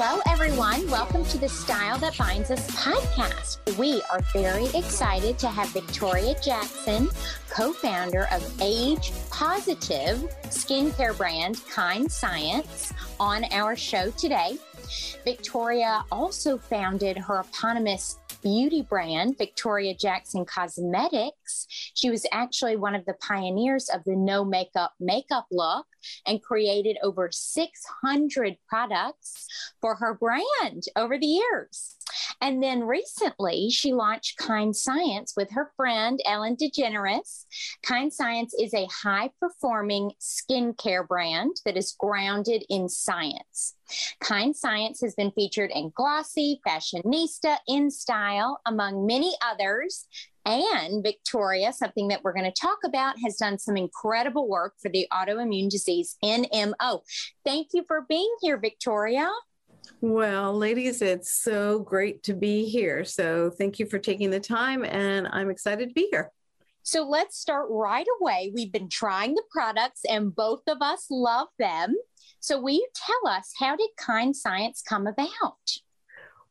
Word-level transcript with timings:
Hello, 0.00 0.22
everyone. 0.28 0.88
Welcome 0.88 1.24
to 1.24 1.38
the 1.38 1.48
Style 1.48 1.98
That 1.98 2.16
Binds 2.16 2.52
Us 2.52 2.70
podcast. 2.70 3.76
We 3.76 4.00
are 4.12 4.20
very 4.32 4.66
excited 4.66 5.40
to 5.40 5.48
have 5.48 5.70
Victoria 5.70 6.36
Jackson, 6.40 7.08
co 7.50 7.72
founder 7.72 8.28
of 8.30 8.62
age 8.62 9.10
positive 9.28 10.18
skincare 10.44 11.18
brand 11.18 11.60
Kind 11.68 12.12
Science, 12.12 12.92
on 13.18 13.42
our 13.50 13.74
show 13.74 14.12
today. 14.12 14.56
Victoria 15.24 16.04
also 16.12 16.58
founded 16.58 17.18
her 17.18 17.40
eponymous 17.40 18.18
beauty 18.40 18.82
brand, 18.82 19.36
Victoria 19.36 19.96
Jackson 19.96 20.44
Cosmetics. 20.44 21.66
She 21.94 22.08
was 22.08 22.24
actually 22.30 22.76
one 22.76 22.94
of 22.94 23.04
the 23.04 23.14
pioneers 23.14 23.88
of 23.88 24.04
the 24.04 24.14
no 24.14 24.44
makeup 24.44 24.92
makeup 25.00 25.46
look 25.50 25.86
and 26.26 26.42
created 26.42 26.96
over 27.02 27.28
600 27.32 28.56
products 28.68 29.46
for 29.80 29.96
her 29.96 30.14
brand 30.14 30.84
over 30.96 31.18
the 31.18 31.26
years. 31.26 31.96
And 32.40 32.62
then 32.62 32.84
recently, 32.84 33.68
she 33.70 33.92
launched 33.92 34.38
Kind 34.38 34.74
Science 34.76 35.34
with 35.36 35.50
her 35.50 35.72
friend 35.76 36.20
Ellen 36.24 36.56
DeGeneres. 36.56 37.46
Kind 37.82 38.12
Science 38.12 38.54
is 38.58 38.72
a 38.74 38.86
high 38.86 39.30
performing 39.40 40.12
skincare 40.20 41.06
brand 41.06 41.56
that 41.64 41.76
is 41.76 41.96
grounded 41.98 42.64
in 42.68 42.88
science. 42.88 43.74
Kind 44.20 44.54
Science 44.54 45.00
has 45.00 45.14
been 45.14 45.32
featured 45.32 45.70
in 45.72 45.92
Glossy, 45.94 46.60
Fashionista, 46.66 47.58
In 47.66 47.90
Style, 47.90 48.60
among 48.66 49.06
many 49.06 49.34
others. 49.44 50.06
And 50.48 51.02
Victoria, 51.02 51.74
something 51.74 52.08
that 52.08 52.24
we're 52.24 52.32
going 52.32 52.50
to 52.50 52.60
talk 52.60 52.78
about, 52.82 53.16
has 53.22 53.36
done 53.36 53.58
some 53.58 53.76
incredible 53.76 54.48
work 54.48 54.72
for 54.80 54.88
the 54.88 55.06
autoimmune 55.12 55.68
disease 55.68 56.16
NMO. 56.24 57.02
Thank 57.44 57.68
you 57.74 57.84
for 57.86 58.06
being 58.08 58.34
here, 58.40 58.56
Victoria. 58.56 59.30
Well, 60.00 60.56
ladies, 60.56 61.02
it's 61.02 61.42
so 61.42 61.80
great 61.80 62.22
to 62.22 62.32
be 62.32 62.64
here. 62.64 63.04
So 63.04 63.50
thank 63.50 63.78
you 63.78 63.84
for 63.84 63.98
taking 63.98 64.30
the 64.30 64.40
time, 64.40 64.86
and 64.86 65.28
I'm 65.30 65.50
excited 65.50 65.90
to 65.90 65.94
be 65.94 66.08
here. 66.10 66.32
So 66.82 67.06
let's 67.06 67.36
start 67.36 67.66
right 67.68 68.06
away. 68.18 68.50
We've 68.54 68.72
been 68.72 68.88
trying 68.88 69.34
the 69.34 69.42
products, 69.50 70.00
and 70.08 70.34
both 70.34 70.62
of 70.66 70.78
us 70.80 71.08
love 71.10 71.48
them. 71.58 71.94
So, 72.40 72.58
will 72.58 72.70
you 72.70 72.88
tell 72.94 73.30
us 73.30 73.52
how 73.58 73.76
did 73.76 73.90
Kind 73.98 74.34
Science 74.34 74.80
come 74.80 75.06
about? 75.06 75.28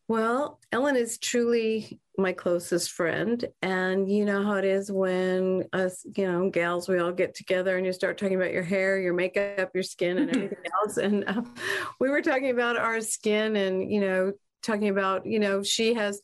Well, 0.10 0.60
Ellen 0.72 0.96
is 0.96 1.18
truly 1.18 2.00
my 2.18 2.32
closest 2.32 2.92
friend. 2.92 3.44
And 3.62 4.10
you 4.10 4.26
know 4.26 4.44
how 4.44 4.56
it 4.56 4.66
is 4.66 4.92
when 4.92 5.66
us, 5.74 6.06
you 6.16 6.26
know, 6.26 6.50
gals, 6.50 6.88
we 6.88 7.00
all 7.00 7.12
get 7.12 7.36
together 7.36 7.78
and 7.78 7.86
you 7.86 7.94
start 7.94 8.18
talking 8.18 8.38
about 8.38 8.54
your 8.54 8.64
hair, 8.64 9.00
your 9.00 9.14
makeup, 9.14 9.72
your 9.74 9.84
skin, 9.84 10.18
and 10.18 10.30
everything 10.36 10.58
else. 10.82 10.98
And 10.98 11.26
uh, 11.28 11.42
we 12.00 12.10
were 12.10 12.22
talking 12.22 12.52
about 12.52 12.78
our 12.78 13.02
skin 13.02 13.56
and, 13.56 13.92
you 13.92 14.00
know, 14.00 14.34
talking 14.64 14.90
about, 14.90 15.26
you 15.26 15.40
know, 15.40 15.62
she 15.62 15.94
has 15.94 16.22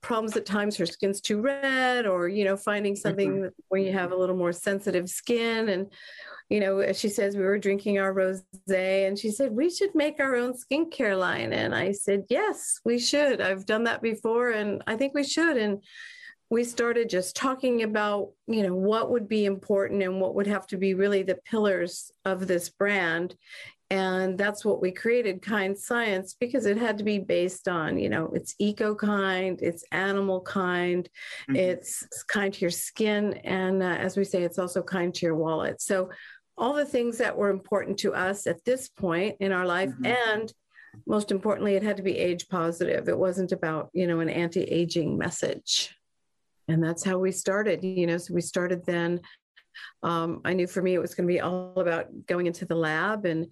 problems 0.00 0.36
at 0.36 0.46
times 0.46 0.76
her 0.76 0.86
skin's 0.86 1.20
too 1.20 1.40
red 1.40 2.06
or 2.06 2.28
you 2.28 2.44
know 2.44 2.56
finding 2.56 2.96
something 2.96 3.34
mm-hmm. 3.34 3.48
where 3.68 3.80
you 3.80 3.92
have 3.92 4.10
a 4.10 4.16
little 4.16 4.36
more 4.36 4.52
sensitive 4.52 5.08
skin 5.08 5.68
and 5.68 5.92
you 6.52 6.60
know, 6.60 6.92
she 6.92 7.08
says 7.08 7.34
we 7.34 7.44
were 7.44 7.58
drinking 7.58 7.98
our 7.98 8.12
rose 8.12 8.42
and 8.68 9.18
she 9.18 9.30
said, 9.30 9.52
we 9.52 9.70
should 9.70 9.94
make 9.94 10.20
our 10.20 10.36
own 10.36 10.52
skincare 10.52 11.18
line. 11.18 11.54
And 11.54 11.74
I 11.74 11.92
said, 11.92 12.24
yes, 12.28 12.78
we 12.84 12.98
should. 12.98 13.40
I've 13.40 13.64
done 13.64 13.84
that 13.84 14.02
before 14.02 14.50
and 14.50 14.82
I 14.86 14.96
think 14.96 15.14
we 15.14 15.24
should. 15.24 15.56
And 15.56 15.82
we 16.50 16.64
started 16.64 17.08
just 17.08 17.34
talking 17.34 17.84
about, 17.84 18.32
you 18.46 18.62
know, 18.62 18.74
what 18.74 19.10
would 19.10 19.28
be 19.28 19.46
important 19.46 20.02
and 20.02 20.20
what 20.20 20.34
would 20.34 20.46
have 20.46 20.66
to 20.66 20.76
be 20.76 20.92
really 20.92 21.22
the 21.22 21.36
pillars 21.36 22.12
of 22.26 22.46
this 22.46 22.68
brand. 22.68 23.34
And 23.88 24.36
that's 24.36 24.62
what 24.62 24.82
we 24.82 24.90
created, 24.90 25.40
Kind 25.40 25.78
Science, 25.78 26.36
because 26.38 26.66
it 26.66 26.76
had 26.76 26.98
to 26.98 27.04
be 27.04 27.18
based 27.18 27.66
on, 27.66 27.98
you 27.98 28.10
know, 28.10 28.30
it's 28.34 28.54
eco 28.58 28.94
kind, 28.94 29.58
it's 29.62 29.84
animal 29.90 30.42
kind, 30.42 31.08
mm-hmm. 31.48 31.56
it's 31.56 32.06
kind 32.24 32.52
to 32.52 32.60
your 32.60 32.70
skin. 32.70 33.34
And 33.44 33.82
uh, 33.82 33.86
as 33.86 34.18
we 34.18 34.24
say, 34.24 34.42
it's 34.42 34.58
also 34.58 34.82
kind 34.82 35.14
to 35.14 35.26
your 35.26 35.36
wallet. 35.36 35.80
So 35.80 36.10
all 36.56 36.74
the 36.74 36.84
things 36.84 37.18
that 37.18 37.36
were 37.36 37.50
important 37.50 37.98
to 37.98 38.14
us 38.14 38.46
at 38.46 38.64
this 38.64 38.88
point 38.88 39.36
in 39.40 39.52
our 39.52 39.66
life 39.66 39.90
mm-hmm. 39.90 40.06
and 40.06 40.52
most 41.06 41.30
importantly 41.30 41.74
it 41.74 41.82
had 41.82 41.96
to 41.96 42.02
be 42.02 42.18
age 42.18 42.48
positive 42.48 43.08
it 43.08 43.18
wasn't 43.18 43.52
about 43.52 43.88
you 43.92 44.06
know 44.06 44.20
an 44.20 44.28
anti-aging 44.28 45.16
message 45.16 45.94
and 46.68 46.82
that's 46.82 47.04
how 47.04 47.18
we 47.18 47.32
started 47.32 47.82
you 47.82 48.06
know 48.06 48.18
so 48.18 48.34
we 48.34 48.40
started 48.40 48.84
then 48.84 49.20
um, 50.02 50.40
i 50.44 50.52
knew 50.52 50.66
for 50.66 50.82
me 50.82 50.94
it 50.94 51.00
was 51.00 51.14
going 51.14 51.26
to 51.26 51.32
be 51.32 51.40
all 51.40 51.72
about 51.76 52.08
going 52.26 52.46
into 52.46 52.64
the 52.66 52.74
lab 52.76 53.24
and. 53.24 53.46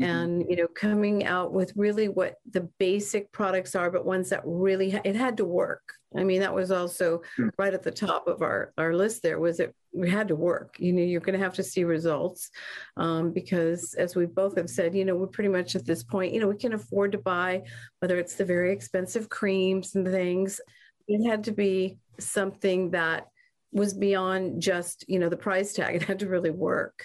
And 0.00 0.44
you 0.48 0.56
know 0.56 0.66
coming 0.68 1.24
out 1.24 1.52
with 1.52 1.72
really 1.76 2.08
what 2.08 2.36
the 2.50 2.62
basic 2.78 3.30
products 3.32 3.74
are 3.74 3.90
but 3.90 4.06
ones 4.06 4.30
that 4.30 4.42
really 4.44 4.90
ha- 4.90 5.00
it 5.04 5.16
had 5.16 5.36
to 5.36 5.44
work. 5.44 5.82
I 6.16 6.24
mean 6.24 6.40
that 6.40 6.54
was 6.54 6.70
also 6.72 7.18
mm-hmm. 7.38 7.48
right 7.58 7.74
at 7.74 7.82
the 7.82 7.90
top 7.90 8.26
of 8.26 8.42
our 8.42 8.72
our 8.78 8.94
list 8.94 9.22
there 9.22 9.38
was 9.38 9.60
it 9.60 9.74
we 9.92 10.08
had 10.08 10.28
to 10.28 10.36
work. 10.36 10.76
You 10.78 10.92
know 10.92 11.02
you're 11.02 11.20
going 11.20 11.38
to 11.38 11.44
have 11.44 11.54
to 11.54 11.62
see 11.62 11.84
results 11.84 12.50
um, 12.96 13.32
because 13.32 13.94
as 13.94 14.16
we 14.16 14.26
both 14.26 14.56
have 14.56 14.70
said 14.70 14.94
you 14.94 15.04
know 15.04 15.16
we're 15.16 15.26
pretty 15.26 15.50
much 15.50 15.76
at 15.76 15.86
this 15.86 16.02
point 16.02 16.32
you 16.32 16.40
know 16.40 16.48
we 16.48 16.56
can 16.56 16.74
afford 16.74 17.12
to 17.12 17.18
buy 17.18 17.62
whether 17.98 18.18
it's 18.18 18.34
the 18.34 18.44
very 18.44 18.72
expensive 18.72 19.28
creams 19.28 19.94
and 19.94 20.06
things 20.06 20.60
it 21.08 21.28
had 21.28 21.44
to 21.44 21.52
be 21.52 21.98
something 22.20 22.90
that 22.92 23.26
was 23.72 23.94
beyond 23.94 24.60
just 24.62 25.04
you 25.08 25.18
know 25.18 25.28
the 25.28 25.36
price 25.36 25.72
tag. 25.72 25.94
It 25.94 26.02
had 26.02 26.20
to 26.20 26.28
really 26.28 26.50
work. 26.50 27.04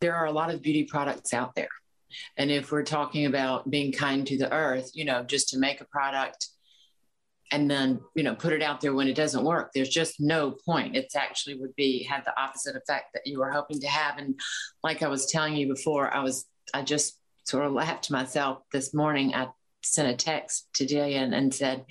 There 0.00 0.14
are 0.14 0.26
a 0.26 0.32
lot 0.32 0.52
of 0.52 0.62
beauty 0.62 0.84
products 0.84 1.34
out 1.34 1.54
there 1.54 1.68
and 2.36 2.50
if 2.50 2.72
we're 2.72 2.82
talking 2.82 3.26
about 3.26 3.70
being 3.70 3.92
kind 3.92 4.26
to 4.26 4.38
the 4.38 4.52
earth 4.52 4.90
you 4.94 5.04
know 5.04 5.22
just 5.22 5.48
to 5.48 5.58
make 5.58 5.80
a 5.80 5.86
product 5.86 6.48
and 7.52 7.70
then 7.70 8.00
you 8.14 8.22
know 8.22 8.34
put 8.34 8.52
it 8.52 8.62
out 8.62 8.80
there 8.80 8.94
when 8.94 9.08
it 9.08 9.14
doesn't 9.14 9.44
work 9.44 9.70
there's 9.74 9.88
just 9.88 10.20
no 10.20 10.52
point. 10.64 10.96
It's 10.96 11.16
actually 11.16 11.56
would 11.56 11.74
be 11.76 12.04
have 12.04 12.24
the 12.24 12.38
opposite 12.40 12.76
effect 12.76 13.06
that 13.14 13.26
you 13.26 13.38
were 13.38 13.50
hoping 13.50 13.80
to 13.80 13.88
have. 13.88 14.18
And 14.18 14.38
like 14.82 15.02
i 15.02 15.08
was 15.08 15.26
telling 15.26 15.56
you 15.56 15.68
before 15.68 16.14
i 16.14 16.22
was 16.22 16.46
i 16.74 16.82
just 16.82 17.18
sort 17.44 17.66
of 17.66 17.72
laughed 17.72 18.04
to 18.04 18.12
myself 18.12 18.62
this 18.72 18.94
morning. 18.94 19.34
I 19.34 19.48
sent 19.82 20.08
a 20.08 20.16
text 20.16 20.68
to 20.74 20.86
Jillian 20.86 21.34
and 21.34 21.52
said 21.52 21.84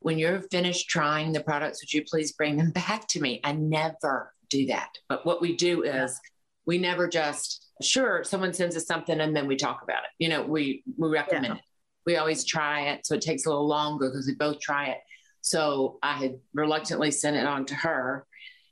when 0.00 0.18
you're 0.18 0.42
finished 0.42 0.88
trying 0.88 1.32
the 1.32 1.42
products 1.42 1.82
would 1.82 1.92
you 1.92 2.04
please 2.04 2.32
bring 2.32 2.56
them 2.56 2.70
back 2.82 3.06
to 3.08 3.20
me? 3.20 3.40
I 3.44 3.52
never 3.52 4.32
do 4.50 4.66
that. 4.66 4.90
But 5.08 5.24
what 5.24 5.40
we 5.40 5.56
do 5.56 5.82
is 5.82 6.18
we 6.66 6.78
never 6.78 7.08
just 7.08 7.66
sure 7.82 8.22
someone 8.24 8.52
sends 8.52 8.76
us 8.76 8.86
something 8.86 9.20
and 9.20 9.34
then 9.36 9.46
we 9.46 9.56
talk 9.56 9.82
about 9.82 10.04
it 10.04 10.10
you 10.18 10.28
know 10.28 10.42
we 10.42 10.82
we 10.96 11.08
recommend 11.08 11.46
yeah. 11.46 11.54
it 11.54 11.60
we 12.06 12.16
always 12.16 12.44
try 12.44 12.88
it. 12.88 13.06
So 13.06 13.14
it 13.14 13.22
takes 13.22 13.46
a 13.46 13.48
little 13.48 13.66
longer 13.66 14.10
because 14.10 14.26
we 14.26 14.34
both 14.34 14.60
try 14.60 14.86
it. 14.86 14.98
So 15.40 15.98
I 16.02 16.14
had 16.14 16.38
reluctantly 16.54 17.10
sent 17.10 17.36
it 17.36 17.46
on 17.46 17.66
to 17.66 17.74
her, 17.74 18.26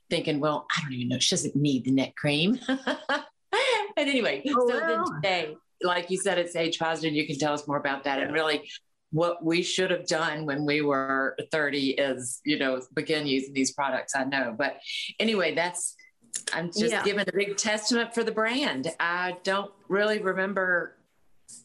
thinking, 0.09 0.39
well, 0.39 0.65
I 0.75 0.81
don't 0.81 0.93
even 0.93 1.09
know. 1.09 1.19
She 1.19 1.35
doesn't 1.35 1.55
need 1.55 1.85
the 1.85 1.91
neck 1.91 2.15
cream. 2.15 2.59
and 2.67 2.79
anyway, 3.97 4.43
oh, 4.47 4.67
so 4.67 4.79
wow. 4.79 4.87
then 4.87 5.15
today, 5.15 5.55
like 5.81 6.09
you 6.09 6.17
said, 6.17 6.37
it's 6.37 6.55
age 6.55 6.79
positive. 6.79 7.13
You 7.13 7.27
can 7.27 7.37
tell 7.37 7.53
us 7.53 7.67
more 7.67 7.77
about 7.77 8.03
that. 8.05 8.17
Yeah. 8.17 8.25
And 8.25 8.33
really, 8.33 8.69
what 9.11 9.43
we 9.45 9.61
should 9.61 9.91
have 9.91 10.07
done 10.07 10.45
when 10.47 10.65
we 10.65 10.81
were 10.81 11.35
30 11.51 11.91
is, 11.91 12.41
you 12.45 12.57
know, 12.57 12.81
begin 12.95 13.27
using 13.27 13.53
these 13.53 13.71
products. 13.71 14.15
I 14.15 14.23
know. 14.23 14.55
But 14.57 14.77
anyway, 15.19 15.53
that's, 15.53 15.95
I'm 16.53 16.67
just 16.67 16.91
yeah. 16.91 17.03
giving 17.03 17.27
a 17.27 17.31
big 17.31 17.57
testament 17.57 18.13
for 18.13 18.23
the 18.23 18.31
brand. 18.31 18.87
I 18.99 19.37
don't 19.43 19.71
really 19.87 20.19
remember 20.19 20.95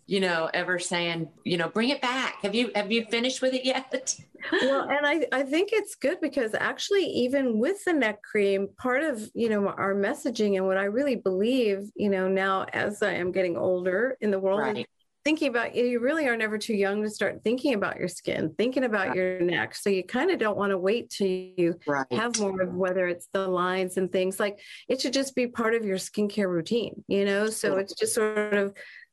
you 0.06 0.20
know, 0.20 0.50
ever 0.54 0.78
saying, 0.78 1.28
you 1.44 1.56
know, 1.56 1.68
bring 1.68 1.90
it 1.90 2.00
back. 2.00 2.36
Have 2.42 2.54
you 2.54 2.70
have 2.74 2.90
you 2.90 3.04
finished 3.06 3.42
with 3.42 3.54
it 3.54 3.64
yet? 3.64 4.18
well, 4.52 4.88
and 4.88 5.06
I, 5.06 5.26
I 5.32 5.42
think 5.42 5.70
it's 5.72 5.94
good 5.94 6.20
because 6.20 6.54
actually, 6.54 7.04
even 7.04 7.58
with 7.58 7.84
the 7.84 7.92
neck 7.92 8.22
cream, 8.22 8.68
part 8.78 9.02
of 9.02 9.30
you 9.34 9.48
know 9.48 9.68
our 9.68 9.94
messaging 9.94 10.56
and 10.56 10.66
what 10.66 10.78
I 10.78 10.84
really 10.84 11.16
believe, 11.16 11.90
you 11.94 12.08
know, 12.08 12.28
now 12.28 12.64
as 12.72 13.02
I 13.02 13.14
am 13.14 13.32
getting 13.32 13.56
older 13.56 14.16
in 14.20 14.30
the 14.30 14.38
world. 14.38 14.60
Right. 14.60 14.88
Thinking 15.28 15.48
about 15.48 15.74
you 15.74 16.00
really 16.00 16.26
are 16.26 16.38
never 16.38 16.56
too 16.56 16.72
young 16.72 17.02
to 17.02 17.10
start 17.10 17.44
thinking 17.44 17.74
about 17.74 17.98
your 17.98 18.08
skin, 18.08 18.54
thinking 18.56 18.84
about 18.84 19.08
right. 19.08 19.16
your 19.16 19.40
neck. 19.40 19.74
So 19.74 19.90
you 19.90 20.02
kind 20.02 20.30
of 20.30 20.38
don't 20.38 20.56
want 20.56 20.70
to 20.70 20.78
wait 20.78 21.10
till 21.10 21.26
you 21.26 21.78
right. 21.86 22.06
have 22.12 22.40
more 22.40 22.62
of 22.62 22.72
whether 22.72 23.06
it's 23.06 23.28
the 23.34 23.46
lines 23.46 23.98
and 23.98 24.10
things 24.10 24.40
like 24.40 24.58
it 24.88 25.02
should 25.02 25.12
just 25.12 25.34
be 25.34 25.46
part 25.46 25.74
of 25.74 25.84
your 25.84 25.98
skincare 25.98 26.48
routine, 26.48 27.04
you 27.08 27.26
know? 27.26 27.50
So 27.50 27.76
it's 27.76 27.92
just 27.92 28.14
sort 28.14 28.54
of 28.54 28.72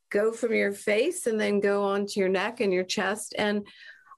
go 0.09 0.31
from 0.31 0.53
your 0.53 0.71
face 0.71 1.27
and 1.27 1.37
then 1.37 1.59
go 1.59 1.83
onto 1.83 2.21
your 2.21 2.29
neck 2.29 2.61
and 2.61 2.71
your 2.71 2.85
chest. 2.85 3.35
And 3.37 3.67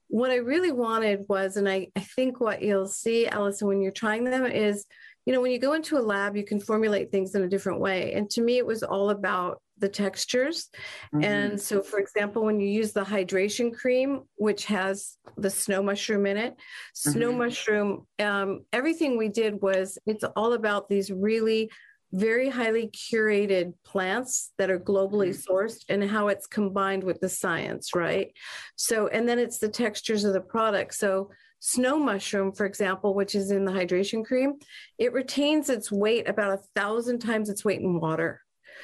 what 0.06 0.30
I 0.30 0.36
really 0.36 0.70
wanted 0.70 1.24
was, 1.28 1.56
and 1.56 1.68
I, 1.68 1.88
I 1.96 2.00
think 2.00 2.40
what 2.40 2.62
you'll 2.62 2.86
see, 2.86 3.26
Allison, 3.26 3.66
when 3.66 3.82
you're 3.82 3.90
trying 3.90 4.22
them 4.22 4.46
is, 4.46 4.86
you 5.28 5.34
know, 5.34 5.42
when 5.42 5.50
you 5.50 5.58
go 5.58 5.74
into 5.74 5.98
a 5.98 6.00
lab, 6.00 6.38
you 6.38 6.42
can 6.42 6.58
formulate 6.58 7.10
things 7.10 7.34
in 7.34 7.42
a 7.42 7.48
different 7.48 7.80
way. 7.80 8.14
And 8.14 8.30
to 8.30 8.40
me, 8.40 8.56
it 8.56 8.64
was 8.64 8.82
all 8.82 9.10
about 9.10 9.60
the 9.76 9.86
textures. 9.86 10.70
Mm-hmm. 11.14 11.22
And 11.22 11.60
so, 11.60 11.82
for 11.82 11.98
example, 11.98 12.46
when 12.46 12.58
you 12.58 12.66
use 12.66 12.94
the 12.94 13.04
hydration 13.04 13.76
cream, 13.76 14.22
which 14.36 14.64
has 14.64 15.18
the 15.36 15.50
snow 15.50 15.82
mushroom 15.82 16.24
in 16.24 16.38
it, 16.38 16.56
snow 16.94 17.28
mm-hmm. 17.28 17.40
mushroom, 17.40 18.06
um, 18.18 18.60
everything 18.72 19.18
we 19.18 19.28
did 19.28 19.60
was 19.60 19.98
it's 20.06 20.24
all 20.34 20.54
about 20.54 20.88
these 20.88 21.10
really 21.10 21.70
very 22.12 22.48
highly 22.48 22.88
curated 22.88 23.74
plants 23.84 24.52
that 24.56 24.70
are 24.70 24.80
globally 24.80 25.36
mm-hmm. 25.36 25.52
sourced 25.52 25.84
and 25.90 26.02
how 26.02 26.28
it's 26.28 26.46
combined 26.46 27.04
with 27.04 27.20
the 27.20 27.28
science, 27.28 27.94
right? 27.94 28.32
So, 28.76 29.08
and 29.08 29.28
then 29.28 29.38
it's 29.38 29.58
the 29.58 29.68
textures 29.68 30.24
of 30.24 30.32
the 30.32 30.40
product. 30.40 30.94
So, 30.94 31.32
snow 31.60 31.98
mushroom, 31.98 32.52
for 32.52 32.66
example, 32.66 33.14
which 33.14 33.34
is 33.34 33.50
in 33.50 33.64
the 33.64 33.72
hydration 33.72 34.24
cream, 34.24 34.54
it 34.98 35.12
retains 35.12 35.70
its 35.70 35.90
weight 35.90 36.28
about 36.28 36.58
a 36.58 36.62
thousand 36.74 37.18
times 37.20 37.48
its 37.48 37.64
weight 37.64 37.80
in 37.80 38.00
water. 38.00 38.42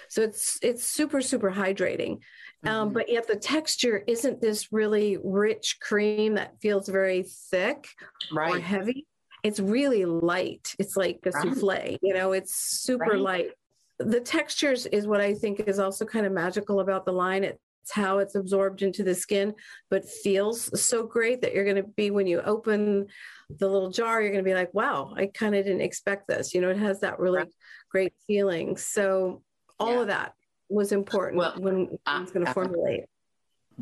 So 0.09 0.23
it's 0.23 0.59
it's 0.61 0.85
super 0.85 1.21
super 1.21 1.53
hydrating, 1.53 2.13
um, 2.13 2.19
mm-hmm. 2.65 2.69
um, 2.69 2.93
but 2.93 3.09
yet 3.09 3.29
the 3.29 3.37
texture 3.37 4.03
isn't 4.07 4.41
this 4.41 4.73
really 4.73 5.19
rich 5.23 5.79
cream 5.81 6.35
that 6.35 6.61
feels 6.61 6.89
very 6.89 7.25
thick 7.51 7.87
right. 8.33 8.57
or 8.57 8.61
heavy 8.61 9.07
it's 9.45 9.61
really 9.61 10.07
light. 10.07 10.75
It's 10.79 10.97
like 10.97 11.21
a 11.27 11.31
right. 11.31 11.45
souffle, 11.45 11.99
you 12.01 12.15
know, 12.15 12.33
it's 12.33 12.55
super 12.55 13.05
right. 13.05 13.21
light. 13.21 13.51
The 13.99 14.19
textures 14.19 14.87
is 14.87 15.07
what 15.07 15.21
I 15.21 15.35
think 15.35 15.61
is 15.61 15.79
also 15.79 16.07
kind 16.07 16.27
of 16.27 16.33
magical 16.33 16.81
about 16.81 17.05
the 17.05 17.13
line. 17.13 17.53
It's 17.85 17.93
how 17.93 18.17
it's 18.17 18.35
absorbed 18.35 18.81
into 18.81 19.03
the 19.03 19.15
skin, 19.15 19.55
but 19.91 20.09
feels 20.09 20.81
so 20.81 21.07
great 21.07 21.43
that 21.43 21.53
you're 21.53 21.65
going 21.65 21.77
to 21.77 21.83
be, 21.83 22.11
when 22.11 22.27
you 22.27 22.41
open 22.41 23.09
the 23.51 23.69
little 23.69 23.91
jar, 23.91 24.23
you're 24.23 24.31
going 24.31 24.43
to 24.43 24.49
be 24.49 24.55
like, 24.55 24.73
wow, 24.73 25.13
I 25.15 25.27
kind 25.27 25.55
of 25.55 25.67
didn't 25.67 25.83
expect 25.83 26.27
this. 26.27 26.55
You 26.55 26.63
know, 26.63 26.71
it 26.71 26.79
has 26.79 27.01
that 27.01 27.19
really 27.19 27.41
right. 27.41 27.53
great 27.91 28.15
feeling. 28.27 28.79
So 28.79 29.43
all 29.79 29.97
yeah. 29.97 30.01
of 30.01 30.07
that 30.07 30.33
was 30.71 30.93
important 30.93 31.37
well, 31.37 31.57
when 31.59 31.99
I 32.07 32.23
was 32.23 32.31
going 32.31 32.47
to 32.47 32.55
formulate. 32.55 33.05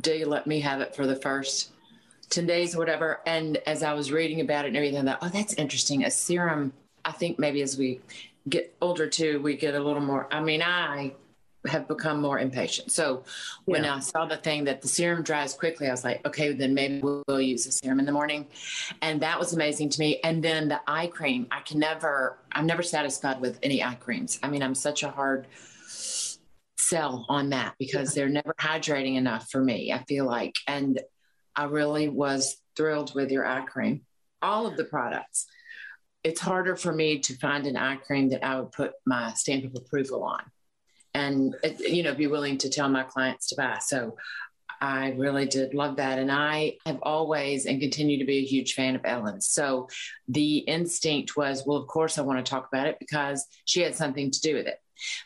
Do 0.01 0.13
you 0.13 0.27
let 0.27 0.49
me 0.49 0.59
have 0.59 0.81
it 0.81 0.97
for 0.97 1.07
the 1.07 1.15
first 1.15 1.71
10 2.31 2.45
days 2.45 2.77
whatever. 2.77 3.21
And 3.25 3.59
as 3.69 3.85
I 3.85 3.93
was 3.93 4.11
reading 4.11 4.41
about 4.41 4.65
it 4.65 4.69
and 4.69 4.77
everything, 4.77 5.07
I 5.07 5.13
thought, 5.13 5.19
oh, 5.23 5.29
that's 5.29 5.55
interesting. 5.55 6.05
A 6.05 6.11
serum, 6.11 6.73
I 7.05 7.13
think 7.13 7.39
maybe 7.39 7.63
as 7.63 7.79
we 7.79 8.01
get 8.49 8.75
older 8.81 9.07
too, 9.07 9.41
we 9.43 9.57
get 9.57 9.77
a 9.77 9.81
little 9.81 10.03
more. 10.03 10.27
I 10.33 10.41
mean, 10.41 10.61
I 10.61 11.15
have 11.67 11.87
become 11.87 12.21
more 12.21 12.39
impatient. 12.39 12.91
So 12.91 13.23
when 13.67 13.85
yeah. 13.85 13.97
I 13.97 14.01
saw 14.01 14.27
the 14.27 14.37
thing 14.37 14.65
that 14.65 14.83
the 14.83 14.89
serum 14.89 15.23
dries 15.23 15.55
quickly, 15.55 15.89
I 15.89 15.91
was 15.93 16.05
like, 16.05 16.27
okay, 16.27 16.53
then 16.53 16.75
maybe 16.75 17.01
we'll, 17.01 17.23
we'll 17.29 17.41
use 17.41 17.65
the 17.65 17.73
serum 17.73 18.01
in 18.01 18.07
the 18.07 18.13
morning. 18.13 18.47
And 19.01 19.21
that 19.23 19.39
was 19.39 19.53
amazing 19.53 19.91
to 19.91 20.01
me. 20.01 20.21
And 20.25 20.43
then 20.43 20.69
the 20.69 20.81
eye 20.87 21.07
cream, 21.07 21.47
I 21.51 21.61
can 21.61 21.79
never, 21.79 22.39
I'm 22.51 22.67
never 22.67 22.83
satisfied 22.83 23.41
with 23.41 23.59
any 23.63 23.83
eye 23.83 23.95
creams. 23.95 24.39
I 24.43 24.49
mean, 24.49 24.63
I'm 24.63 24.75
such 24.75 25.03
a 25.03 25.11
hard 25.11 25.47
sell 25.87 27.27
on 27.29 27.51
that 27.51 27.75
because 27.79 28.17
yeah. 28.17 28.23
they're 28.23 28.33
never 28.33 28.55
hydrating 28.59 29.17
enough 29.17 29.49
for 29.51 29.63
me, 29.63 29.93
I 29.93 30.03
feel 30.05 30.27
like. 30.27 30.57
And 30.67 31.01
I 31.55 31.65
really 31.65 32.09
was 32.09 32.57
thrilled 32.77 33.15
with 33.15 33.31
your 33.31 33.47
eye 33.47 33.65
cream, 33.65 34.03
all 34.41 34.67
of 34.67 34.77
the 34.77 34.85
products. 34.85 35.47
It's 36.25 36.41
harder 36.41 36.77
for 36.77 36.93
me 36.93 37.19
to 37.21 37.35
find 37.35 37.67
an 37.67 37.77
eye 37.77 37.97
cream 37.97 38.31
that 38.31 38.45
I 38.45 38.59
would 38.59 38.73
put 38.73 38.93
my 39.05 39.33
stamp 39.35 39.65
of 39.65 39.75
approval 39.77 40.25
on 40.25 40.43
and, 41.15 41.55
you 41.79 42.03
know, 42.03 42.15
be 42.15 42.27
willing 42.27 42.59
to 42.59 42.71
tell 42.71 42.89
my 42.89 43.03
clients 43.03 43.49
to 43.49 43.57
buy. 43.57 43.79
So 43.81 44.17
I 44.81 45.13
really 45.13 45.47
did 45.47 45.75
love 45.75 45.97
that. 45.97 46.19
And 46.19 46.33
I 46.33 46.79
have 46.87 46.99
always 47.03 47.67
and 47.67 47.81
continue 47.81 48.19
to 48.19 48.25
be 48.25 48.39
a 48.39 48.45
huge 48.45 48.75
fan 48.75 48.97
of 48.97 49.03
Ellen's. 49.05 49.47
So 49.47 49.89
the 50.27 50.59
instinct 50.59 51.37
was, 51.37 51.65
well, 51.65 51.79
of 51.79 51.87
course, 51.87 52.19
I 52.19 52.23
want 52.23 52.45
to 52.45 52.51
talk 52.51 52.67
about 52.67 52.89
it 52.89 52.97
because 52.99 53.47
she 53.65 53.81
had 53.81 53.95
something 53.95 54.31
to 54.31 54.41
do 54.41 54.55
with 54.55 54.67
it. 54.67 54.79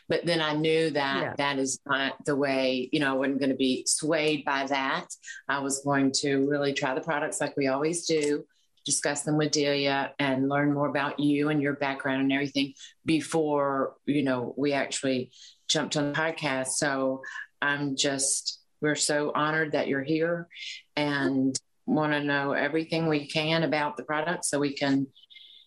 But 0.09 0.25
then 0.25 0.41
I 0.41 0.53
knew 0.53 0.89
that 0.91 1.21
yeah. 1.21 1.33
that 1.37 1.59
is 1.59 1.79
not 1.85 2.23
the 2.25 2.35
way, 2.35 2.89
you 2.91 2.99
know, 2.99 3.11
I 3.11 3.15
wasn't 3.15 3.39
going 3.39 3.49
to 3.49 3.55
be 3.55 3.83
swayed 3.87 4.45
by 4.45 4.65
that. 4.67 5.07
I 5.47 5.59
was 5.59 5.83
going 5.83 6.11
to 6.17 6.47
really 6.47 6.73
try 6.73 6.93
the 6.93 7.01
products 7.01 7.41
like 7.41 7.55
we 7.57 7.67
always 7.67 8.05
do, 8.05 8.45
discuss 8.87 9.23
them 9.23 9.37
with 9.37 9.51
Delia 9.51 10.13
and 10.17 10.47
learn 10.47 10.73
more 10.73 10.87
about 10.87 11.19
you 11.19 11.49
and 11.49 11.61
your 11.61 11.73
background 11.73 12.21
and 12.21 12.31
everything 12.31 12.73
before, 13.05 13.95
you 14.05 14.23
know, 14.23 14.53
we 14.57 14.71
actually 14.71 15.29
jumped 15.67 15.97
on 15.97 16.13
the 16.13 16.17
podcast. 16.17 16.69
So 16.77 17.21
I'm 17.61 17.97
just, 17.97 18.61
we're 18.79 18.95
so 18.95 19.33
honored 19.35 19.73
that 19.73 19.89
you're 19.89 20.03
here 20.03 20.47
and 20.95 21.59
want 21.85 22.13
to 22.13 22.23
know 22.23 22.53
everything 22.53 23.07
we 23.07 23.27
can 23.27 23.63
about 23.63 23.97
the 23.97 24.03
product 24.03 24.45
so 24.45 24.57
we 24.57 24.73
can 24.73 25.07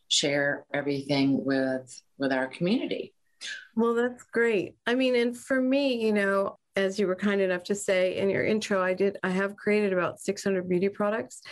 share 0.09 0.65
everything 0.73 1.45
with 1.45 2.03
with 2.19 2.33
our 2.33 2.47
community. 2.47 3.13
Well, 3.77 3.95
that's 3.95 4.23
great. 4.25 4.77
I 4.87 4.95
mean, 4.95 5.15
and 5.15 5.37
for 5.37 5.61
me, 5.61 6.05
you 6.05 6.13
know, 6.13 6.59
as 6.77 6.99
you 6.99 7.07
were 7.07 7.17
kind 7.17 7.41
enough 7.41 7.65
to 7.65 7.75
say 7.75 8.17
in 8.17 8.31
your 8.31 8.45
intro, 8.45 8.83
I 8.83 8.95
did, 8.95 9.19
I 9.23 9.31
have 9.31 9.57
created 9.57 9.93
about 9.93 10.21
600 10.21 10.69
beauty 10.69 10.89
products. 10.89 11.43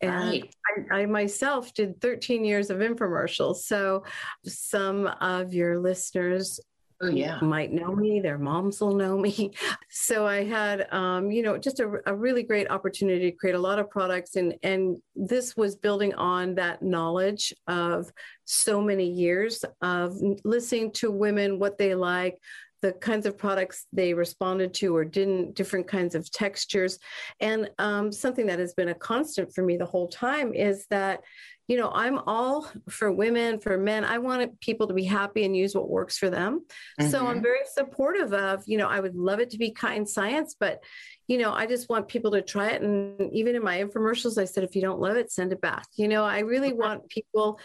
And 0.00 0.14
right. 0.14 0.54
I, 0.92 1.00
I, 1.00 1.06
myself 1.06 1.74
did 1.74 2.00
13 2.00 2.44
years 2.44 2.70
of 2.70 2.78
infomercials. 2.78 3.56
So 3.56 4.04
some 4.44 5.06
of 5.20 5.52
your 5.52 5.80
listeners 5.80 6.60
oh, 7.00 7.08
yeah. 7.08 7.40
might 7.40 7.72
know 7.72 7.94
me, 7.94 8.20
their 8.20 8.38
moms 8.38 8.80
will 8.80 8.94
know 8.94 9.18
me. 9.18 9.52
So 9.90 10.26
I 10.26 10.44
had, 10.44 10.86
um, 10.92 11.30
you 11.30 11.42
know, 11.42 11.58
just 11.58 11.80
a, 11.80 12.00
a, 12.06 12.14
really 12.14 12.42
great 12.42 12.70
opportunity 12.70 13.30
to 13.30 13.36
create 13.36 13.56
a 13.56 13.58
lot 13.58 13.78
of 13.78 13.90
products. 13.90 14.36
And, 14.36 14.54
and 14.62 14.96
this 15.16 15.56
was 15.56 15.76
building 15.76 16.14
on 16.14 16.54
that 16.54 16.82
knowledge 16.82 17.52
of 17.66 18.10
so 18.44 18.80
many 18.80 19.10
years 19.10 19.64
of 19.82 20.16
listening 20.44 20.92
to 20.92 21.10
women, 21.10 21.58
what 21.58 21.78
they 21.78 21.94
like, 21.94 22.38
the 22.82 22.92
kinds 22.92 23.26
of 23.26 23.36
products 23.36 23.86
they 23.92 24.14
responded 24.14 24.74
to 24.74 24.96
or 24.96 25.04
didn't, 25.04 25.54
different 25.54 25.86
kinds 25.88 26.14
of 26.14 26.30
textures. 26.30 26.98
And 27.40 27.70
um, 27.78 28.12
something 28.12 28.46
that 28.46 28.58
has 28.58 28.74
been 28.74 28.88
a 28.88 28.94
constant 28.94 29.54
for 29.54 29.62
me 29.62 29.76
the 29.76 29.86
whole 29.86 30.08
time 30.08 30.54
is 30.54 30.86
that 30.90 31.22
you 31.68 31.76
know, 31.76 31.90
I'm 31.94 32.18
all 32.20 32.66
for 32.88 33.12
women, 33.12 33.60
for 33.60 33.76
men. 33.76 34.02
I 34.02 34.16
want 34.18 34.58
people 34.60 34.88
to 34.88 34.94
be 34.94 35.04
happy 35.04 35.44
and 35.44 35.54
use 35.54 35.74
what 35.74 35.90
works 35.90 36.16
for 36.16 36.30
them. 36.30 36.64
Mm-hmm. 36.98 37.10
So 37.10 37.26
I'm 37.26 37.34
mm-hmm. 37.34 37.42
very 37.42 37.58
supportive 37.70 38.32
of, 38.32 38.62
you 38.66 38.78
know, 38.78 38.88
I 38.88 39.00
would 39.00 39.14
love 39.14 39.38
it 39.38 39.50
to 39.50 39.58
be 39.58 39.70
kind 39.70 40.08
science, 40.08 40.56
but, 40.58 40.82
you 41.26 41.36
know, 41.36 41.52
I 41.52 41.66
just 41.66 41.90
want 41.90 42.08
people 42.08 42.30
to 42.30 42.40
try 42.40 42.70
it. 42.70 42.80
And 42.80 43.30
even 43.34 43.54
in 43.54 43.62
my 43.62 43.82
infomercials, 43.82 44.40
I 44.40 44.46
said, 44.46 44.64
if 44.64 44.74
you 44.74 44.80
don't 44.80 44.98
love 44.98 45.18
it, 45.18 45.30
send 45.30 45.52
it 45.52 45.60
back. 45.60 45.86
You 45.96 46.08
know, 46.08 46.24
I 46.24 46.38
really 46.38 46.72
want 46.72 47.06
people 47.10 47.60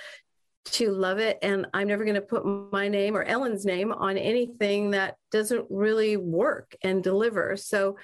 to 0.65 0.91
love 0.91 1.19
it. 1.19 1.37
And 1.41 1.67
I'm 1.73 1.87
never 1.87 2.05
going 2.05 2.15
to 2.15 2.21
put 2.21 2.45
my 2.45 2.87
name 2.87 3.15
or 3.15 3.23
Ellen's 3.23 3.65
name 3.65 3.91
on 3.91 4.17
anything 4.17 4.91
that 4.91 5.17
doesn't 5.31 5.65
really 5.69 6.17
work 6.17 6.75
and 6.81 7.03
deliver. 7.03 7.57
So, 7.57 7.97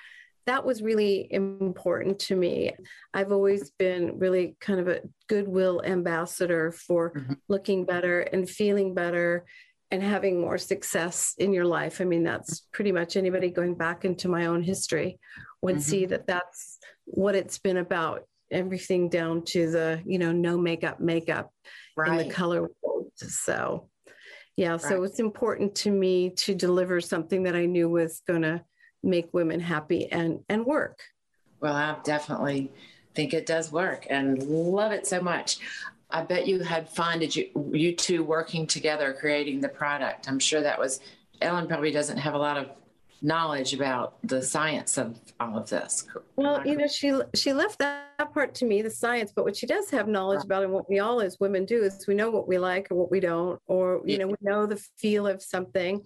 that 0.50 0.66
was 0.66 0.82
really 0.82 1.28
important 1.32 2.18
to 2.18 2.36
me. 2.36 2.72
I've 3.14 3.32
always 3.32 3.70
been 3.70 4.18
really 4.18 4.56
kind 4.60 4.80
of 4.80 4.88
a 4.88 5.02
goodwill 5.28 5.84
ambassador 5.86 6.72
for 6.72 7.12
mm-hmm. 7.12 7.34
looking 7.48 7.86
better 7.86 8.22
and 8.22 8.50
feeling 8.50 8.96
better 8.96 9.46
and 9.92 10.02
having 10.02 10.42
more 10.42 10.58
success 10.58 11.36
in 11.38 11.54
your 11.54 11.66
life. 11.66 12.02
I 12.02 12.06
mean, 12.06 12.24
that's 12.24 12.62
pretty 12.72 12.92
much 12.92 13.16
anybody 13.16 13.52
going 13.52 13.76
back 13.76 14.06
into 14.06 14.28
my 14.28 14.48
own 14.48 14.64
history 14.64 15.20
would 15.62 15.76
mm-hmm. 15.76 15.82
see 15.82 16.06
that 16.08 16.26
that's 16.26 16.80
what 17.06 17.36
it's 17.36 17.60
been 17.60 17.78
about. 17.78 18.24
Everything 18.52 19.10
down 19.10 19.44
to 19.46 19.70
the, 19.70 20.02
you 20.04 20.18
know, 20.18 20.32
no 20.32 20.58
makeup, 20.58 21.00
makeup 21.00 21.54
right. 22.02 22.22
in 22.22 22.28
the 22.28 22.34
color 22.34 22.70
world. 22.82 23.12
So, 23.16 23.90
yeah, 24.56 24.72
right. 24.72 24.82
so 24.82 25.04
it's 25.04 25.20
important 25.20 25.76
to 25.76 25.92
me 25.92 26.32
to 26.32 26.56
deliver 26.56 27.02
something 27.02 27.44
that 27.44 27.56
I 27.56 27.66
knew 27.66 27.90
was 27.90 28.22
going 28.28 28.44
to 28.44 28.64
make 29.04 29.34
women 29.34 29.60
happy 29.60 30.12
and 30.12 30.40
and 30.50 30.66
work 30.66 31.00
well 31.62 31.74
i 31.74 31.96
definitely 32.04 32.72
think 33.16 33.34
it 33.34 33.46
does 33.46 33.72
work 33.72 34.06
and 34.10 34.44
love 34.44 34.92
it 34.92 35.08
so 35.08 35.22
much 35.22 35.60
i 36.10 36.22
bet 36.22 36.48
you 36.48 36.60
had 36.60 36.90
fun 36.90 37.20
did 37.20 37.36
you 37.36 37.50
you 37.72 37.96
two 37.96 38.24
working 38.24 38.68
together 38.68 39.16
creating 39.18 39.62
the 39.62 39.70
product 39.70 40.28
i'm 40.28 40.40
sure 40.40 40.62
that 40.62 40.78
was 40.78 41.00
ellen 41.42 41.68
probably 41.68 41.92
doesn't 41.92 42.18
have 42.18 42.34
a 42.34 42.38
lot 42.38 42.58
of 42.58 42.70
knowledge 43.22 43.74
about 43.74 44.18
the 44.24 44.42
science 44.42 44.98
of 44.98 45.20
all 45.40 45.58
of 45.58 45.70
this. 45.70 46.08
Well 46.36 46.66
you 46.66 46.78
know 46.78 46.88
she 46.88 47.20
she 47.36 47.54
left 47.54 47.80
that 47.80 48.34
part 48.34 48.54
to 48.56 48.66
me 48.66 48.82
the 48.82 48.90
science 48.90 49.32
but 49.36 49.46
what 49.46 49.56
she 49.56 49.66
does 49.66 49.90
have 49.90 50.08
knowledge 50.08 50.44
about 50.44 50.64
and 50.64 50.72
what 50.72 50.90
we 50.90 51.00
all 51.00 51.22
as 51.22 51.40
women 51.40 51.66
do 51.66 51.84
is 51.84 52.06
we 52.08 52.16
know 52.16 52.30
what 52.30 52.48
we 52.48 52.58
like 52.58 52.88
or 52.92 52.96
what 52.96 53.12
we 53.12 53.20
don't 53.20 53.60
or 53.68 54.02
you 54.06 54.18
know 54.18 54.28
we 54.28 54.36
know 54.42 54.66
the 54.66 54.78
feel 54.98 55.28
of 55.28 55.42
something. 55.42 56.02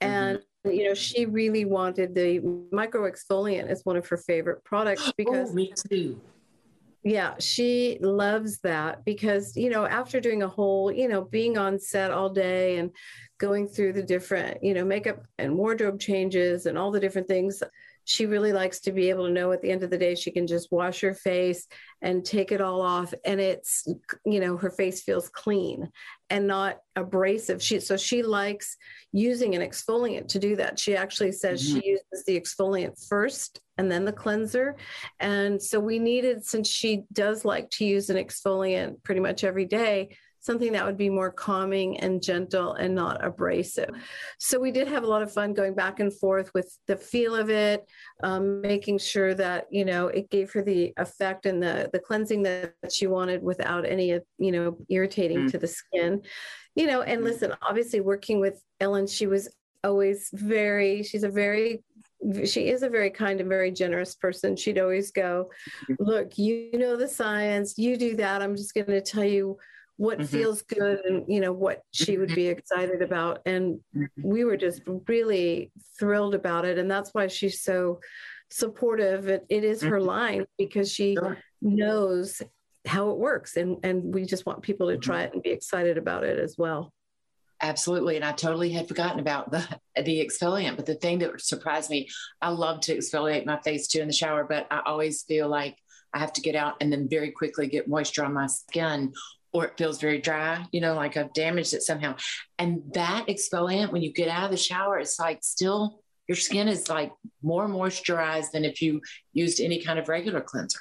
And 0.00 0.38
mm-hmm 0.38 0.44
you 0.64 0.88
know, 0.88 0.94
she 0.94 1.26
really 1.26 1.64
wanted 1.64 2.14
the 2.14 2.40
micro 2.72 3.10
exfoliant 3.10 3.68
as 3.68 3.84
one 3.84 3.96
of 3.96 4.06
her 4.08 4.16
favorite 4.16 4.64
products 4.64 5.08
oh, 5.08 5.12
because 5.16 5.50
oh, 5.50 5.54
me 5.54 5.72
too. 5.88 6.20
Yeah, 7.08 7.36
she 7.40 7.98
loves 8.02 8.58
that 8.58 9.02
because, 9.06 9.56
you 9.56 9.70
know, 9.70 9.86
after 9.86 10.20
doing 10.20 10.42
a 10.42 10.48
whole, 10.48 10.92
you 10.92 11.08
know, 11.08 11.22
being 11.24 11.56
on 11.56 11.78
set 11.78 12.10
all 12.10 12.28
day 12.28 12.76
and 12.76 12.90
going 13.38 13.66
through 13.66 13.94
the 13.94 14.02
different, 14.02 14.62
you 14.62 14.74
know, 14.74 14.84
makeup 14.84 15.24
and 15.38 15.56
wardrobe 15.56 15.98
changes 15.98 16.66
and 16.66 16.76
all 16.76 16.90
the 16.90 17.00
different 17.00 17.26
things, 17.26 17.62
she 18.08 18.24
really 18.24 18.54
likes 18.54 18.80
to 18.80 18.90
be 18.90 19.10
able 19.10 19.26
to 19.26 19.32
know 19.32 19.52
at 19.52 19.60
the 19.60 19.70
end 19.70 19.82
of 19.82 19.90
the 19.90 19.98
day 19.98 20.14
she 20.14 20.30
can 20.30 20.46
just 20.46 20.72
wash 20.72 21.02
her 21.02 21.12
face 21.12 21.66
and 22.00 22.24
take 22.24 22.52
it 22.52 22.60
all 22.62 22.80
off 22.80 23.12
and 23.26 23.38
it's 23.38 23.86
you 24.24 24.40
know 24.40 24.56
her 24.56 24.70
face 24.70 25.02
feels 25.02 25.28
clean 25.28 25.90
and 26.30 26.46
not 26.46 26.78
abrasive. 26.96 27.62
She 27.62 27.80
so 27.80 27.98
she 27.98 28.22
likes 28.22 28.76
using 29.12 29.54
an 29.54 29.60
exfoliant 29.60 30.28
to 30.28 30.38
do 30.38 30.56
that. 30.56 30.78
She 30.78 30.96
actually 30.96 31.32
says 31.32 31.62
mm-hmm. 31.62 31.80
she 31.80 31.86
uses 31.86 32.24
the 32.26 32.40
exfoliant 32.40 33.06
first 33.08 33.60
and 33.76 33.90
then 33.90 34.06
the 34.06 34.12
cleanser. 34.12 34.76
And 35.20 35.62
so 35.62 35.78
we 35.78 35.98
needed 35.98 36.44
since 36.46 36.66
she 36.66 37.04
does 37.12 37.44
like 37.44 37.68
to 37.72 37.84
use 37.84 38.08
an 38.08 38.16
exfoliant 38.16 39.02
pretty 39.02 39.20
much 39.20 39.44
every 39.44 39.66
day 39.66 40.16
something 40.48 40.72
that 40.72 40.86
would 40.86 40.96
be 40.96 41.10
more 41.10 41.30
calming 41.30 42.00
and 42.00 42.22
gentle 42.22 42.72
and 42.72 42.94
not 42.94 43.22
abrasive. 43.22 43.90
So 44.38 44.58
we 44.58 44.72
did 44.72 44.88
have 44.88 45.04
a 45.04 45.06
lot 45.06 45.20
of 45.20 45.30
fun 45.30 45.52
going 45.52 45.74
back 45.74 46.00
and 46.00 46.10
forth 46.12 46.50
with 46.54 46.74
the 46.86 46.96
feel 46.96 47.34
of 47.34 47.50
it, 47.50 47.86
um, 48.22 48.62
making 48.62 48.96
sure 48.98 49.34
that 49.34 49.66
you 49.70 49.84
know 49.84 50.08
it 50.08 50.30
gave 50.30 50.50
her 50.54 50.62
the 50.62 50.94
effect 50.96 51.44
and 51.44 51.62
the 51.62 51.90
the 51.92 51.98
cleansing 51.98 52.42
that 52.44 52.72
she 52.90 53.06
wanted 53.06 53.42
without 53.42 53.84
any 53.84 54.18
you 54.38 54.52
know 54.52 54.78
irritating 54.88 55.40
mm. 55.40 55.50
to 55.50 55.58
the 55.58 55.66
skin. 55.66 56.22
You 56.74 56.86
know, 56.86 57.02
and 57.02 57.20
mm. 57.20 57.24
listen, 57.24 57.52
obviously 57.60 58.00
working 58.00 58.40
with 58.40 58.62
Ellen, 58.80 59.06
she 59.06 59.26
was 59.26 59.50
always 59.84 60.30
very 60.32 61.02
she's 61.02 61.24
a 61.24 61.28
very 61.28 61.84
she 62.44 62.68
is 62.68 62.82
a 62.82 62.88
very 62.88 63.10
kind 63.10 63.40
and 63.40 63.48
very 63.48 63.70
generous 63.70 64.14
person. 64.14 64.56
She'd 64.56 64.78
always 64.78 65.10
go, 65.12 65.50
mm-hmm. 65.88 66.02
Look, 66.02 66.38
you 66.38 66.76
know 66.78 66.96
the 66.96 67.06
science, 67.06 67.78
you 67.78 67.96
do 67.96 68.16
that. 68.16 68.42
I'm 68.42 68.56
just 68.56 68.74
going 68.74 68.86
to 68.86 69.00
tell 69.00 69.24
you 69.24 69.58
what 69.98 70.18
mm-hmm. 70.18 70.26
feels 70.26 70.62
good 70.62 71.00
and 71.04 71.24
you 71.28 71.40
know 71.40 71.52
what 71.52 71.82
she 71.92 72.16
would 72.16 72.28
mm-hmm. 72.28 72.36
be 72.36 72.46
excited 72.46 73.02
about 73.02 73.40
and 73.44 73.80
mm-hmm. 73.94 74.06
we 74.16 74.44
were 74.44 74.56
just 74.56 74.80
really 75.06 75.70
thrilled 75.98 76.34
about 76.34 76.64
it 76.64 76.78
and 76.78 76.90
that's 76.90 77.12
why 77.12 77.26
she's 77.26 77.62
so 77.62 78.00
supportive 78.48 79.28
it, 79.28 79.44
it 79.50 79.64
is 79.64 79.82
her 79.82 79.98
mm-hmm. 79.98 80.06
line 80.06 80.46
because 80.56 80.90
she 80.90 81.14
sure. 81.14 81.36
knows 81.60 82.40
how 82.86 83.10
it 83.10 83.18
works 83.18 83.56
and 83.56 83.76
and 83.82 84.14
we 84.14 84.24
just 84.24 84.46
want 84.46 84.62
people 84.62 84.88
to 84.88 84.96
try 84.96 85.22
it 85.22 85.34
and 85.34 85.42
be 85.42 85.50
excited 85.50 85.98
about 85.98 86.24
it 86.24 86.38
as 86.38 86.56
well 86.56 86.92
Absolutely. 87.60 88.14
And 88.14 88.24
I 88.24 88.30
totally 88.30 88.70
had 88.70 88.86
forgotten 88.86 89.18
about 89.18 89.50
the 89.50 89.66
the 90.00 90.24
exfoliant. 90.24 90.76
But 90.76 90.86
the 90.86 90.94
thing 90.94 91.18
that 91.18 91.40
surprised 91.40 91.90
me, 91.90 92.08
I 92.40 92.50
love 92.50 92.80
to 92.82 92.96
exfoliate 92.96 93.46
my 93.46 93.58
face 93.62 93.88
too 93.88 94.00
in 94.00 94.06
the 94.06 94.14
shower, 94.14 94.46
but 94.48 94.68
I 94.70 94.80
always 94.86 95.24
feel 95.24 95.48
like 95.48 95.76
I 96.14 96.20
have 96.20 96.32
to 96.34 96.40
get 96.40 96.54
out 96.54 96.76
and 96.80 96.92
then 96.92 97.08
very 97.08 97.32
quickly 97.32 97.66
get 97.66 97.88
moisture 97.88 98.24
on 98.24 98.32
my 98.32 98.46
skin 98.46 99.12
or 99.52 99.64
it 99.66 99.78
feels 99.78 100.00
very 100.00 100.18
dry, 100.18 100.64
you 100.72 100.80
know, 100.80 100.94
like 100.94 101.16
I've 101.16 101.32
damaged 101.32 101.74
it 101.74 101.82
somehow. 101.82 102.16
And 102.58 102.82
that 102.94 103.26
exfoliant, 103.28 103.92
when 103.92 104.02
you 104.02 104.12
get 104.12 104.28
out 104.28 104.44
of 104.44 104.50
the 104.50 104.56
shower, 104.56 104.98
it's 104.98 105.18
like 105.18 105.38
still 105.42 106.00
your 106.28 106.36
skin 106.36 106.68
is 106.68 106.88
like 106.88 107.12
more 107.42 107.66
moisturized 107.66 108.52
than 108.52 108.64
if 108.64 108.82
you 108.82 109.00
used 109.32 109.60
any 109.60 109.82
kind 109.82 109.98
of 109.98 110.08
regular 110.08 110.40
cleanser. 110.40 110.80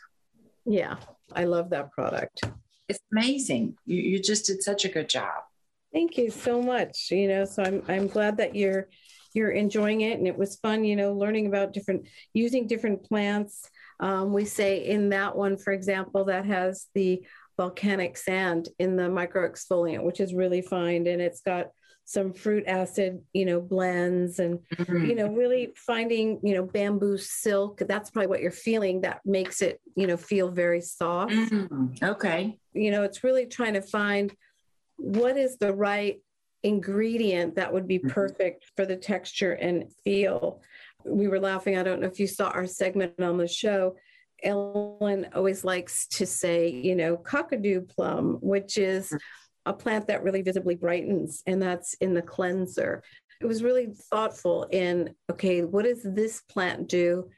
Yeah, 0.66 0.98
I 1.34 1.46
love 1.46 1.70
that 1.70 1.92
product. 1.92 2.42
It's 2.90 3.00
amazing. 3.12 3.78
You, 3.86 4.02
you 4.02 4.20
just 4.22 4.46
did 4.46 4.62
such 4.62 4.84
a 4.84 4.90
good 4.90 5.08
job. 5.08 5.44
Thank 5.94 6.18
you 6.18 6.30
so 6.30 6.62
much. 6.62 7.08
You 7.12 7.30
know, 7.30 7.46
so 7.46 7.64
I'm 7.64 7.82
I'm 7.88 8.08
glad 8.08 8.38
that 8.38 8.56
you're 8.56 8.90
you're 9.34 9.52
enjoying 9.52 10.02
it, 10.02 10.18
and 10.18 10.28
it 10.28 10.38
was 10.38 10.58
fun. 10.58 10.84
You 10.84 10.98
know, 10.98 11.14
learning 11.14 11.48
about 11.48 11.72
different 11.72 12.08
using 12.34 12.68
different 12.68 13.04
plants. 13.04 13.70
Um, 14.00 14.34
we 14.34 14.46
say 14.46 14.86
in 14.86 15.10
that 15.10 15.36
one, 15.36 15.58
for 15.58 15.72
example, 15.72 16.26
that 16.26 16.46
has 16.46 16.88
the 16.94 17.26
volcanic 17.58 18.18
sand 18.18 18.70
in 18.80 18.96
the 18.96 19.10
micro 19.10 19.50
exfoliant, 19.50 20.04
which 20.04 20.20
is 20.20 20.34
really 20.34 20.62
fine, 20.62 21.08
and 21.08 21.22
it's 21.22 21.42
got 21.42 21.72
some 22.06 22.32
fruit 22.32 22.64
acid, 22.68 23.22
you 23.34 23.44
know, 23.44 23.60
blends 23.60 24.40
and, 24.40 24.60
mm-hmm. 24.76 25.06
you 25.06 25.14
know, 25.14 25.28
really 25.28 25.74
finding, 25.76 26.40
you 26.42 26.56
know, 26.56 26.64
bamboo 26.64 27.18
silk. 27.18 27.80
That's 27.86 28.10
probably 28.12 28.28
what 28.28 28.42
you're 28.42 28.50
feeling 28.50 29.02
that 29.02 29.20
makes 29.26 29.62
it, 29.62 29.82
you 29.94 30.08
know, 30.08 30.16
feel 30.16 30.50
very 30.50 30.80
soft. 30.80 31.34
Mm-hmm. 31.34 32.06
Okay. 32.06 32.60
You 32.74 32.92
know, 32.92 33.04
it's 33.04 33.26
really 33.26 33.46
trying 33.46 33.74
to 33.74 33.82
find 33.82 34.34
what 34.96 35.36
is 35.36 35.58
the 35.58 35.74
right 35.74 36.22
ingredient 36.64 37.56
that 37.56 37.74
would 37.74 37.90
be 37.90 38.00
mm-hmm. 38.00 38.08
perfect 38.08 38.72
for 38.78 38.86
the 38.86 38.96
texture 38.96 39.52
and 39.52 39.92
feel. 40.06 40.62
We 41.06 41.28
were 41.28 41.42
laughing. 41.42 41.78
I 41.78 41.84
don't 41.84 42.00
know 42.00 42.08
if 42.08 42.22
you 42.22 42.28
saw 42.28 42.48
our 42.52 42.68
segment 42.68 43.22
on 43.22 43.38
the 43.38 43.50
show. 43.50 43.98
Ellen 44.44 45.28
always 45.34 45.64
likes 45.64 46.08
to 46.08 46.26
say, 46.26 46.70
you 46.70 46.96
know, 46.96 47.18
Kakadu 47.18 47.88
plum, 47.88 48.38
which 48.42 48.78
is 48.78 49.10
mm. 49.10 49.20
a 49.66 49.74
plant 49.74 50.08
that 50.08 50.24
really 50.24 50.42
visibly 50.42 50.76
brightens, 50.76 51.44
and 51.46 51.62
that's 51.62 51.94
in 51.96 52.14
the 52.14 52.22
cleanser. 52.22 53.04
It 53.42 53.46
was 53.46 53.64
really 53.64 53.90
thoughtful 54.10 54.68
in, 54.72 55.14
okay, 55.30 55.64
what 55.64 55.86
does 55.86 56.02
this 56.04 56.42
plant 56.42 56.88
do? 56.88 57.30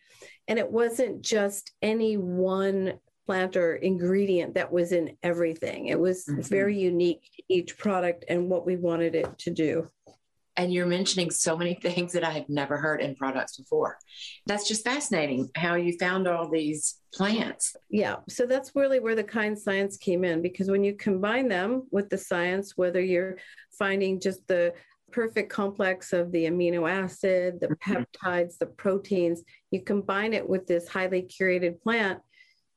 And 0.48 0.58
it 0.58 0.72
wasn't 0.72 1.22
just 1.22 1.72
any 1.82 2.18
one 2.18 3.00
plant 3.26 3.56
or 3.56 3.76
ingredient 3.76 4.56
that 4.56 4.72
was 4.72 4.92
in 4.92 5.16
everything. 5.22 5.88
It 5.88 6.00
was 6.00 6.26
mm-hmm. 6.26 6.42
very 6.42 6.80
unique 6.80 7.30
each 7.48 7.78
product 7.78 8.26
and 8.28 8.50
what 8.50 8.66
we 8.66 8.76
wanted 8.76 9.14
it 9.14 9.38
to 9.40 9.52
do. 9.52 9.88
And 10.60 10.74
you're 10.74 10.86
mentioning 10.86 11.32
so 11.32 11.56
many 11.56 11.74
things 11.82 12.12
that 12.12 12.26
I 12.26 12.32
have 12.32 12.50
never 12.50 12.76
heard 12.76 13.00
in 13.00 13.16
products 13.16 13.56
before. 13.56 13.98
That's 14.46 14.68
just 14.68 14.84
fascinating 14.84 15.50
how 15.56 15.76
you 15.76 15.98
found 15.98 16.28
all 16.28 16.50
these 16.50 17.00
plants. 17.14 17.78
Yeah. 17.90 18.18
So 18.28 18.46
that's 18.46 18.76
really 18.76 19.00
where 19.00 19.16
the 19.16 19.24
kind 19.24 19.58
science 19.58 19.96
came 19.96 20.26
in 20.26 20.42
because 20.42 20.70
when 20.70 20.84
you 20.84 20.96
combine 20.96 21.48
them 21.48 21.88
with 21.92 22.10
the 22.10 22.18
science, 22.18 22.74
whether 22.76 23.00
you're 23.00 23.38
finding 23.72 24.20
just 24.20 24.46
the 24.50 24.74
perfect 25.14 25.50
complex 25.50 26.12
of 26.12 26.30
the 26.34 26.44
amino 26.44 26.92
acid, 26.92 27.62
the 27.62 27.68
mm-hmm. 27.68 27.94
peptides, 27.94 28.58
the 28.58 28.66
proteins, 28.66 29.44
you 29.72 29.82
combine 29.82 30.34
it 30.34 30.48
with 30.48 30.68
this 30.68 30.90
highly 30.90 31.22
curated 31.22 31.82
plant 31.82 32.20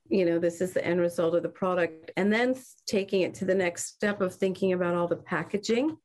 you 0.08 0.26
know 0.26 0.38
this 0.38 0.60
is 0.60 0.72
the 0.72 0.84
end 0.84 1.00
result 1.00 1.34
of 1.34 1.44
the 1.44 1.48
product 1.48 2.10
and 2.16 2.30
then 2.30 2.54
taking 2.86 3.22
it 3.22 3.32
to 3.32 3.44
the 3.44 3.54
next 3.54 3.86
step 3.86 4.20
of 4.20 4.34
thinking 4.34 4.72
about 4.72 4.94
all 4.94 5.06
the 5.06 5.16
packaging 5.16 5.96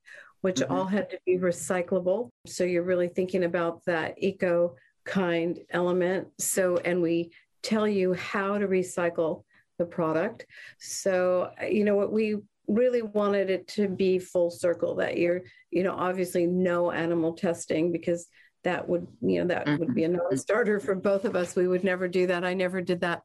which 0.42 0.58
mm-hmm. 0.58 0.72
all 0.72 0.86
had 0.86 1.10
to 1.10 1.20
be 1.26 1.38
recyclable 1.38 2.30
so 2.46 2.64
you're 2.64 2.84
really 2.84 3.08
thinking 3.08 3.44
about 3.44 3.84
that 3.86 4.16
eco 4.18 4.76
kind 5.06 5.60
element 5.72 6.28
so 6.38 6.78
and 6.78 7.02
we 7.02 7.32
tell 7.64 7.88
you 7.88 8.14
how 8.14 8.58
to 8.58 8.68
recycle 8.68 9.44
the 9.78 9.86
product 9.86 10.46
so 10.80 11.52
you 11.70 11.84
know 11.84 11.96
what 11.96 12.12
we 12.12 12.36
really 12.68 13.02
wanted 13.02 13.50
it 13.50 13.68
to 13.68 13.88
be 13.88 14.20
full 14.20 14.50
circle 14.50 14.96
that 14.96 15.18
you're 15.18 15.42
you 15.72 15.84
know 15.84 15.94
obviously 15.94 16.46
no 16.46 16.92
animal 16.92 17.34
testing 17.34 17.92
because 17.92 18.28
that 18.64 18.88
would 18.88 19.08
you 19.22 19.40
know 19.40 19.48
that 19.48 19.66
mm-hmm. 19.66 19.80
would 19.80 19.96
be 19.96 20.04
a 20.04 20.08
non-starter 20.08 20.80
for 20.80 20.96
both 20.96 21.24
of 21.24 21.36
us 21.36 21.56
we 21.56 21.68
would 21.68 21.84
never 21.84 22.08
do 22.08 22.28
that 22.28 22.44
i 22.44 22.54
never 22.54 22.82
did 22.82 23.00
that 23.00 23.22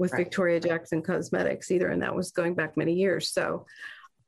with 0.00 0.12
right. 0.12 0.24
Victoria 0.24 0.58
Jackson 0.58 1.02
Cosmetics 1.02 1.70
either, 1.70 1.88
and 1.88 2.02
that 2.02 2.16
was 2.16 2.32
going 2.32 2.54
back 2.54 2.76
many 2.76 2.94
years. 2.94 3.30
So, 3.32 3.66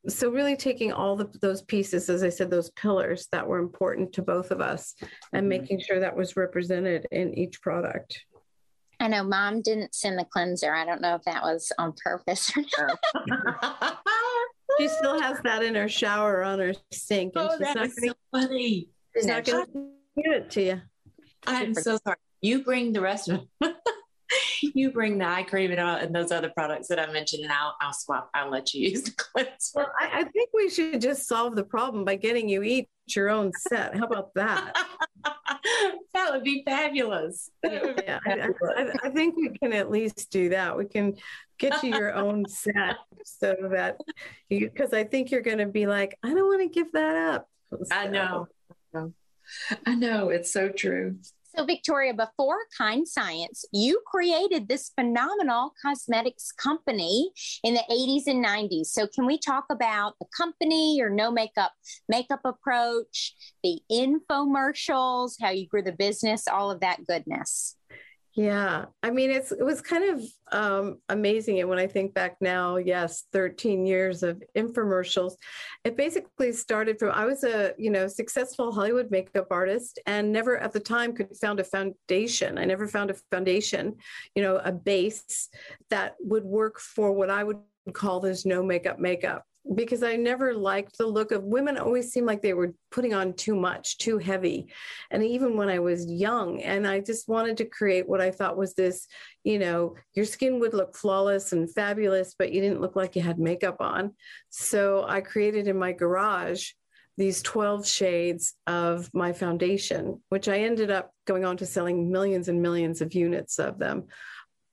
so 0.08 0.30
really 0.30 0.56
taking 0.56 0.92
all 0.92 1.16
the, 1.16 1.30
those 1.40 1.62
pieces, 1.62 2.10
as 2.10 2.22
I 2.22 2.28
said, 2.28 2.50
those 2.50 2.70
pillars 2.70 3.28
that 3.32 3.46
were 3.46 3.58
important 3.58 4.12
to 4.14 4.22
both 4.22 4.50
of 4.50 4.60
us, 4.60 4.94
and 5.32 5.42
mm-hmm. 5.42 5.48
making 5.48 5.80
sure 5.80 6.00
that 6.00 6.16
was 6.16 6.36
represented 6.36 7.06
in 7.10 7.34
each 7.38 7.60
product. 7.62 8.20
I 9.00 9.08
know 9.08 9.24
mom 9.24 9.62
didn't 9.62 9.94
send 9.94 10.18
the 10.18 10.24
cleanser. 10.24 10.72
I 10.72 10.84
don't 10.84 11.00
know 11.00 11.16
if 11.16 11.22
that 11.24 11.42
was 11.42 11.72
on 11.78 11.92
purpose 12.04 12.52
or 12.56 12.62
not. 12.78 13.98
she 14.78 14.88
still 14.88 15.20
has 15.20 15.40
that 15.42 15.62
in 15.62 15.74
her 15.74 15.88
shower 15.88 16.44
on 16.44 16.60
her 16.60 16.72
sink. 16.92 17.32
And 17.34 17.48
oh, 17.48 17.56
she's 17.58 17.74
not 17.74 17.90
so 17.90 18.12
funny. 18.30 18.88
She's 19.14 19.26
no, 19.26 19.34
not 19.34 19.44
going 19.44 19.66
to 19.66 20.22
give 20.22 20.32
it 20.32 20.50
to 20.52 20.62
you. 20.62 20.80
I'm 21.46 21.74
so 21.74 21.98
sorry. 22.04 22.16
You 22.40 22.62
bring 22.62 22.92
the 22.92 23.00
rest 23.00 23.28
of 23.28 23.42
it. 23.60 23.74
you 24.74 24.90
bring 24.90 25.18
the 25.18 25.28
eye 25.28 25.42
cream 25.42 25.70
and, 25.70 25.80
uh, 25.80 25.98
and, 26.00 26.14
those 26.14 26.30
other 26.30 26.50
products 26.50 26.88
that 26.88 26.98
I 26.98 27.10
mentioned, 27.12 27.42
and 27.42 27.52
I'll, 27.52 27.74
I'll 27.80 27.92
swap. 27.92 28.30
I'll 28.34 28.50
let 28.50 28.74
you 28.74 28.88
use 28.90 29.02
the 29.02 29.12
cleanser. 29.12 29.50
Well, 29.74 29.92
I, 30.00 30.20
I, 30.20 30.24
think 30.24 30.50
we 30.52 30.70
should 30.70 31.00
just 31.00 31.26
solve 31.26 31.56
the 31.56 31.64
problem 31.64 32.04
by 32.04 32.16
getting 32.16 32.48
you 32.48 32.62
each 32.62 32.88
your 33.08 33.30
own 33.30 33.52
set. 33.68 33.96
How 33.96 34.04
about 34.04 34.32
that? 34.34 34.76
that 36.14 36.32
would 36.32 36.44
be 36.44 36.62
fabulous. 36.64 37.50
yeah, 37.64 38.20
I, 38.26 38.48
I, 38.76 38.92
I, 39.04 39.10
think 39.10 39.36
we 39.36 39.50
can 39.50 39.72
at 39.72 39.90
least 39.90 40.30
do 40.30 40.50
that. 40.50 40.76
We 40.76 40.84
can 40.84 41.16
get 41.58 41.82
you 41.82 41.90
your 41.94 42.14
own 42.14 42.46
set 42.48 42.96
so 43.24 43.54
that 43.72 43.98
you, 44.48 44.70
because 44.70 44.92
I 44.92 45.04
think 45.04 45.30
you're 45.30 45.42
going 45.42 45.58
to 45.58 45.66
be 45.66 45.86
like, 45.86 46.16
I 46.22 46.32
don't 46.32 46.46
want 46.46 46.62
to 46.62 46.68
give 46.68 46.92
that 46.92 47.16
up. 47.16 47.48
So. 47.70 47.84
I 47.90 48.06
know. 48.06 48.48
I 49.86 49.94
know. 49.94 50.28
It's 50.28 50.52
so 50.52 50.68
true. 50.68 51.16
So, 51.54 51.66
Victoria, 51.66 52.14
before 52.14 52.56
Kind 52.76 53.06
Science, 53.06 53.66
you 53.72 54.00
created 54.06 54.68
this 54.68 54.90
phenomenal 54.98 55.74
cosmetics 55.82 56.50
company 56.50 57.30
in 57.62 57.74
the 57.74 57.82
80s 57.90 58.26
and 58.26 58.42
90s. 58.42 58.86
So, 58.86 59.06
can 59.06 59.26
we 59.26 59.38
talk 59.38 59.66
about 59.70 60.14
the 60.18 60.26
company, 60.34 60.96
your 60.96 61.10
no 61.10 61.30
makeup 61.30 61.72
makeup 62.08 62.40
approach, 62.44 63.34
the 63.62 63.80
infomercials, 63.90 65.34
how 65.42 65.50
you 65.50 65.66
grew 65.68 65.82
the 65.82 65.92
business, 65.92 66.48
all 66.48 66.70
of 66.70 66.80
that 66.80 67.06
goodness? 67.06 67.76
Yeah, 68.34 68.86
I 69.02 69.10
mean, 69.10 69.30
it's 69.30 69.52
it 69.52 69.62
was 69.62 69.82
kind 69.82 70.04
of 70.04 70.22
um, 70.52 71.00
amazing. 71.10 71.60
And 71.60 71.68
when 71.68 71.78
I 71.78 71.86
think 71.86 72.14
back 72.14 72.36
now, 72.40 72.76
yes, 72.76 73.24
13 73.32 73.84
years 73.84 74.22
of 74.22 74.42
infomercials. 74.56 75.34
It 75.84 75.98
basically 75.98 76.52
started 76.52 76.98
from 76.98 77.10
I 77.10 77.26
was 77.26 77.44
a 77.44 77.74
you 77.76 77.90
know 77.90 78.08
successful 78.08 78.72
Hollywood 78.72 79.10
makeup 79.10 79.48
artist 79.50 79.98
and 80.06 80.32
never 80.32 80.56
at 80.56 80.72
the 80.72 80.80
time 80.80 81.12
could 81.12 81.36
found 81.36 81.60
a 81.60 81.64
foundation. 81.64 82.56
I 82.56 82.64
never 82.64 82.88
found 82.88 83.10
a 83.10 83.14
foundation, 83.30 83.96
you 84.34 84.42
know, 84.42 84.56
a 84.56 84.72
base 84.72 85.50
that 85.90 86.14
would 86.20 86.44
work 86.44 86.80
for 86.80 87.12
what 87.12 87.28
I 87.28 87.44
would 87.44 87.58
call 87.92 88.20
this 88.20 88.46
no 88.46 88.62
makeup 88.62 88.98
makeup 88.98 89.44
because 89.74 90.02
I 90.02 90.16
never 90.16 90.54
liked 90.54 90.98
the 90.98 91.06
look 91.06 91.30
of 91.30 91.44
women 91.44 91.78
always 91.78 92.12
seemed 92.12 92.26
like 92.26 92.42
they 92.42 92.52
were 92.52 92.74
putting 92.90 93.14
on 93.14 93.32
too 93.34 93.54
much, 93.54 93.98
too 93.98 94.18
heavy. 94.18 94.68
And 95.10 95.22
even 95.22 95.56
when 95.56 95.68
I 95.68 95.78
was 95.78 96.10
young, 96.10 96.60
and 96.62 96.86
I 96.86 97.00
just 97.00 97.28
wanted 97.28 97.56
to 97.58 97.64
create 97.64 98.08
what 98.08 98.20
I 98.20 98.30
thought 98.30 98.56
was 98.56 98.74
this, 98.74 99.06
you 99.44 99.58
know, 99.58 99.94
your 100.14 100.24
skin 100.24 100.58
would 100.60 100.74
look 100.74 100.96
flawless 100.96 101.52
and 101.52 101.72
fabulous, 101.72 102.34
but 102.36 102.52
you 102.52 102.60
didn't 102.60 102.80
look 102.80 102.96
like 102.96 103.14
you 103.14 103.22
had 103.22 103.38
makeup 103.38 103.76
on. 103.80 104.14
So 104.50 105.04
I 105.08 105.20
created 105.20 105.68
in 105.68 105.78
my 105.78 105.92
garage 105.92 106.70
these 107.16 107.42
12 107.42 107.86
shades 107.86 108.54
of 108.66 109.10
my 109.14 109.32
foundation, 109.32 110.20
which 110.30 110.48
I 110.48 110.58
ended 110.60 110.90
up 110.90 111.12
going 111.26 111.44
on 111.44 111.56
to 111.58 111.66
selling 111.66 112.10
millions 112.10 112.48
and 112.48 112.62
millions 112.62 113.00
of 113.00 113.14
units 113.14 113.58
of 113.58 113.78
them 113.78 114.08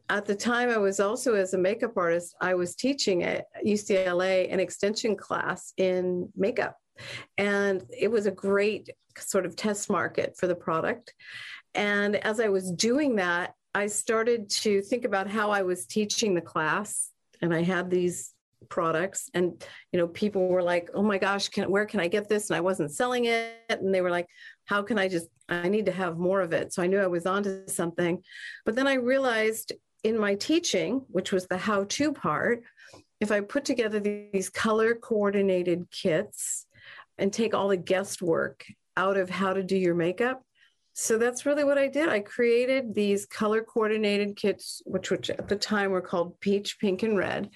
at 0.10 0.26
the 0.26 0.36
time 0.36 0.70
I 0.70 0.78
was 0.78 1.00
also 1.00 1.36
as 1.36 1.54
a 1.54 1.58
makeup 1.58 1.94
artist, 1.96 2.36
I 2.42 2.56
was 2.56 2.76
teaching 2.76 3.24
at 3.24 3.46
UCLA 3.66 4.52
an 4.52 4.60
extension 4.60 5.16
class 5.16 5.72
in 5.78 6.30
makeup. 6.36 6.76
And 7.38 7.84
it 7.98 8.10
was 8.10 8.26
a 8.26 8.32
great 8.32 8.90
sort 9.18 9.46
of 9.46 9.56
test 9.56 9.90
market 9.90 10.36
for 10.38 10.48
the 10.48 10.56
product. 10.56 11.14
And 11.76 12.16
as 12.16 12.40
I 12.40 12.50
was 12.50 12.72
doing 12.72 13.16
that, 13.18 13.54
I 13.76 13.88
started 13.88 14.50
to 14.50 14.82
think 14.82 15.06
about 15.06 15.30
how 15.30 15.52
I 15.52 15.62
was 15.62 15.86
teaching 15.86 16.34
the 16.34 16.42
class. 16.42 17.12
And 17.42 17.54
I 17.54 17.62
had 17.62 17.90
these 17.90 18.34
products 18.68 19.30
and 19.34 19.64
you 19.92 19.98
know 19.98 20.08
people 20.08 20.48
were 20.48 20.62
like 20.62 20.90
oh 20.94 21.02
my 21.02 21.18
gosh 21.18 21.48
can, 21.48 21.72
where 21.72 21.86
can 21.86 22.02
i 22.02 22.08
get 22.08 22.28
this 22.28 22.50
and 22.50 22.58
i 22.58 22.60
wasn't 22.60 22.92
selling 22.92 23.26
it 23.26 23.56
and 23.70 23.96
they 23.96 24.02
were 24.02 24.12
like 24.12 24.28
how 24.66 24.82
can 24.82 25.00
i 25.00 25.08
just 25.08 25.28
i 25.48 25.70
need 25.70 25.86
to 25.86 25.94
have 25.94 26.18
more 26.18 26.42
of 26.42 26.52
it 26.52 26.74
so 26.74 26.84
i 26.84 26.88
knew 26.88 27.00
i 27.00 27.08
was 27.08 27.26
onto 27.26 27.66
something 27.68 28.22
but 28.66 28.76
then 28.76 28.86
i 28.86 28.96
realized 28.96 29.72
in 30.04 30.18
my 30.18 30.36
teaching, 30.36 31.06
which 31.10 31.32
was 31.32 31.48
the 31.48 31.58
how 31.58 31.86
to 31.86 32.14
part, 32.14 32.64
if 33.20 33.32
I 33.32 33.42
put 33.42 33.66
together 33.66 34.00
these 34.00 34.50
color 34.50 34.96
coordinated 34.96 35.90
kits 35.92 36.66
and 37.18 37.34
take 37.34 37.54
all 37.54 37.68
the 37.68 37.78
guesswork 37.78 38.66
out 38.96 39.18
of 39.18 39.30
how 39.30 39.54
to 39.54 39.64
do 39.64 39.78
your 39.78 39.96
makeup. 39.96 40.42
So 40.94 41.18
that's 41.18 41.46
really 41.46 41.64
what 41.64 41.78
I 41.78 41.88
did. 41.88 42.10
I 42.10 42.20
created 42.20 42.94
these 42.94 43.26
color 43.26 43.62
coordinated 43.62 44.36
kits, 44.36 44.82
which, 44.86 45.12
which 45.12 45.30
at 45.30 45.48
the 45.48 45.56
time 45.56 45.92
were 45.92 46.02
called 46.02 46.40
peach, 46.40 46.80
pink, 46.80 47.04
and 47.04 47.18
red. 47.18 47.50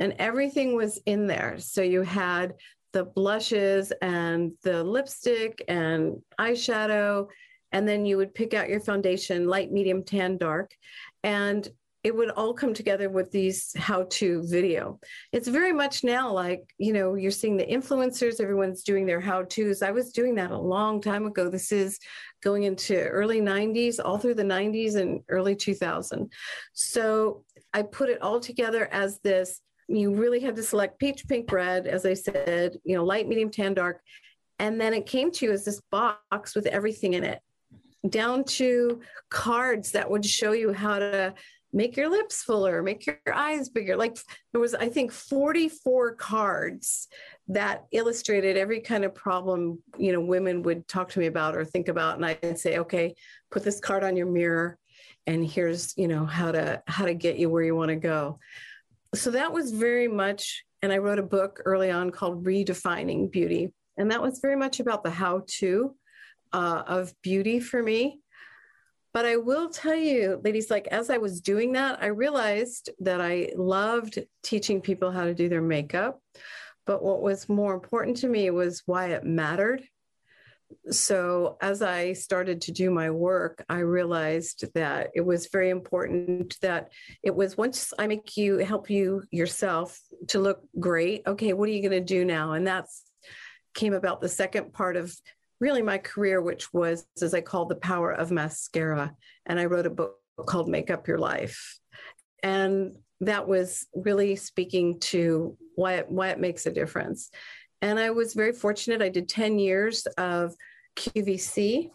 And 0.00 0.14
everything 0.18 0.76
was 0.76 1.00
in 1.06 1.26
there. 1.26 1.56
So 1.58 1.82
you 1.82 2.02
had 2.02 2.54
the 2.92 3.04
blushes 3.04 3.92
and 4.00 4.52
the 4.62 4.82
lipstick 4.84 5.62
and 5.68 6.22
eyeshadow. 6.40 7.28
And 7.72 7.86
then 7.86 8.06
you 8.06 8.16
would 8.16 8.34
pick 8.34 8.54
out 8.54 8.68
your 8.68 8.80
foundation, 8.80 9.46
light, 9.46 9.72
medium, 9.72 10.04
tan, 10.04 10.38
dark 10.38 10.72
and 11.22 11.68
it 12.04 12.14
would 12.14 12.30
all 12.30 12.54
come 12.54 12.72
together 12.72 13.10
with 13.10 13.30
these 13.32 13.72
how 13.76 14.06
to 14.08 14.42
video. 14.46 15.00
It's 15.32 15.48
very 15.48 15.72
much 15.72 16.04
now 16.04 16.32
like, 16.32 16.72
you 16.78 16.92
know, 16.92 17.16
you're 17.16 17.32
seeing 17.32 17.56
the 17.56 17.66
influencers, 17.66 18.40
everyone's 18.40 18.84
doing 18.84 19.04
their 19.04 19.20
how 19.20 19.42
to's. 19.42 19.82
I 19.82 19.90
was 19.90 20.12
doing 20.12 20.36
that 20.36 20.52
a 20.52 20.58
long 20.58 21.00
time 21.00 21.26
ago. 21.26 21.50
This 21.50 21.72
is 21.72 21.98
going 22.42 22.62
into 22.62 22.96
early 22.96 23.40
90s, 23.40 23.98
all 24.02 24.16
through 24.16 24.34
the 24.34 24.44
90s 24.44 24.94
and 24.94 25.20
early 25.28 25.56
2000. 25.56 26.32
So 26.72 27.44
I 27.74 27.82
put 27.82 28.10
it 28.10 28.22
all 28.22 28.38
together 28.38 28.88
as 28.92 29.18
this. 29.20 29.60
You 29.88 30.14
really 30.14 30.40
had 30.40 30.54
to 30.56 30.62
select 30.62 31.00
peach, 31.00 31.26
pink, 31.26 31.50
red, 31.50 31.86
as 31.86 32.06
I 32.06 32.14
said, 32.14 32.76
you 32.84 32.94
know, 32.94 33.04
light, 33.04 33.26
medium, 33.26 33.50
tan, 33.50 33.74
dark. 33.74 34.00
And 34.60 34.80
then 34.80 34.94
it 34.94 35.06
came 35.06 35.32
to 35.32 35.46
you 35.46 35.52
as 35.52 35.64
this 35.64 35.80
box 35.90 36.54
with 36.54 36.66
everything 36.66 37.14
in 37.14 37.24
it 37.24 37.40
down 38.08 38.44
to 38.44 39.00
cards 39.30 39.92
that 39.92 40.10
would 40.10 40.24
show 40.24 40.52
you 40.52 40.72
how 40.72 40.98
to 40.98 41.34
make 41.72 41.96
your 41.96 42.08
lips 42.08 42.42
fuller, 42.42 42.82
make 42.82 43.06
your 43.06 43.18
eyes 43.32 43.68
bigger. 43.68 43.96
Like 43.96 44.16
there 44.52 44.60
was, 44.60 44.74
I 44.74 44.88
think, 44.88 45.12
44 45.12 46.14
cards 46.14 47.08
that 47.48 47.84
illustrated 47.92 48.56
every 48.56 48.80
kind 48.80 49.04
of 49.04 49.14
problem, 49.14 49.82
you 49.98 50.12
know, 50.12 50.20
women 50.20 50.62
would 50.62 50.88
talk 50.88 51.10
to 51.10 51.18
me 51.18 51.26
about 51.26 51.56
or 51.56 51.64
think 51.64 51.88
about. 51.88 52.16
And 52.16 52.24
I'd 52.24 52.58
say, 52.58 52.78
okay, 52.78 53.14
put 53.50 53.64
this 53.64 53.80
card 53.80 54.04
on 54.04 54.16
your 54.16 54.26
mirror 54.26 54.78
and 55.26 55.46
here's, 55.46 55.96
you 55.98 56.08
know, 56.08 56.24
how 56.24 56.52
to 56.52 56.82
how 56.86 57.04
to 57.04 57.14
get 57.14 57.36
you 57.36 57.50
where 57.50 57.62
you 57.62 57.76
want 57.76 57.90
to 57.90 57.96
go. 57.96 58.38
So 59.14 59.30
that 59.32 59.52
was 59.52 59.72
very 59.72 60.08
much, 60.08 60.64
and 60.82 60.92
I 60.92 60.98
wrote 60.98 61.18
a 61.18 61.22
book 61.22 61.60
early 61.64 61.90
on 61.90 62.10
called 62.10 62.44
Redefining 62.44 63.30
Beauty. 63.30 63.72
And 63.98 64.10
that 64.10 64.22
was 64.22 64.38
very 64.38 64.56
much 64.56 64.80
about 64.80 65.02
the 65.02 65.10
how 65.10 65.42
to 65.58 65.94
uh, 66.52 66.82
of 66.86 67.14
beauty 67.22 67.60
for 67.60 67.82
me. 67.82 68.20
But 69.14 69.24
I 69.24 69.36
will 69.36 69.70
tell 69.70 69.94
you, 69.94 70.40
ladies, 70.44 70.70
like 70.70 70.86
as 70.88 71.10
I 71.10 71.18
was 71.18 71.40
doing 71.40 71.72
that, 71.72 72.02
I 72.02 72.06
realized 72.06 72.90
that 73.00 73.20
I 73.20 73.52
loved 73.56 74.18
teaching 74.42 74.80
people 74.80 75.10
how 75.10 75.24
to 75.24 75.34
do 75.34 75.48
their 75.48 75.62
makeup. 75.62 76.20
But 76.86 77.02
what 77.02 77.22
was 77.22 77.48
more 77.48 77.74
important 77.74 78.18
to 78.18 78.28
me 78.28 78.50
was 78.50 78.82
why 78.86 79.08
it 79.08 79.24
mattered. 79.24 79.82
So 80.90 81.56
as 81.62 81.80
I 81.80 82.12
started 82.12 82.60
to 82.62 82.72
do 82.72 82.90
my 82.90 83.10
work, 83.10 83.64
I 83.68 83.78
realized 83.78 84.66
that 84.74 85.10
it 85.14 85.22
was 85.22 85.48
very 85.48 85.70
important 85.70 86.58
that 86.60 86.90
it 87.22 87.34
was 87.34 87.56
once 87.56 87.94
I 87.98 88.06
make 88.06 88.36
you 88.36 88.58
help 88.58 88.90
you 88.90 89.22
yourself 89.30 89.98
to 90.28 90.38
look 90.38 90.60
great. 90.78 91.22
Okay, 91.26 91.54
what 91.54 91.68
are 91.68 91.72
you 91.72 91.82
going 91.82 91.98
to 91.98 92.14
do 92.14 92.24
now? 92.24 92.52
And 92.52 92.66
that's 92.66 93.04
came 93.74 93.94
about 93.94 94.20
the 94.20 94.28
second 94.28 94.72
part 94.72 94.96
of 94.96 95.14
really 95.60 95.82
my 95.82 95.98
career, 95.98 96.40
which 96.40 96.72
was, 96.72 97.06
as 97.20 97.34
I 97.34 97.40
called, 97.40 97.68
The 97.68 97.76
Power 97.76 98.12
of 98.12 98.30
Mascara. 98.30 99.14
And 99.46 99.58
I 99.58 99.66
wrote 99.66 99.86
a 99.86 99.90
book 99.90 100.16
called 100.46 100.68
Make 100.68 100.90
Up 100.90 101.08
Your 101.08 101.18
Life. 101.18 101.78
And 102.42 102.96
that 103.20 103.48
was 103.48 103.86
really 103.94 104.36
speaking 104.36 105.00
to 105.00 105.56
why 105.74 105.94
it, 105.94 106.10
why 106.10 106.28
it 106.28 106.40
makes 106.40 106.66
a 106.66 106.72
difference. 106.72 107.30
And 107.82 107.98
I 107.98 108.10
was 108.10 108.34
very 108.34 108.52
fortunate. 108.52 109.02
I 109.02 109.08
did 109.08 109.28
10 109.28 109.58
years 109.58 110.06
of 110.16 110.54
QVC 110.96 111.90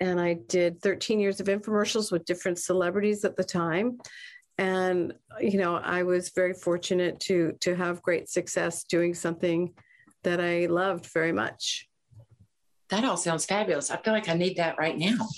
and 0.00 0.20
I 0.20 0.34
did 0.34 0.80
13 0.80 1.20
years 1.20 1.40
of 1.40 1.46
infomercials 1.46 2.10
with 2.10 2.24
different 2.24 2.58
celebrities 2.58 3.24
at 3.24 3.36
the 3.36 3.44
time. 3.44 3.98
And 4.58 5.14
you 5.40 5.58
know, 5.58 5.76
I 5.76 6.04
was 6.04 6.30
very 6.30 6.54
fortunate 6.54 7.18
to 7.20 7.54
to 7.60 7.74
have 7.74 8.02
great 8.02 8.28
success 8.28 8.84
doing 8.84 9.14
something 9.14 9.74
that 10.22 10.40
I 10.40 10.66
loved 10.66 11.06
very 11.06 11.32
much 11.32 11.88
that 12.90 13.04
all 13.04 13.16
sounds 13.16 13.46
fabulous. 13.46 13.90
I 13.90 13.96
feel 13.96 14.12
like 14.12 14.28
I 14.28 14.34
need 14.34 14.56
that 14.56 14.78
right 14.78 14.96
now. 14.96 15.28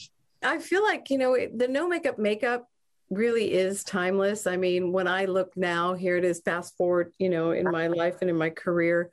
I 0.43 0.59
feel 0.59 0.83
like, 0.83 1.11
you 1.11 1.19
know, 1.19 1.37
the 1.55 1.69
no 1.69 1.89
makeup 1.89 2.19
makeup 2.19 2.69
really 3.09 3.53
is 3.53 3.85
timeless. 3.85 4.47
I 4.47 4.57
mean, 4.57 4.93
when 4.93 5.07
I 5.07 5.27
look 5.27 5.57
now, 5.57 5.95
here 5.95 6.17
it 6.17 6.25
is, 6.25 6.41
fast 6.41 6.77
forward, 6.77 7.13
you 7.19 7.29
know, 7.29 7.53
in 7.53 7.71
my 7.71 7.87
life 7.87 8.17
and 8.21 8.29
in 8.29 8.37
my 8.37 8.51
career, 8.51 9.11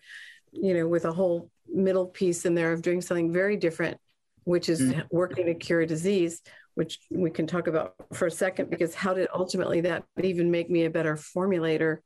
you 0.51 0.73
know, 0.73 0.87
with 0.87 1.05
a 1.05 1.11
whole 1.11 1.49
middle 1.67 2.07
piece 2.07 2.45
in 2.45 2.55
there 2.55 2.73
of 2.73 2.81
doing 2.81 3.01
something 3.01 3.31
very 3.31 3.55
different, 3.55 3.97
which 4.43 4.67
is 4.67 4.81
mm-hmm. 4.81 5.01
working 5.11 5.45
to 5.45 5.53
cure 5.53 5.81
a 5.81 5.87
disease, 5.87 6.41
which 6.75 6.99
we 7.11 7.29
can 7.29 7.47
talk 7.47 7.67
about 7.67 7.95
for 8.13 8.25
a 8.25 8.31
second, 8.31 8.69
because 8.69 8.95
how 8.95 9.13
did 9.13 9.27
ultimately 9.33 9.81
that 9.81 10.03
even 10.21 10.51
make 10.51 10.69
me 10.69 10.85
a 10.85 10.89
better 10.89 11.15
formulator 11.15 11.99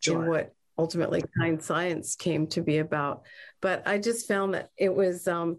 sure. 0.00 0.22
in 0.22 0.30
what 0.30 0.52
ultimately 0.80 1.22
kind 1.38 1.62
science 1.62 2.16
came 2.16 2.46
to 2.48 2.62
be 2.62 2.78
about? 2.78 3.22
But 3.60 3.86
I 3.86 3.98
just 3.98 4.26
found 4.26 4.54
that 4.54 4.70
it 4.76 4.94
was, 5.02 5.28
um, 5.28 5.58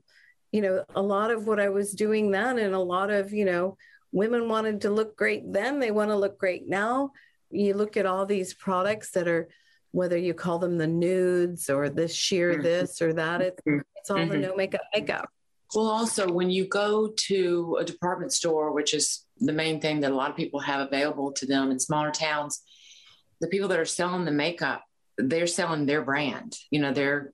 you 0.51 0.61
know, 0.61 0.83
a 0.95 1.01
lot 1.01 1.29
of 1.31 1.45
what 1.47 1.59
I 1.59 1.69
was 1.69 1.93
doing 1.93 2.31
then, 2.31 2.57
and 2.57 2.73
a 2.73 2.79
lot 2.95 3.09
of, 3.11 3.31
you 3.31 3.45
know, 3.45 3.77
women 4.11 4.49
wanted 4.49 4.81
to 4.81 4.89
look 4.89 5.15
great 5.15 5.43
then, 5.57 5.79
they 5.79 5.91
want 5.91 6.09
to 6.09 6.17
look 6.23 6.37
great 6.37 6.67
now. 6.67 7.11
You 7.51 7.73
look 7.75 7.97
at 7.97 8.05
all 8.05 8.25
these 8.25 8.53
products 8.53 9.11
that 9.11 9.27
are, 9.27 9.47
whether 9.91 10.17
you 10.17 10.33
call 10.33 10.57
them 10.59 10.77
the 10.77 10.87
nudes 10.87 11.69
or 11.69 11.89
the 11.89 12.07
sheer 12.07 12.53
mm-hmm. 12.53 12.63
this 12.63 13.01
or 13.01 13.13
that, 13.13 13.41
it's, 13.41 13.61
mm-hmm. 13.61 13.79
it's 13.97 14.09
all 14.09 14.17
mm-hmm. 14.17 14.31
the 14.31 14.37
no 14.37 14.55
makeup 14.55 14.81
makeup. 14.95 15.29
Well, 15.73 15.87
also, 15.87 16.23
when 16.29 16.49
you 16.49 16.67
go 16.67 17.13
to 17.29 17.77
a 17.79 17.85
department 17.85 18.33
store, 18.33 18.73
which 18.73 18.93
is 18.93 19.25
the 19.37 19.53
main 19.53 19.79
thing 19.79 20.01
that 20.01 20.11
a 20.11 20.15
lot 20.21 20.29
of 20.29 20.35
people 20.35 20.59
have 20.59 20.81
available 20.85 21.31
to 21.39 21.45
them 21.45 21.71
in 21.71 21.79
smaller 21.79 22.11
towns, 22.11 22.61
the 23.39 23.47
people 23.47 23.69
that 23.69 23.79
are 23.79 23.85
selling 23.85 24.25
the 24.25 24.31
makeup, 24.31 24.81
they're 25.17 25.47
selling 25.47 25.85
their 25.85 26.01
brand. 26.01 26.55
You 26.69 26.81
know, 26.81 26.93
they're 26.93 27.33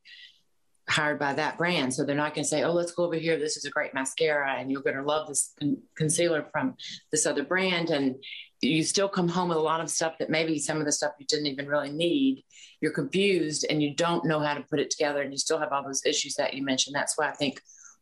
hired 0.90 1.20
by 1.20 1.34
that 1.34 1.58
brand. 1.58 1.94
So 1.94 2.04
they're 2.04 2.16
not 2.16 2.34
going 2.34 2.44
to 2.44 2.50
say, 2.50 2.63
oh, 2.63 2.72
let's 2.72 2.94
go 2.94 3.04
over 3.04 3.16
here. 3.16 3.38
This 3.38 3.58
is 3.58 3.66
a 3.66 3.70
great 3.70 3.94
mascara 3.94 4.56
and 4.58 4.72
you're 4.72 4.82
going 4.82 4.96
to 4.96 5.04
love 5.04 5.28
this 5.28 5.54
con- 5.60 5.82
concealer 5.96 6.46
from 6.52 6.76
this 7.12 7.26
other 7.26 7.44
brand. 7.44 7.90
And 7.90 8.16
you 8.62 8.84
still 8.84 9.10
come 9.10 9.28
home 9.28 9.50
with 9.50 9.58
a 9.58 9.62
lot 9.62 9.82
of 9.82 9.90
stuff 9.90 10.16
that 10.20 10.30
maybe 10.30 10.60
some 10.60 10.78
of 10.78 10.86
the 10.86 10.92
stuff 10.92 11.12
you 11.20 11.26
didn't 11.28 11.48
even 11.48 11.68
really 11.68 11.92
need. 11.92 12.44
You're 12.80 12.94
confused 12.94 13.66
and 13.70 13.84
you 13.84 13.94
don't 13.94 14.26
know 14.26 14.40
how 14.40 14.54
to 14.54 14.63
put 14.63 14.80
it 14.80 14.90
together 14.90 15.22
and 15.22 15.32
you 15.32 15.38
still 15.38 15.60
have 15.60 15.74
all 15.74 15.84
those 15.84 16.06
issues 16.06 16.36
that 16.36 16.54
you 16.54 16.63
mentioned. 16.63 16.96
That's 16.96 17.18
why 17.18 17.30
I 17.30 17.34
think 17.34 17.62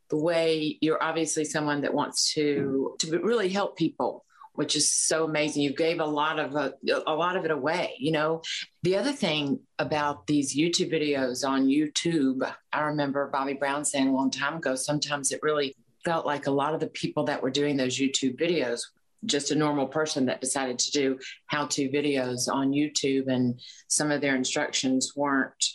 the 0.10 0.18
way 0.18 0.78
you're 0.82 1.02
obviously 1.02 1.46
someone 1.46 1.82
that 1.82 1.94
wants 1.94 2.34
to 2.34 2.96
to 3.00 3.20
really 3.20 3.50
help 3.50 3.76
people 3.76 4.24
which 4.56 4.76
is 4.76 4.91
so 4.91 5.26
amazing. 5.26 5.63
You 5.63 5.74
gave 5.74 6.00
a 6.00 6.06
lot 6.06 6.39
of 6.39 6.56
a, 6.56 6.74
uh, 6.91 7.02
a 7.08 7.13
lot 7.13 7.36
of 7.36 7.46
it 7.46 7.52
away. 7.52 7.96
You 8.00 8.12
know, 8.12 8.41
the 8.84 8.98
other 8.98 9.12
thing 9.12 9.60
about 9.80 10.28
these 10.28 10.56
YouTube 10.56 10.91
videos 10.91 11.48
on 11.48 11.68
YouTube, 11.68 12.50
I 12.74 12.82
remember 12.82 13.32
Bobbi 13.34 13.60
Brown 13.60 13.86
saying 13.86 14.08
a 14.08 14.13
long 14.13 14.32
time 14.32 14.58
ago. 14.58 14.76
Sometimes 14.76 15.32
it 15.32 15.39
really 15.44 15.76
felt 16.04 16.26
like 16.26 16.48
a 16.48 16.52
lot 16.52 16.74
of 16.74 16.80
the 16.80 16.88
people 16.88 17.24
that 17.26 17.41
were 17.41 17.50
doing 17.50 17.78
those 17.78 17.98
YouTube 17.98 18.39
videos 18.39 18.82
just 19.26 19.52
a 19.52 19.56
normal 19.56 19.88
person 19.88 20.26
that 20.28 20.41
decided 20.41 20.80
to 20.80 20.91
do 20.91 21.20
how 21.48 21.65
to 21.68 21.89
videos 21.89 22.48
on 22.48 22.72
YouTube 22.72 23.28
and 23.28 23.60
some 23.88 24.12
of 24.12 24.22
their 24.22 24.36
instructions 24.36 25.13
weren't 25.15 25.65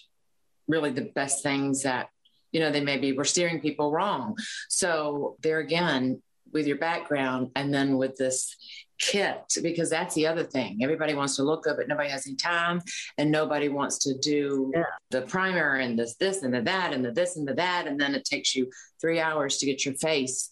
really 0.69 0.91
the 0.91 1.11
best 1.15 1.43
things 1.43 1.83
that, 1.83 2.09
you 2.53 2.61
know, 2.61 2.71
they 2.71 2.81
maybe 2.81 3.13
were 3.13 3.25
steering 3.25 3.61
people 3.61 3.91
wrong. 3.91 4.37
So 4.69 5.37
there 5.43 5.59
again, 5.59 6.23
with 6.53 6.67
your 6.67 6.79
background 6.79 7.51
and 7.57 7.73
then 7.73 7.97
with 7.97 8.17
this 8.17 8.57
kit, 8.99 9.43
because 9.63 9.91
that's 9.91 10.15
the 10.15 10.27
other 10.27 10.45
thing. 10.45 10.81
Everybody 10.83 11.15
wants 11.15 11.37
to 11.37 11.43
look 11.43 11.65
good, 11.65 11.77
but 11.77 11.89
nobody 11.89 12.11
has 12.11 12.27
any 12.27 12.37
time 12.37 12.83
and 13.19 13.31
nobody 13.31 13.69
wants 13.69 13.99
to 14.01 14.19
do 14.19 14.71
yeah. 14.75 14.85
the 15.11 15.23
primer 15.23 15.77
and 15.77 15.99
this, 15.99 16.17
this 16.17 16.43
and 16.43 16.53
the 16.53 16.63
that 16.63 16.93
and 16.93 17.05
the 17.05 17.13
this 17.13 17.37
and 17.37 17.49
the 17.49 17.55
that. 17.55 17.87
And 17.87 17.99
then 17.99 18.15
it 18.15 18.25
takes 18.25 18.55
you 18.55 18.71
three 19.01 19.21
hours 19.21 19.59
to 19.59 19.67
get 19.67 19.85
your 19.85 19.95
face 19.95 20.51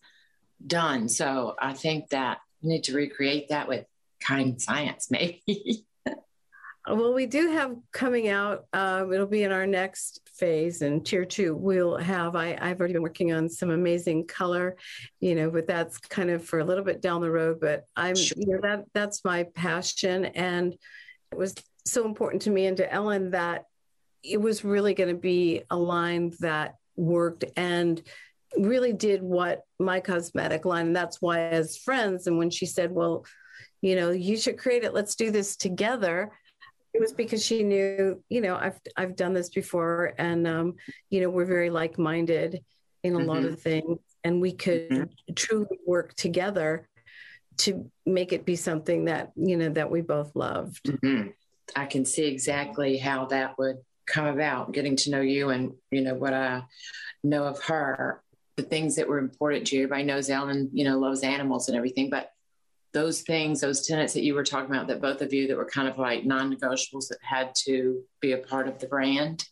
done. 0.67 1.09
So 1.09 1.55
I 1.61 1.75
think 1.75 2.09
that 2.11 2.39
you 2.61 2.71
need 2.71 2.85
to 2.85 2.95
recreate 2.95 3.51
that 3.51 3.69
with 3.69 3.85
kind 4.21 4.61
science, 4.61 5.09
maybe. 5.11 5.87
Well, 6.91 7.13
we 7.13 7.27
do 7.27 7.51
have 7.51 7.77
coming 7.93 8.29
out. 8.29 8.65
Uh, 8.73 9.05
it'll 9.13 9.27
be 9.27 9.43
in 9.43 9.53
our 9.53 9.67
next 9.67 10.21
phase 10.35 10.81
in 10.81 11.03
tier 11.05 11.27
two. 11.27 11.55
We'll 11.55 11.99
have. 11.99 12.35
I, 12.35 12.57
I've 12.59 12.81
already 12.81 12.95
been 12.95 13.03
working 13.03 13.33
on 13.33 13.51
some 13.51 13.71
amazing 13.71 14.27
color, 14.27 14.77
you 15.21 15.35
know, 15.35 15.51
but 15.51 15.67
that's 15.67 15.99
kind 15.99 16.31
of 16.31 16.45
for 16.45 16.61
a 16.61 16.65
little 16.65 16.85
bit 16.85 17.03
down 17.03 17.21
the 17.21 17.31
road. 17.31 17.59
But 17.61 17.85
I'm, 17.95 18.17
sure. 18.17 18.39
you 18.39 18.47
know, 18.47 18.61
that 18.63 18.85
that's 18.95 19.23
my 19.23 19.45
passion, 19.55 20.27
and 20.27 20.73
it 21.31 21.37
was 21.37 21.55
so 21.85 22.07
important 22.07 22.43
to 22.43 22.51
me 22.51 22.67
and 22.67 22.77
to 22.79 22.91
Ellen 22.91 23.33
that 23.33 23.65
it 24.23 24.41
was 24.41 24.65
really 24.65 24.95
going 24.95 25.15
to 25.15 25.21
be 25.21 25.65
a 25.71 25.77
line 25.77 26.33
that 26.41 26.77
worked 26.97 27.45
and 27.57 28.03
really 28.57 28.95
did 28.95 29.23
what 29.23 29.63
my 29.79 30.01
cosmetic 30.01 30.65
line. 30.65 30.87
And 30.87 30.97
that's 30.97 31.21
why, 31.21 31.41
as 31.41 31.77
friends, 31.77 32.27
and 32.27 32.39
when 32.39 32.49
she 32.49 32.65
said, 32.65 32.93
"Well," 32.93 33.27
you 33.83 33.95
know, 33.95 34.11
you 34.11 34.39
should 34.39 34.57
create 34.57 34.85
it. 34.85 34.95
Let's 34.95 35.17
do 35.17 35.31
this 35.31 35.55
together 35.55 36.33
it 36.95 37.01
was 37.01 37.13
because 37.13 37.45
she 37.45 37.63
knew, 37.63 38.23
you 38.29 38.41
know, 38.41 38.57
I've 38.57 38.81
I've 38.97 39.17
done 39.17 39.35
this 39.35 39.51
before, 39.51 40.15
and 40.19 40.47
um, 40.47 40.75
you 41.11 41.21
know, 41.21 41.31
we're 41.31 41.45
very 41.45 41.71
like 41.71 41.99
minded 41.99 42.65
in 43.03 43.15
a 43.15 43.19
mm-hmm. 43.19 43.29
lot 43.29 43.45
of 43.45 43.61
things, 43.61 43.99
and 44.25 44.41
we 44.41 44.53
could 44.53 44.89
mm-hmm. 44.89 45.35
truly 45.35 45.79
work 45.87 46.15
together 46.15 46.89
to 47.59 47.91
make 48.07 48.33
it 48.33 48.45
be 48.45 48.57
something 48.57 49.07
that 49.07 49.33
you 49.37 49.57
know 49.57 49.69
that 49.71 49.91
we 49.91 50.01
both 50.01 50.35
loved. 50.35 50.85
Mm-hmm. 50.85 51.29
I 51.77 51.87
can 51.87 52.05
see 52.05 52.25
exactly 52.25 52.97
how 52.97 53.27
that 53.27 53.59
would 53.59 53.77
come 54.07 54.27
about. 54.27 54.73
Getting 54.73 54.97
to 54.97 55.11
know 55.11 55.21
you, 55.21 55.51
and 55.51 55.75
you 55.91 56.01
know 56.01 56.15
what 56.15 56.33
I 56.33 56.63
know 57.23 57.45
of 57.45 57.63
her, 57.65 58.23
the 58.57 58.63
things 58.63 58.97
that 58.97 59.09
were 59.09 59.19
important 59.19 59.67
to 59.69 59.77
you. 59.77 59.83
Everybody 59.83 60.05
knows 60.05 60.31
Ellen, 60.31 60.71
you 60.73 60.85
know, 60.85 60.99
loves 60.99 61.23
animals 61.23 61.69
and 61.69 61.77
everything, 61.77 62.09
but 62.09 62.33
those 62.99 63.23
things, 63.23 63.61
those 63.61 63.87
tenants 63.87 64.13
that 64.15 64.25
you 64.25 64.35
were 64.35 64.43
talking 64.43 64.75
about, 64.75 64.89
that 64.89 65.01
both 65.01 65.23
of 65.23 65.33
you 65.33 65.47
that 65.47 65.57
were 65.57 65.65
kind 65.65 65.87
of 65.87 65.99
like 65.99 66.25
non 66.25 66.53
negotiables 66.53 67.07
that 67.09 67.19
had 67.23 67.53
to 67.55 68.03
be 68.21 68.33
a 68.33 68.39
part 68.39 68.67
of 68.67 68.79
the 68.81 68.89
brand? 68.89 69.45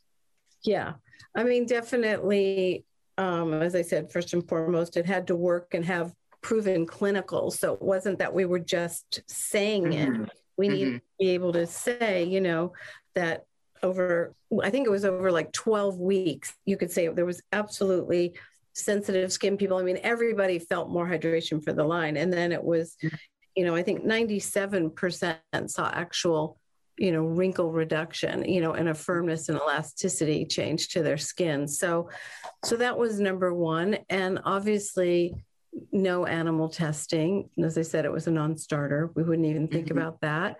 Yeah. 0.62 0.94
I 1.36 1.44
mean, 1.44 1.64
definitely, 1.64 2.84
um, 3.18 3.54
as 3.54 3.76
I 3.76 3.82
said, 3.82 4.10
first 4.10 4.32
and 4.32 4.46
foremost, 4.48 4.96
it 4.96 5.06
had 5.06 5.28
to 5.28 5.36
work 5.36 5.74
and 5.74 5.84
have 5.84 6.12
proven 6.40 6.86
clinical. 6.86 7.52
So 7.52 7.74
it 7.74 7.82
wasn't 7.82 8.18
that 8.18 8.34
we 8.34 8.46
were 8.46 8.58
just 8.58 9.20
saying 9.28 9.84
mm-hmm. 9.84 10.24
it. 10.24 10.30
We 10.56 10.66
mm-hmm. 10.68 10.74
need 10.74 10.84
to 10.94 11.00
be 11.20 11.28
able 11.30 11.52
to 11.52 11.66
say, 11.66 12.24
you 12.24 12.40
know, 12.40 12.72
that 13.14 13.44
over, 13.82 14.34
I 14.60 14.70
think 14.70 14.88
it 14.88 14.90
was 14.90 15.04
over 15.04 15.30
like 15.30 15.52
12 15.52 16.00
weeks, 16.00 16.52
you 16.64 16.76
could 16.76 16.90
say 16.90 17.06
there 17.08 17.24
was 17.24 17.42
absolutely 17.52 18.34
sensitive 18.74 19.32
skin 19.32 19.56
people. 19.56 19.76
I 19.76 19.82
mean, 19.82 20.00
everybody 20.02 20.58
felt 20.58 20.90
more 20.90 21.06
hydration 21.06 21.62
for 21.62 21.72
the 21.72 21.84
line. 21.84 22.16
And 22.16 22.32
then 22.32 22.50
it 22.50 22.64
was, 22.64 22.96
you 23.56 23.64
know, 23.64 23.74
I 23.74 23.82
think 23.82 24.04
97% 24.04 25.70
saw 25.70 25.90
actual, 25.92 26.58
you 26.98 27.10
know, 27.10 27.24
wrinkle 27.24 27.72
reduction, 27.72 28.44
you 28.44 28.60
know, 28.60 28.72
and 28.72 28.88
a 28.88 28.94
firmness 28.94 29.48
and 29.48 29.58
elasticity 29.58 30.44
change 30.44 30.88
to 30.90 31.02
their 31.02 31.16
skin. 31.16 31.66
So, 31.66 32.10
so 32.64 32.76
that 32.76 32.98
was 32.98 33.18
number 33.18 33.52
one. 33.52 33.98
And 34.10 34.40
obviously, 34.44 35.34
no 35.92 36.26
animal 36.26 36.68
testing. 36.68 37.50
As 37.62 37.76
I 37.76 37.82
said, 37.82 38.04
it 38.04 38.12
was 38.12 38.26
a 38.26 38.30
non 38.30 38.56
starter. 38.56 39.10
We 39.14 39.22
wouldn't 39.22 39.48
even 39.48 39.68
think 39.68 39.86
mm-hmm. 39.86 39.98
about 39.98 40.20
that 40.20 40.58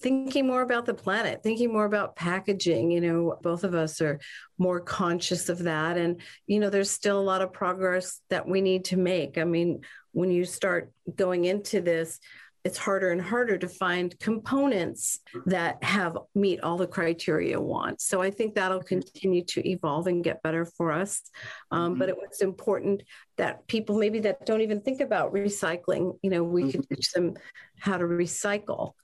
thinking 0.00 0.46
more 0.46 0.62
about 0.62 0.86
the 0.86 0.94
planet, 0.94 1.42
thinking 1.42 1.72
more 1.72 1.84
about 1.84 2.16
packaging. 2.16 2.90
You 2.90 3.00
know, 3.00 3.38
both 3.42 3.64
of 3.64 3.74
us 3.74 4.00
are 4.00 4.20
more 4.56 4.80
conscious 4.80 5.48
of 5.48 5.60
that. 5.60 5.96
And, 5.96 6.20
you 6.46 6.60
know, 6.60 6.70
there's 6.70 6.90
still 6.90 7.18
a 7.18 7.22
lot 7.22 7.42
of 7.42 7.52
progress 7.52 8.20
that 8.30 8.48
we 8.48 8.60
need 8.60 8.86
to 8.86 8.96
make. 8.96 9.38
I 9.38 9.44
mean, 9.44 9.80
when 10.12 10.30
you 10.30 10.44
start 10.44 10.92
going 11.14 11.44
into 11.44 11.80
this, 11.80 12.18
it's 12.64 12.76
harder 12.76 13.12
and 13.12 13.22
harder 13.22 13.56
to 13.56 13.68
find 13.68 14.18
components 14.18 15.20
that 15.46 15.82
have 15.82 16.18
meet 16.34 16.60
all 16.60 16.76
the 16.76 16.86
criteria 16.86 17.58
want. 17.58 18.00
So 18.00 18.20
I 18.20 18.30
think 18.30 18.54
that'll 18.54 18.82
continue 18.82 19.44
to 19.46 19.66
evolve 19.66 20.06
and 20.06 20.24
get 20.24 20.42
better 20.42 20.64
for 20.64 20.92
us. 20.92 21.22
Um, 21.70 21.92
mm-hmm. 21.92 21.98
But 22.00 22.08
it 22.08 22.16
was 22.16 22.40
important 22.40 23.04
that 23.36 23.66
people 23.68 23.96
maybe 23.96 24.18
that 24.20 24.44
don't 24.44 24.60
even 24.60 24.80
think 24.80 25.00
about 25.00 25.32
recycling, 25.32 26.18
you 26.22 26.30
know, 26.30 26.42
we 26.42 26.64
mm-hmm. 26.64 26.72
could 26.72 26.88
teach 26.88 27.12
them 27.12 27.34
how 27.78 27.96
to 27.96 28.04
recycle 28.04 28.94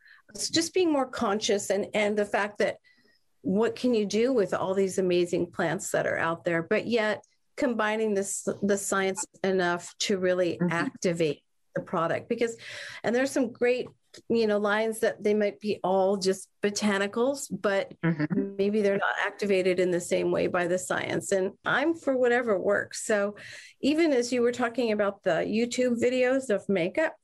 just 0.50 0.74
being 0.74 0.92
more 0.92 1.06
conscious 1.06 1.70
and 1.70 1.86
and 1.94 2.16
the 2.16 2.24
fact 2.24 2.58
that 2.58 2.78
what 3.42 3.76
can 3.76 3.94
you 3.94 4.06
do 4.06 4.32
with 4.32 4.54
all 4.54 4.74
these 4.74 4.98
amazing 4.98 5.50
plants 5.50 5.90
that 5.90 6.06
are 6.06 6.18
out 6.18 6.44
there 6.44 6.62
but 6.62 6.86
yet 6.86 7.24
combining 7.56 8.14
this 8.14 8.48
the 8.62 8.76
science 8.76 9.24
enough 9.42 9.94
to 9.98 10.18
really 10.18 10.58
mm-hmm. 10.60 10.72
activate 10.72 11.42
the 11.74 11.80
product 11.80 12.28
because 12.28 12.56
and 13.02 13.14
there's 13.14 13.30
some 13.30 13.52
great 13.52 13.88
you 14.28 14.46
know 14.46 14.58
lines 14.58 15.00
that 15.00 15.22
they 15.22 15.34
might 15.34 15.58
be 15.60 15.80
all 15.82 16.16
just 16.16 16.48
botanicals 16.62 17.46
but 17.50 17.92
mm-hmm. 18.02 18.56
maybe 18.56 18.80
they're 18.80 18.96
not 18.96 19.14
activated 19.26 19.80
in 19.80 19.90
the 19.90 20.00
same 20.00 20.30
way 20.30 20.46
by 20.46 20.66
the 20.66 20.78
science 20.78 21.32
and 21.32 21.50
i'm 21.64 21.94
for 21.94 22.16
whatever 22.16 22.58
works 22.58 23.04
so 23.04 23.34
even 23.80 24.12
as 24.12 24.32
you 24.32 24.40
were 24.40 24.52
talking 24.52 24.92
about 24.92 25.22
the 25.24 25.44
youtube 25.46 26.00
videos 26.00 26.48
of 26.48 26.68
makeup 26.68 27.14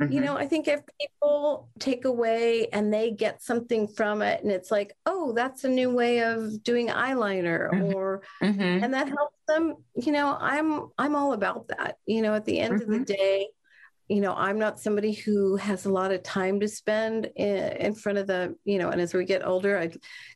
Mm-hmm. 0.00 0.12
You 0.12 0.20
know, 0.20 0.36
I 0.36 0.46
think 0.46 0.68
if 0.68 0.80
people 1.00 1.68
take 1.80 2.04
away 2.04 2.68
and 2.68 2.92
they 2.92 3.10
get 3.10 3.42
something 3.42 3.88
from 3.88 4.22
it 4.22 4.42
and 4.42 4.52
it's 4.52 4.70
like, 4.70 4.94
oh, 5.06 5.32
that's 5.32 5.64
a 5.64 5.68
new 5.68 5.90
way 5.90 6.22
of 6.22 6.62
doing 6.62 6.86
eyeliner 6.88 7.70
mm-hmm. 7.72 7.96
or 7.96 8.22
mm-hmm. 8.40 8.84
and 8.84 8.94
that 8.94 9.08
helps 9.08 9.36
them, 9.48 9.74
you 9.96 10.12
know, 10.12 10.36
I'm 10.40 10.88
I'm 10.98 11.16
all 11.16 11.32
about 11.32 11.68
that. 11.68 11.96
You 12.06 12.22
know, 12.22 12.34
at 12.34 12.44
the 12.44 12.60
end 12.60 12.74
of 12.74 12.86
the 12.86 12.94
mm-hmm. 12.96 13.04
day, 13.04 13.48
you 14.08 14.20
know, 14.20 14.34
I'm 14.34 14.58
not 14.58 14.78
somebody 14.78 15.12
who 15.12 15.56
has 15.56 15.84
a 15.84 15.92
lot 15.92 16.12
of 16.12 16.22
time 16.22 16.60
to 16.60 16.68
spend 16.68 17.26
in, 17.34 17.56
in 17.76 17.94
front 17.94 18.18
of 18.18 18.28
the, 18.28 18.54
you 18.64 18.78
know, 18.78 18.90
and 18.90 19.00
as 19.00 19.12
we 19.12 19.24
get 19.24 19.44
older, 19.44 19.78
I 19.78 19.90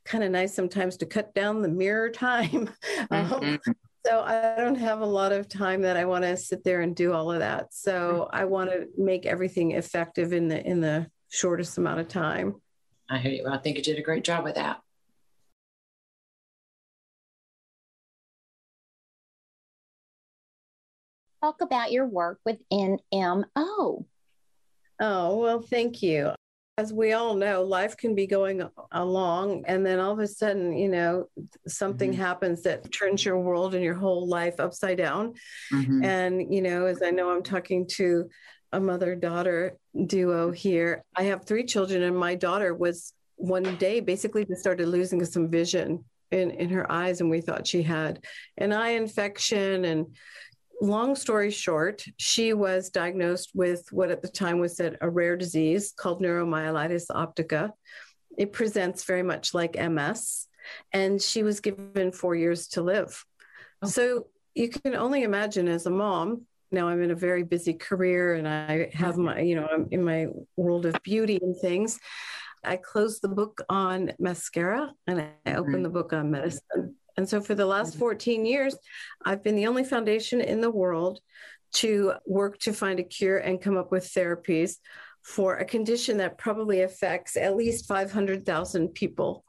kind 0.05 0.25
of 0.25 0.33
nice 0.33 0.55
sometimes 0.55 0.97
to 0.99 1.07
cut 1.07 1.35
down 1.35 1.63
the 1.63 1.69
mirror 1.69 2.11
time. 2.11 2.69
um. 3.11 3.59
So 4.05 4.21
I 4.21 4.57
don't 4.57 4.77
have 4.77 5.01
a 5.01 5.07
lot 5.07 5.33
of 5.33 5.49
time 5.49 5.83
that 5.83 5.97
I 5.97 6.05
want 6.05 6.25
to 6.25 6.37
sit 6.37 6.65
there 6.65 6.81
and 6.81 6.95
do 6.95 7.13
all 7.13 7.31
of 7.31 7.39
that. 7.39 7.61
Hmm. 7.61 7.67
So 7.71 8.29
I 8.33 8.45
want 8.47 8.71
to 8.71 8.89
make 8.97 9.27
everything 9.27 9.73
effective 9.73 10.33
in 10.33 10.49
the 10.49 10.65
in 10.65 10.81
the 10.81 11.09
shortest 11.29 11.79
amount 11.79 12.01
of 12.01 12.09
time. 12.09 12.61
I 13.09 13.19
hear 13.19 13.33
you. 13.33 13.47
I 13.49 13.59
think 13.59 13.77
you 13.77 13.83
did 13.83 13.99
a 13.99 14.03
great 14.03 14.25
job 14.25 14.45
with 14.45 14.57
that. 14.57 14.81
Talk 21.43 21.61
about 21.61 21.91
your 21.93 22.07
work 22.07 22.39
with 22.45 22.59
NMO. 22.73 24.05
Oh, 25.01 25.37
well, 25.37 25.61
thank 25.61 26.03
you 26.03 26.33
as 26.79 26.93
we 26.93 27.13
all 27.13 27.35
know, 27.35 27.63
life 27.63 27.97
can 27.97 28.15
be 28.15 28.27
going 28.27 28.63
along, 28.93 29.65
and 29.67 29.85
then 29.85 30.01
all 30.01 30.13
of 30.13 30.19
a 30.19 30.27
sudden, 30.27 30.73
you 30.73 30.89
know, 30.89 31.27
something 31.69 32.13
mm-hmm. 32.13 32.23
happens 32.23 32.63
that 32.63 32.91
turns 32.91 33.25
your 33.25 33.39
world 33.39 33.75
and 33.75 33.85
your 33.85 33.95
whole 33.95 34.27
life 34.27 34.59
upside 34.59 34.97
down. 34.97 35.35
Mm-hmm. 35.73 36.03
And, 36.03 36.55
you 36.55 36.63
know, 36.63 36.87
as 36.87 37.03
I 37.03 37.11
know, 37.11 37.31
I'm 37.31 37.43
talking 37.43 37.87
to 37.93 38.31
a 38.73 38.81
mother 38.81 39.15
daughter 39.15 39.77
duo 40.07 40.51
here. 40.51 41.05
I 41.15 41.25
have 41.25 41.45
three 41.45 41.65
children, 41.65 42.03
and 42.03 42.17
my 42.17 42.37
daughter 42.37 42.75
was 42.75 43.13
one 43.37 43.77
day 43.77 44.01
basically 44.01 44.47
just 44.47 44.61
started 44.61 44.89
losing 44.89 45.23
some 45.27 45.51
vision 45.51 46.05
in, 46.31 46.53
in 46.53 46.71
her 46.71 46.91
eyes, 46.91 47.21
and 47.21 47.29
we 47.29 47.43
thought 47.43 47.67
she 47.67 47.83
had 47.83 48.25
an 48.57 48.73
eye 48.73 48.91
infection 48.91 49.85
and 49.85 50.17
long 50.83 51.15
story 51.15 51.51
short, 51.51 52.05
she 52.17 52.53
was 52.53 52.91
diagnosed 52.91 53.53
with 53.55 53.87
what 53.93 54.11
at 54.11 54.21
the 54.21 54.29
time 54.29 54.59
was 54.59 54.77
said 54.77 54.99
a 55.01 55.09
rare 55.09 55.37
disease 55.37 55.95
called 55.97 56.21
neuromyelitis 56.21 57.07
optica. 57.11 57.71
It 58.37 58.53
presents 58.53 59.05
very 59.05 59.23
much 59.23 59.55
like 59.55 59.81
MS, 59.81 60.49
and 60.93 61.23
she 61.23 61.43
was 61.43 61.61
given 61.61 62.13
four 62.13 62.35
years 62.35 62.69
to 62.69 62.83
live. 62.83 63.25
Oh. 63.83 63.89
So 63.89 64.27
you 64.55 64.69
can 64.69 64.95
only 64.95 65.23
imagine 65.23 65.69
as 65.69 65.87
a 65.87 65.91
mom. 65.91 66.43
Now 66.71 66.89
I'm 66.89 67.03
in 67.03 67.11
a 67.11 67.17
very 67.17 67.45
busy 67.45 67.75
career, 67.75 68.35
and 68.35 68.49
I 68.49 68.91
have 68.95 69.17
my, 69.17 69.41
you 69.41 69.55
know, 69.55 69.69
I'm 69.73 69.89
in 69.91 70.03
my 70.03 70.27
world 70.57 70.87
of 70.87 70.97
beauty 71.03 71.39
and 71.41 71.57
things. 71.57 71.99
I 72.65 72.77
closed 72.77 73.23
the 73.23 73.29
book 73.29 73.63
on 73.69 74.13
mascara 74.21 74.93
and 75.07 75.21
I 75.21 75.55
opened 75.55 75.75
mm-hmm. 75.75 75.83
the 75.83 75.91
book 75.91 76.13
on 76.13 76.31
medicine. 76.31 76.95
And 77.17 77.29
so 77.29 77.41
for 77.41 77.55
the 77.55 77.67
last 77.67 77.93
mm-hmm. 77.93 78.01
14 78.01 78.47
years, 78.47 78.77
I've 79.25 79.43
been 79.43 79.57
the 79.57 79.67
only 79.67 79.85
foundation 79.85 80.41
in 80.41 80.61
the 80.61 80.71
world 80.71 81.21
to 81.75 82.15
work 82.27 82.59
to 82.61 82.73
find 82.73 83.01
a 83.01 83.05
cure 83.05 83.39
and 83.39 83.61
come 83.61 83.77
up 83.77 83.91
with 83.91 84.05
therapies 84.05 84.77
for 85.23 85.57
a 85.57 85.65
condition 85.65 86.19
that 86.19 86.39
probably 86.39 86.83
affects 86.83 87.37
at 87.37 87.57
least 87.57 87.87
500,000 87.87 88.89
people 88.89 89.45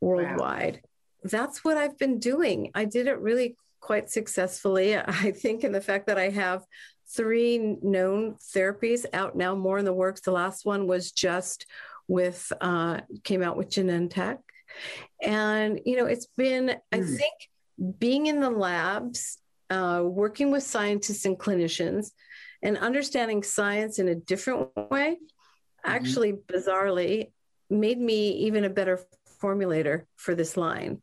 worldwide. 0.00 0.80
Wow. 0.82 1.30
that's 1.30 1.64
what 1.64 1.76
I've 1.76 1.98
been 1.98 2.18
doing. 2.18 2.70
I 2.74 2.84
did 2.84 3.06
it 3.06 3.18
really 3.20 3.56
quite 3.80 4.10
successfully. 4.10 4.96
I 4.96 5.32
think 5.32 5.64
in 5.64 5.72
the 5.72 5.80
fact 5.80 6.06
that 6.06 6.18
I 6.18 6.30
have 6.30 6.64
three 7.14 7.58
known 7.82 8.36
therapies 8.54 9.06
out 9.12 9.36
now, 9.36 9.54
more 9.54 9.78
in 9.78 9.84
the 9.84 9.92
works. 9.92 10.20
The 10.20 10.32
last 10.32 10.64
one 10.64 10.86
was 10.86 11.12
just 11.12 11.66
with, 12.06 12.50
uh, 12.60 13.00
came 13.24 13.42
out 13.42 13.56
with 13.56 13.70
Genentech. 13.70 14.38
And, 15.22 15.80
you 15.84 15.96
know, 15.96 16.06
it's 16.06 16.28
been, 16.36 16.66
mm. 16.66 16.78
I 16.92 16.98
hmm. 16.98 17.16
think, 17.16 17.98
being 17.98 18.26
in 18.26 18.40
the 18.40 18.50
labs, 18.50 19.38
uh, 19.70 20.02
working 20.04 20.50
with 20.50 20.62
scientists 20.62 21.24
and 21.24 21.38
clinicians, 21.38 22.10
and 22.62 22.76
understanding 22.76 23.42
science 23.42 23.98
in 23.98 24.08
a 24.08 24.14
different 24.14 24.74
way, 24.76 25.14
mm-hmm. 25.14 25.90
actually, 25.90 26.32
bizarrely, 26.32 27.30
made 27.70 27.98
me 27.98 28.30
even 28.30 28.64
a 28.64 28.70
better 28.70 29.00
formulator 29.40 30.04
for 30.16 30.34
this 30.34 30.56
line 30.56 31.00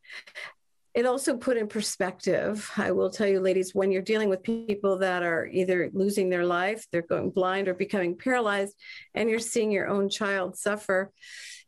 it 0.95 1.05
also 1.05 1.35
put 1.35 1.57
in 1.57 1.67
perspective 1.67 2.71
i 2.77 2.91
will 2.91 3.09
tell 3.09 3.27
you 3.27 3.39
ladies 3.39 3.75
when 3.75 3.91
you're 3.91 4.01
dealing 4.01 4.29
with 4.29 4.41
people 4.41 4.97
that 4.97 5.21
are 5.21 5.45
either 5.47 5.89
losing 5.93 6.29
their 6.29 6.45
life 6.45 6.85
they're 6.91 7.01
going 7.01 7.29
blind 7.29 7.67
or 7.67 7.73
becoming 7.73 8.17
paralyzed 8.17 8.73
and 9.13 9.29
you're 9.29 9.39
seeing 9.39 9.71
your 9.71 9.88
own 9.88 10.09
child 10.09 10.57
suffer 10.57 11.11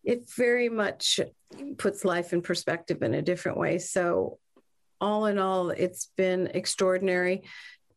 it 0.03 0.23
very 0.35 0.69
much 0.69 1.19
puts 1.77 2.03
life 2.03 2.33
in 2.33 2.41
perspective 2.41 3.01
in 3.01 3.13
a 3.13 3.21
different 3.21 3.57
way 3.57 3.77
so 3.77 4.38
all 4.99 5.25
in 5.25 5.38
all 5.38 5.69
it's 5.69 6.10
been 6.17 6.47
extraordinary 6.53 7.43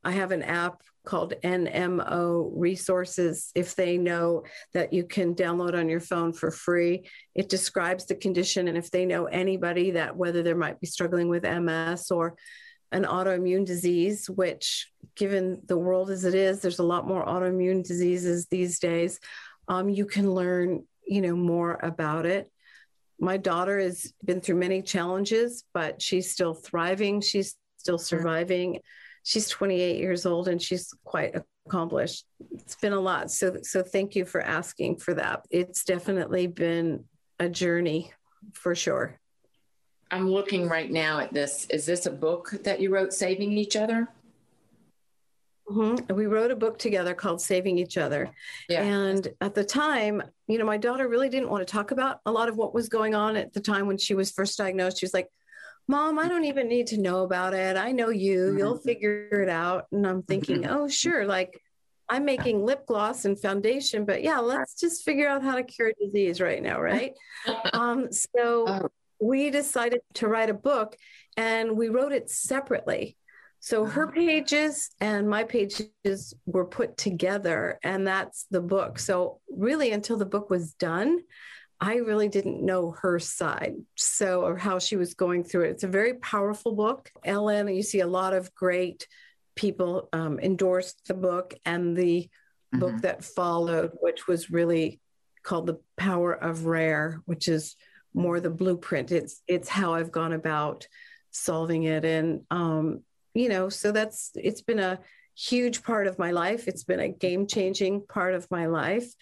i 0.04 0.12
have 0.12 0.32
an 0.32 0.42
app 0.42 0.82
called 1.04 1.34
NMO 1.42 2.50
resources. 2.54 3.50
If 3.54 3.74
they 3.74 3.96
know 3.96 4.44
that 4.74 4.92
you 4.92 5.04
can 5.04 5.34
download 5.34 5.74
on 5.74 5.88
your 5.88 6.00
phone 6.00 6.32
for 6.32 6.50
free, 6.50 7.08
it 7.34 7.48
describes 7.48 8.06
the 8.06 8.14
condition. 8.14 8.68
And 8.68 8.76
if 8.76 8.90
they 8.90 9.06
know 9.06 9.24
anybody 9.24 9.92
that 9.92 10.16
whether 10.16 10.42
they 10.42 10.54
might 10.54 10.80
be 10.80 10.86
struggling 10.86 11.28
with 11.28 11.42
MS 11.42 12.10
or 12.10 12.36
an 12.92 13.04
autoimmune 13.04 13.64
disease, 13.64 14.28
which 14.28 14.90
given 15.14 15.62
the 15.66 15.78
world 15.78 16.10
as 16.10 16.24
it 16.24 16.34
is, 16.34 16.60
there's 16.60 16.80
a 16.80 16.84
lot 16.84 17.06
more 17.06 17.24
autoimmune 17.24 17.86
diseases 17.86 18.46
these 18.46 18.78
days. 18.78 19.20
Um, 19.68 19.88
you 19.88 20.04
can 20.04 20.32
learn, 20.32 20.84
you 21.06 21.22
know, 21.22 21.36
more 21.36 21.78
about 21.82 22.26
it. 22.26 22.50
My 23.20 23.37
daughter 23.37 23.78
has 23.78 24.12
been 24.24 24.40
through 24.40 24.56
many 24.56 24.83
challenges, 24.83 25.64
but 25.74 26.00
she's 26.00 26.33
still 26.33 26.54
thriving. 26.54 27.20
She's 27.20 27.56
still 27.76 27.96
mm-hmm. 27.96 28.16
surviving 28.16 28.80
she's 29.22 29.48
28 29.48 29.98
years 29.98 30.26
old 30.26 30.48
and 30.48 30.61
she's 30.61 30.92
quite 31.04 31.35
accomplished. 31.66 32.24
It's 32.52 32.76
been 32.76 32.92
a 32.92 33.00
lot. 33.00 33.30
So 33.30 33.59
so 33.62 33.83
thank 33.83 34.14
you 34.16 34.24
for 34.24 34.40
asking 34.40 34.98
for 34.98 35.14
that. 35.14 35.46
It's 35.50 35.85
definitely 35.85 36.46
been 36.46 37.04
a 37.38 37.48
journey 37.48 38.12
for 38.52 38.74
sure. 38.74 39.18
I'm 40.11 40.28
looking 40.28 40.68
right 40.68 40.90
now 40.90 41.20
at 41.20 41.33
this. 41.33 41.66
Is 41.70 41.87
this 41.87 42.06
a 42.06 42.11
book 42.11 42.50
that 42.64 42.80
you 42.80 42.92
wrote, 42.92 43.12
Saving 43.12 43.56
Each 43.56 43.76
Other? 43.76 44.09
Mm-hmm. 45.70 46.14
We 46.14 46.26
wrote 46.26 46.50
a 46.50 46.56
book 46.56 46.78
together 46.78 47.14
called 47.14 47.40
Saving 47.40 47.78
Each 47.78 47.96
Other. 47.96 48.30
Yeah. 48.68 48.83
And 48.83 49.28
at 49.40 49.54
the 49.54 49.64
time, 49.64 50.22
you 50.48 50.59
know, 50.59 50.64
my 50.64 50.76
daughter 50.76 51.09
really 51.09 51.28
didn't 51.28 51.48
want 51.48 51.66
to 51.66 51.70
talk 51.70 51.92
about 51.92 52.20
a 52.26 52.33
lot 52.33 52.48
of 52.48 52.56
what 52.56 52.74
was 52.74 52.88
going 52.88 53.14
on 53.14 53.37
at 53.37 53.52
the 53.52 53.61
time 53.61 53.87
when 53.87 53.98
she 53.98 54.14
was 54.14 54.30
first 54.30 54.59
diagnosed. 54.59 54.98
She 54.98 55.06
was 55.06 55.14
like, 55.14 55.28
Mom, 55.87 56.18
I 56.18 56.28
don't 56.28 56.44
even 56.44 56.68
need 56.68 56.88
to 56.88 57.00
know 57.00 57.22
about 57.22 57.54
it. 57.54 57.76
I 57.76 57.92
know 57.92 58.11
you, 58.11 58.46
mm-hmm. 58.46 58.59
you'll 58.59 58.78
figure 58.78 59.42
it 59.42 59.48
out. 59.48 59.87
And 59.92 60.06
I'm 60.06 60.22
thinking, 60.22 60.62
mm-hmm. 60.62 60.72
oh, 60.72 60.88
sure. 60.88 61.24
Like 61.24 61.61
I'm 62.09 62.24
making 62.24 62.64
lip 62.64 62.87
gloss 62.87 63.24
and 63.24 63.40
foundation, 63.40 64.04
but 64.04 64.22
yeah, 64.22 64.40
let's 64.40 64.74
just 64.74 65.04
figure 65.04 65.28
out 65.28 65.42
how 65.42 65.54
to 65.54 65.62
cure 65.62 65.92
disease 66.00 66.40
right 66.40 66.62
now, 66.62 66.80
right? 66.83 67.14
um, 67.72 68.12
so 68.12 68.64
oh. 68.66 68.88
we 69.20 69.50
decided 69.50 70.00
to 70.14 70.26
write 70.26 70.50
a 70.50 70.54
book 70.54 70.96
and 71.37 71.76
we 71.76 71.88
wrote 71.88 72.12
it 72.12 72.28
separately. 72.28 73.16
So 73.60 73.84
her 73.84 74.04
uh-huh. 74.04 74.12
pages 74.14 74.90
and 75.00 75.28
my 75.28 75.44
pages 75.44 76.34
were 76.46 76.64
put 76.64 76.96
together, 76.96 77.78
and 77.82 78.06
that's 78.06 78.46
the 78.50 78.62
book. 78.62 78.98
So, 78.98 79.40
really, 79.50 79.92
until 79.92 80.16
the 80.16 80.24
book 80.24 80.48
was 80.48 80.72
done, 80.72 81.18
I 81.78 81.96
really 81.96 82.28
didn't 82.28 82.64
know 82.64 82.92
her 83.02 83.18
side, 83.18 83.74
so 83.96 84.44
or 84.46 84.56
how 84.56 84.78
she 84.78 84.96
was 84.96 85.12
going 85.12 85.44
through 85.44 85.64
it. 85.64 85.70
It's 85.70 85.84
a 85.84 85.88
very 85.88 86.14
powerful 86.14 86.72
book. 86.72 87.10
Ellen, 87.22 87.68
you 87.68 87.82
see 87.82 88.00
a 88.00 88.06
lot 88.06 88.32
of 88.32 88.54
great 88.54 89.06
people 89.56 90.08
um, 90.14 90.40
endorsed 90.40 91.06
the 91.06 91.14
book 91.14 91.52
and 91.66 91.94
the 91.94 92.22
mm-hmm. 92.74 92.78
book 92.78 93.02
that 93.02 93.24
followed, 93.24 93.92
which 94.00 94.26
was 94.26 94.50
really 94.50 95.00
called 95.42 95.66
"The 95.66 95.80
Power 95.98 96.32
of 96.32 96.64
Rare," 96.64 97.20
which 97.26 97.46
is 97.46 97.76
more 98.14 98.40
the 98.40 98.48
blueprint. 98.48 99.12
It's 99.12 99.42
it's 99.46 99.68
how 99.68 99.94
I've 99.94 100.12
gone 100.12 100.32
about 100.32 100.86
solving 101.30 101.84
it, 101.84 102.06
and 102.06 102.42
um, 102.50 103.02
you 103.34 103.48
know, 103.48 103.68
so 103.68 103.92
that's 103.92 104.30
it's 104.34 104.62
been 104.62 104.78
a 104.78 104.98
huge 105.36 105.82
part 105.82 106.06
of 106.06 106.18
my 106.18 106.30
life. 106.30 106.68
It's 106.68 106.84
been 106.84 107.00
a 107.00 107.08
game 107.08 107.46
changing 107.46 108.06
part 108.06 108.34
of 108.34 108.50
my 108.50 108.66
life, 108.66 109.12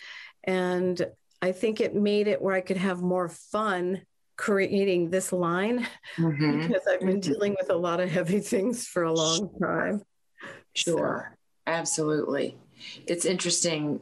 and 0.44 1.04
I 1.40 1.52
think 1.52 1.80
it 1.80 1.94
made 1.94 2.28
it 2.28 2.42
where 2.42 2.54
I 2.54 2.60
could 2.60 2.76
have 2.76 3.00
more 3.00 3.28
fun 3.28 4.02
creating 4.36 5.10
this 5.10 5.32
line 5.32 5.86
mm-hmm. 6.16 6.60
because 6.68 6.82
I've 6.90 7.00
been 7.00 7.20
mm-hmm. 7.20 7.32
dealing 7.32 7.56
with 7.60 7.70
a 7.70 7.76
lot 7.76 8.00
of 8.00 8.10
heavy 8.10 8.40
things 8.40 8.86
for 8.86 9.02
a 9.02 9.12
long 9.12 9.50
time. 9.60 10.02
Sure. 10.74 11.32
So. 11.32 11.36
Absolutely. 11.66 12.56
It's 13.06 13.24
interesting 13.24 14.00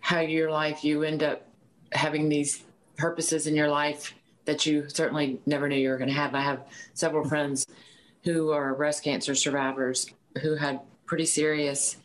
how 0.00 0.20
your 0.20 0.50
life, 0.50 0.84
you 0.84 1.02
end 1.02 1.22
up 1.22 1.46
having 1.92 2.28
these 2.28 2.62
purposes 2.96 3.46
in 3.46 3.54
your 3.54 3.68
life 3.68 4.14
that 4.44 4.64
you 4.66 4.88
certainly 4.88 5.40
never 5.46 5.68
knew 5.68 5.76
you 5.76 5.90
were 5.90 5.98
going 5.98 6.08
to 6.08 6.14
have. 6.14 6.34
I 6.34 6.40
have 6.40 6.66
several 6.94 7.28
friends 7.28 7.66
who 8.24 8.50
are 8.50 8.74
breast 8.74 9.02
cancer 9.02 9.34
survivors 9.34 10.06
who 10.40 10.54
had 10.54 10.80
pretty 11.06 11.26
serious 11.26 11.96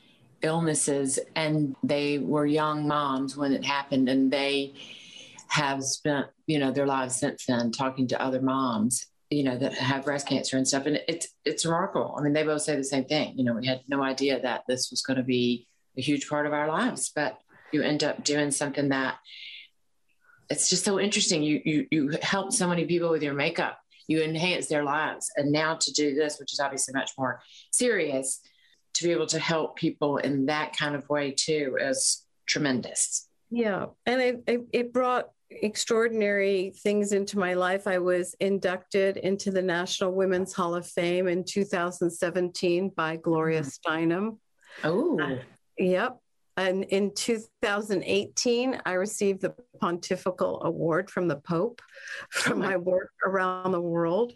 illnesses 0.42 1.20
and 1.36 1.76
they 1.84 2.20
were 2.20 2.46
young 2.46 2.88
moms 2.88 3.36
when 3.36 3.54
it 3.54 3.66
happened 3.66 4.08
and 4.10 4.32
they 4.32 4.74
have 5.48 5.84
spent 5.84 6.28
you 6.46 6.60
know 6.60 6.72
their 6.72 6.86
lives 6.86 7.16
since 7.16 7.46
then 7.46 7.72
talking 7.72 8.08
to 8.08 8.22
other 8.22 8.42
moms 8.42 9.08
you 9.30 9.44
know 9.44 9.58
that 9.58 9.74
have 9.74 10.06
breast 10.06 10.28
cancer 10.28 10.58
and 10.58 10.68
stuff. 10.68 10.86
And 10.86 11.02
it's 11.08 11.28
it's 11.44 11.66
remarkable. 11.66 12.16
I 12.18 12.22
mean 12.22 12.34
they 12.34 12.44
both 12.44 12.62
say 12.62 12.76
the 12.76 12.84
same 12.84 13.06
thing. 13.06 13.38
You 13.38 13.44
know 13.44 13.54
we 13.54 13.68
had 13.68 13.82
no 13.88 14.02
idea 14.02 14.40
that 14.42 14.64
this 14.68 14.90
was 14.90 15.02
going 15.02 15.18
to 15.18 15.24
be 15.24 15.68
a 15.98 16.02
huge 16.02 16.30
part 16.30 16.46
of 16.46 16.54
our 16.54 16.68
lives 16.68 17.12
but 17.14 17.40
you 17.72 17.82
end 17.82 18.04
up 18.04 18.24
doing 18.24 18.52
something 18.52 18.90
that 18.90 19.18
it's 20.50 20.70
just 20.70 20.86
so 20.86 21.00
interesting. 21.00 21.44
You 21.44 21.62
you 21.66 21.88
you 21.92 22.18
help 22.22 22.54
so 22.54 22.68
many 22.68 22.86
people 22.86 23.10
with 23.10 23.24
your 23.24 23.34
makeup 23.34 23.80
you 24.08 24.22
enhance 24.22 24.68
their 24.68 24.84
lives 24.84 25.30
and 25.36 25.52
now 25.52 25.76
to 25.76 25.92
do 25.92 26.16
this 26.16 26.40
which 26.40 26.54
is 26.54 26.60
obviously 26.60 26.94
much 26.94 27.12
more 27.18 27.42
serious 27.72 28.42
to 28.98 29.04
be 29.04 29.12
able 29.12 29.28
to 29.28 29.40
help 29.40 29.76
people 29.76 30.18
in 30.18 30.48
that 30.48 30.76
kind 30.76 30.96
of 30.96 31.08
way 31.08 31.32
too 31.32 31.78
is 31.80 32.26
tremendous. 32.48 33.30
Yeah. 33.50 33.88
And 34.06 34.22
it, 34.22 34.44
it, 34.48 34.62
it 34.74 34.94
brought 34.94 35.30
extraordinary 35.50 36.74
things 36.82 37.14
into 37.14 37.38
my 37.38 37.54
life. 37.54 37.88
I 37.88 38.00
was 38.00 38.36
inducted 38.40 39.18
into 39.18 39.52
the 39.52 39.62
National 39.62 40.12
Women's 40.12 40.54
Hall 40.54 40.74
of 40.74 40.88
Fame 40.88 41.28
in 41.28 41.44
2017 41.44 42.90
by 42.90 43.18
Gloria 43.18 43.62
mm-hmm. 43.62 43.92
Steinem. 43.92 44.38
Oh. 44.84 45.20
Uh, 45.20 45.38
yep. 45.78 46.18
And 46.58 46.84
in 46.86 47.14
2018, 47.14 48.82
I 48.86 48.94
received 48.94 49.42
the 49.42 49.54
Pontifical 49.80 50.64
Award 50.64 51.10
from 51.10 51.28
the 51.28 51.38
Pope 51.38 51.82
for 52.32 52.56
my. 52.56 52.76
work 52.76 53.12
around 53.24 53.72
the 53.72 53.82
world. 53.82 54.34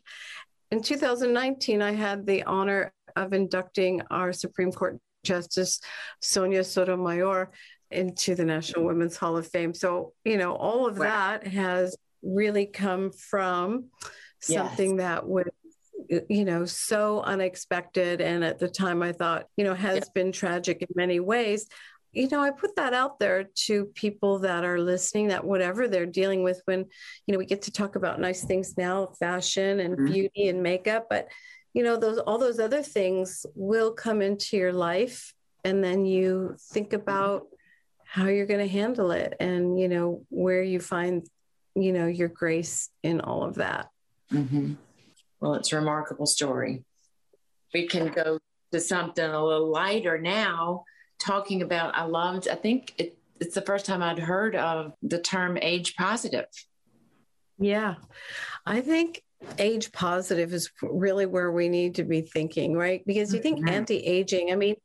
In 0.69 0.81
2019, 0.81 1.81
I 1.81 1.91
had 1.91 2.25
the 2.25 2.43
honor 2.43 2.93
of 3.15 3.33
inducting 3.33 4.01
our 4.09 4.31
Supreme 4.31 4.71
Court 4.71 4.97
Justice 5.23 5.81
Sonia 6.21 6.63
Sotomayor 6.63 7.51
into 7.89 8.35
the 8.35 8.45
National 8.45 8.85
Women's 8.85 9.17
Hall 9.17 9.37
of 9.37 9.47
Fame. 9.47 9.73
So, 9.73 10.13
you 10.23 10.37
know, 10.37 10.55
all 10.55 10.87
of 10.87 10.97
wow. 10.97 11.05
that 11.05 11.47
has 11.47 11.97
really 12.23 12.67
come 12.67 13.11
from 13.11 13.85
something 14.39 14.91
yes. 14.91 14.99
that 14.99 15.27
was 15.27 15.47
you 16.29 16.45
know 16.45 16.65
so 16.65 17.21
unexpected 17.21 18.21
and 18.21 18.43
at 18.43 18.59
the 18.59 18.67
time 18.67 19.01
i 19.01 19.11
thought 19.11 19.45
you 19.55 19.63
know 19.63 19.73
has 19.73 20.09
been 20.09 20.31
tragic 20.31 20.81
in 20.81 20.87
many 20.95 21.19
ways 21.19 21.67
you 22.13 22.27
know, 22.29 22.41
I 22.41 22.51
put 22.51 22.75
that 22.75 22.93
out 22.93 23.19
there 23.19 23.45
to 23.67 23.85
people 23.85 24.39
that 24.39 24.65
are 24.65 24.79
listening 24.79 25.29
that 25.29 25.45
whatever 25.45 25.87
they're 25.87 26.05
dealing 26.05 26.43
with 26.43 26.61
when, 26.65 26.79
you 27.25 27.31
know, 27.31 27.37
we 27.37 27.45
get 27.45 27.63
to 27.63 27.71
talk 27.71 27.95
about 27.95 28.19
nice 28.19 28.43
things 28.43 28.77
now, 28.77 29.07
fashion 29.19 29.79
and 29.79 29.95
mm-hmm. 29.95 30.11
beauty 30.11 30.47
and 30.49 30.61
makeup, 30.61 31.07
but 31.09 31.27
you 31.73 31.83
know, 31.83 31.95
those 31.95 32.17
all 32.19 32.37
those 32.37 32.59
other 32.59 32.83
things 32.83 33.45
will 33.55 33.93
come 33.93 34.21
into 34.21 34.57
your 34.57 34.73
life 34.73 35.33
and 35.63 35.83
then 35.83 36.05
you 36.05 36.55
think 36.59 36.93
about 36.93 37.47
how 38.03 38.25
you're 38.25 38.45
going 38.45 38.59
to 38.59 38.67
handle 38.67 39.11
it 39.11 39.35
and 39.39 39.79
you 39.79 39.87
know 39.87 40.23
where 40.29 40.61
you 40.61 40.79
find 40.79 41.25
you 41.75 41.93
know 41.93 42.07
your 42.07 42.27
grace 42.27 42.89
in 43.03 43.21
all 43.21 43.43
of 43.43 43.55
that 43.55 43.89
mm-hmm. 44.31 44.73
well 45.39 45.53
it's 45.53 45.71
a 45.71 45.75
remarkable 45.75 46.25
story 46.25 46.83
we 47.73 47.87
can 47.87 48.07
go 48.07 48.37
to 48.71 48.79
something 48.79 49.23
a 49.23 49.45
little 49.45 49.69
lighter 49.69 50.17
now 50.17 50.83
talking 51.21 51.61
about, 51.61 51.95
I 51.95 52.03
loved, 52.03 52.47
I 52.47 52.55
think 52.55 52.93
it, 52.97 53.17
it's 53.39 53.55
the 53.55 53.61
first 53.61 53.85
time 53.85 54.03
I'd 54.03 54.19
heard 54.19 54.55
of 54.55 54.93
the 55.01 55.19
term 55.19 55.57
age 55.61 55.95
positive. 55.95 56.45
Yeah. 57.57 57.95
I 58.65 58.81
think 58.81 59.23
age 59.57 59.91
positive 59.91 60.53
is 60.53 60.71
really 60.81 61.25
where 61.25 61.51
we 61.51 61.69
need 61.69 61.95
to 61.95 62.03
be 62.03 62.21
thinking, 62.21 62.73
right? 62.75 63.03
Because 63.05 63.33
you 63.33 63.39
think 63.39 63.59
mm-hmm. 63.59 63.69
anti 63.69 63.97
aging, 63.97 64.51
I 64.51 64.55
mean, 64.55 64.75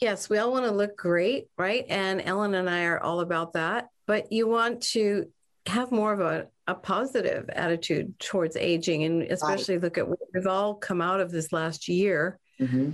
yes, 0.00 0.28
we 0.28 0.38
all 0.38 0.52
want 0.52 0.64
to 0.64 0.70
look 0.70 0.96
great, 0.96 1.46
right? 1.56 1.84
And 1.88 2.22
Ellen 2.22 2.54
and 2.54 2.68
I 2.68 2.84
are 2.84 3.00
all 3.00 3.20
about 3.20 3.54
that, 3.54 3.88
but 4.06 4.32
you 4.32 4.48
want 4.48 4.82
to 4.92 5.28
have 5.66 5.92
more 5.92 6.12
of 6.12 6.20
a, 6.20 6.48
a 6.66 6.74
positive 6.74 7.48
attitude 7.50 8.18
towards 8.18 8.56
aging 8.56 9.04
and 9.04 9.22
especially 9.22 9.76
right. 9.76 9.84
look 9.84 9.98
at 9.98 10.08
what 10.08 10.18
we've 10.32 10.46
all 10.46 10.74
come 10.74 11.00
out 11.00 11.20
of 11.20 11.30
this 11.30 11.52
last 11.52 11.88
year. 11.88 12.38
Mm-hmm 12.60 12.92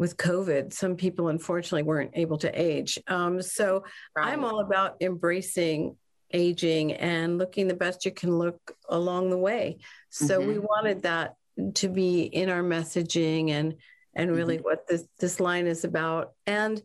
with 0.00 0.16
COVID, 0.16 0.72
some 0.72 0.96
people 0.96 1.28
unfortunately 1.28 1.82
weren't 1.82 2.12
able 2.14 2.38
to 2.38 2.50
age. 2.58 2.98
Um, 3.06 3.42
so 3.42 3.84
right. 4.16 4.32
I'm 4.32 4.46
all 4.46 4.60
about 4.60 4.96
embracing 5.02 5.94
aging 6.32 6.94
and 6.94 7.36
looking 7.36 7.68
the 7.68 7.74
best 7.74 8.06
you 8.06 8.10
can 8.10 8.38
look 8.38 8.72
along 8.88 9.28
the 9.28 9.36
way. 9.36 9.76
So 10.08 10.38
mm-hmm. 10.38 10.48
we 10.48 10.58
wanted 10.58 11.02
that 11.02 11.34
to 11.74 11.88
be 11.88 12.22
in 12.22 12.48
our 12.48 12.62
messaging 12.62 13.50
and 13.50 13.74
and 14.14 14.34
really 14.34 14.56
mm-hmm. 14.56 14.64
what 14.64 14.88
this 14.88 15.04
this 15.18 15.38
line 15.38 15.66
is 15.66 15.84
about 15.84 16.32
and 16.46 16.80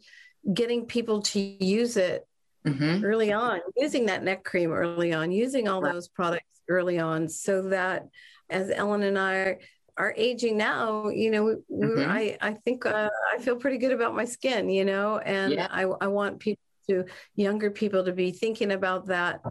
getting 0.54 0.86
people 0.86 1.21
to 1.21 1.39
use 1.39 1.95
it 1.95 2.28
mm-hmm. 2.67 3.06
early 3.06 3.32
on, 3.32 3.62
using 3.78 4.08
that 4.08 4.25
neck 4.25 4.43
cream 4.43 4.73
early 4.73 5.13
on, 5.13 5.32
using 5.32 5.69
all 5.69 5.82
right. 5.82 5.93
those 5.93 6.10
products 6.10 6.62
early 6.67 6.99
on 6.99 7.30
so 7.30 7.69
that 7.69 8.10
as 8.49 8.69
Ellen 8.69 9.04
and 9.04 9.17
I 9.17 9.60
are 9.97 10.13
aging 10.17 10.58
now, 10.58 11.08
you 11.08 11.31
know, 11.31 11.55
mm-hmm. 11.71 12.10
I, 12.10 12.38
I 12.41 12.53
think 12.53 12.86
uh, 12.86 13.10
I 13.34 13.38
feel 13.39 13.55
pretty 13.55 13.77
good 13.77 13.93
about 13.93 14.15
my 14.15 14.25
skin, 14.25 14.69
you 14.69 14.84
know, 14.84 15.19
and 15.19 15.53
yeah. 15.53 15.67
I, 15.71 15.84
I 15.84 16.08
want 16.08 16.39
people 16.39 16.62
to, 16.89 17.05
younger 17.36 17.71
people 17.71 18.03
to 18.03 18.12
be 18.12 18.31
thinking 18.31 18.71
about 18.71 19.08
that 19.08 19.41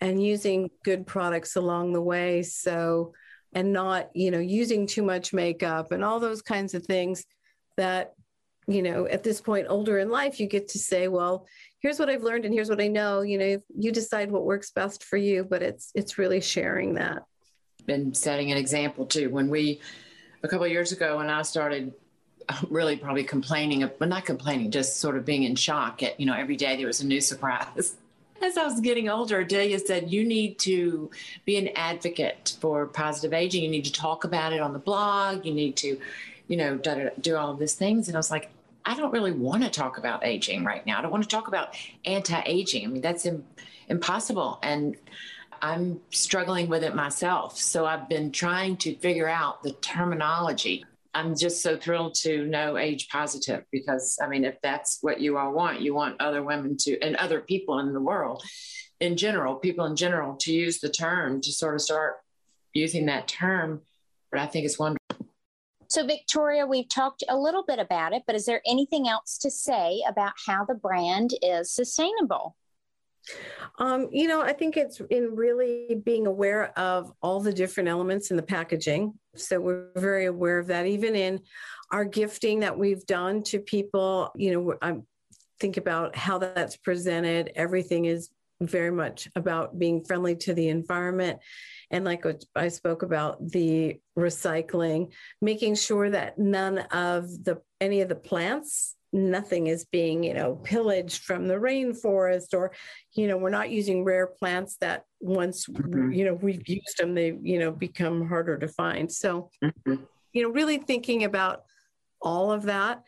and 0.00 0.22
using 0.22 0.70
good 0.84 1.06
products 1.06 1.54
along 1.54 1.92
the 1.92 2.02
way. 2.02 2.42
So, 2.42 3.12
and 3.52 3.72
not, 3.72 4.10
you 4.14 4.30
know, 4.30 4.40
using 4.40 4.86
too 4.86 5.02
much 5.02 5.32
makeup 5.32 5.92
and 5.92 6.02
all 6.02 6.18
those 6.18 6.42
kinds 6.42 6.74
of 6.74 6.84
things 6.84 7.24
that, 7.76 8.14
you 8.66 8.82
know, 8.82 9.06
at 9.06 9.22
this 9.22 9.40
point, 9.40 9.66
older 9.68 9.98
in 9.98 10.08
life, 10.08 10.40
you 10.40 10.46
get 10.48 10.68
to 10.68 10.78
say, 10.78 11.06
well, 11.06 11.46
here's 11.80 11.98
what 11.98 12.08
I've 12.08 12.22
learned 12.22 12.44
and 12.44 12.54
here's 12.54 12.70
what 12.70 12.80
I 12.80 12.88
know. 12.88 13.20
You 13.20 13.38
know, 13.38 13.62
you 13.76 13.92
decide 13.92 14.30
what 14.30 14.44
works 14.44 14.70
best 14.72 15.04
for 15.04 15.16
you, 15.16 15.44
but 15.44 15.62
it's, 15.62 15.90
it's 15.94 16.18
really 16.18 16.40
sharing 16.40 16.94
that 16.94 17.22
been 17.86 18.14
setting 18.14 18.50
an 18.50 18.58
example 18.58 19.06
too. 19.06 19.30
When 19.30 19.48
we, 19.48 19.80
a 20.42 20.48
couple 20.48 20.66
years 20.66 20.92
ago, 20.92 21.18
when 21.18 21.30
I 21.30 21.42
started 21.42 21.92
really 22.68 22.96
probably 22.96 23.24
complaining, 23.24 23.88
but 23.98 24.08
not 24.08 24.24
complaining, 24.24 24.70
just 24.70 24.98
sort 24.98 25.16
of 25.16 25.24
being 25.24 25.44
in 25.44 25.54
shock 25.56 26.02
at, 26.02 26.18
you 26.18 26.26
know, 26.26 26.34
every 26.34 26.56
day 26.56 26.76
there 26.76 26.86
was 26.86 27.00
a 27.00 27.06
new 27.06 27.20
surprise. 27.20 27.96
As 28.42 28.56
I 28.56 28.64
was 28.64 28.80
getting 28.80 29.08
older, 29.08 29.44
Delia 29.44 29.78
said, 29.78 30.10
You 30.10 30.24
need 30.24 30.58
to 30.60 31.12
be 31.44 31.56
an 31.58 31.68
advocate 31.76 32.56
for 32.60 32.86
positive 32.86 33.32
aging. 33.32 33.62
You 33.62 33.70
need 33.70 33.84
to 33.84 33.92
talk 33.92 34.24
about 34.24 34.52
it 34.52 34.60
on 34.60 34.72
the 34.72 34.80
blog. 34.80 35.46
You 35.46 35.54
need 35.54 35.76
to, 35.76 35.96
you 36.48 36.56
know, 36.56 36.76
do 37.20 37.36
all 37.36 37.52
of 37.52 37.60
these 37.60 37.74
things. 37.74 38.08
And 38.08 38.16
I 38.16 38.18
was 38.18 38.32
like, 38.32 38.50
I 38.84 38.96
don't 38.96 39.12
really 39.12 39.30
want 39.30 39.62
to 39.62 39.70
talk 39.70 39.96
about 39.96 40.24
aging 40.24 40.64
right 40.64 40.84
now. 40.84 40.98
I 40.98 41.02
don't 41.02 41.12
want 41.12 41.22
to 41.22 41.28
talk 41.28 41.46
about 41.46 41.76
anti 42.04 42.42
aging. 42.44 42.84
I 42.84 42.88
mean, 42.88 43.00
that's 43.00 43.26
Im- 43.26 43.44
impossible. 43.88 44.58
And 44.62 44.96
I'm 45.62 46.00
struggling 46.10 46.68
with 46.68 46.82
it 46.82 46.96
myself. 46.96 47.56
So 47.56 47.86
I've 47.86 48.08
been 48.08 48.32
trying 48.32 48.76
to 48.78 48.96
figure 48.96 49.28
out 49.28 49.62
the 49.62 49.72
terminology. 49.74 50.84
I'm 51.14 51.36
just 51.36 51.62
so 51.62 51.76
thrilled 51.76 52.14
to 52.22 52.46
know 52.46 52.76
age 52.76 53.08
positive 53.08 53.64
because, 53.70 54.18
I 54.20 54.26
mean, 54.26 54.44
if 54.44 54.60
that's 54.60 54.98
what 55.02 55.20
you 55.20 55.38
all 55.38 55.52
want, 55.52 55.80
you 55.80 55.94
want 55.94 56.20
other 56.20 56.42
women 56.42 56.76
to, 56.80 57.00
and 57.00 57.14
other 57.14 57.40
people 57.40 57.78
in 57.78 57.92
the 57.92 58.00
world 58.00 58.42
in 58.98 59.16
general, 59.16 59.56
people 59.56 59.84
in 59.84 59.94
general, 59.94 60.36
to 60.36 60.52
use 60.52 60.78
the 60.80 60.88
term, 60.88 61.40
to 61.42 61.52
sort 61.52 61.74
of 61.74 61.80
start 61.80 62.16
using 62.72 63.06
that 63.06 63.28
term. 63.28 63.82
But 64.30 64.40
I 64.40 64.46
think 64.46 64.64
it's 64.64 64.78
wonderful. 64.78 64.98
So, 65.88 66.06
Victoria, 66.06 66.66
we've 66.66 66.88
talked 66.88 67.22
a 67.28 67.36
little 67.36 67.64
bit 67.66 67.78
about 67.78 68.14
it, 68.14 68.22
but 68.26 68.34
is 68.34 68.46
there 68.46 68.62
anything 68.66 69.08
else 69.08 69.38
to 69.38 69.50
say 69.50 70.02
about 70.08 70.32
how 70.46 70.64
the 70.64 70.74
brand 70.74 71.32
is 71.42 71.70
sustainable? 71.70 72.56
Um, 73.78 74.08
you 74.12 74.28
know, 74.28 74.42
I 74.42 74.52
think 74.52 74.76
it's 74.76 75.00
in 75.10 75.34
really 75.34 75.96
being 76.04 76.26
aware 76.26 76.76
of 76.78 77.12
all 77.22 77.40
the 77.40 77.52
different 77.52 77.88
elements 77.88 78.30
in 78.30 78.36
the 78.36 78.42
packaging. 78.42 79.14
So 79.36 79.60
we're 79.60 79.88
very 79.96 80.26
aware 80.26 80.58
of 80.58 80.66
that. 80.68 80.86
Even 80.86 81.14
in 81.14 81.40
our 81.90 82.04
gifting 82.04 82.60
that 82.60 82.78
we've 82.78 83.04
done 83.06 83.42
to 83.44 83.60
people, 83.60 84.32
you 84.34 84.52
know, 84.52 84.74
I 84.82 84.96
think 85.60 85.76
about 85.76 86.16
how 86.16 86.38
that's 86.38 86.76
presented. 86.76 87.52
Everything 87.54 88.06
is 88.06 88.30
very 88.60 88.90
much 88.90 89.28
about 89.34 89.78
being 89.78 90.04
friendly 90.04 90.36
to 90.36 90.54
the 90.54 90.68
environment. 90.68 91.40
And 91.90 92.04
like 92.04 92.24
I 92.54 92.68
spoke 92.68 93.02
about 93.02 93.50
the 93.50 94.00
recycling, 94.18 95.12
making 95.40 95.74
sure 95.74 96.10
that 96.10 96.38
none 96.38 96.78
of 96.78 97.28
the 97.44 97.60
any 97.80 98.00
of 98.00 98.08
the 98.08 98.14
plants 98.14 98.96
nothing 99.12 99.66
is 99.66 99.84
being 99.84 100.24
you 100.24 100.32
know 100.32 100.54
pillaged 100.64 101.22
from 101.22 101.46
the 101.46 101.54
rainforest 101.54 102.54
or 102.54 102.72
you 103.12 103.28
know 103.28 103.36
we're 103.36 103.50
not 103.50 103.70
using 103.70 104.04
rare 104.04 104.26
plants 104.26 104.76
that 104.80 105.04
once 105.20 105.66
mm-hmm. 105.66 106.10
you 106.10 106.24
know 106.24 106.34
we've 106.34 106.66
used 106.66 106.96
them 106.98 107.14
they 107.14 107.38
you 107.42 107.58
know 107.58 107.70
become 107.70 108.26
harder 108.26 108.56
to 108.56 108.68
find 108.68 109.12
so 109.12 109.50
mm-hmm. 109.62 109.96
you 110.32 110.42
know 110.42 110.48
really 110.48 110.78
thinking 110.78 111.24
about 111.24 111.64
all 112.22 112.50
of 112.50 112.62
that 112.62 113.02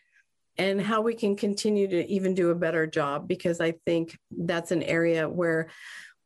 and 0.59 0.81
how 0.81 1.01
we 1.01 1.15
can 1.15 1.35
continue 1.35 1.89
to 1.89 2.07
even 2.07 2.35
do 2.35 2.51
a 2.51 2.55
better 2.55 2.87
job 2.87 3.27
because 3.27 3.61
i 3.61 3.73
think 3.87 4.19
that's 4.31 4.73
an 4.73 4.83
area 4.83 5.27
where 5.27 5.69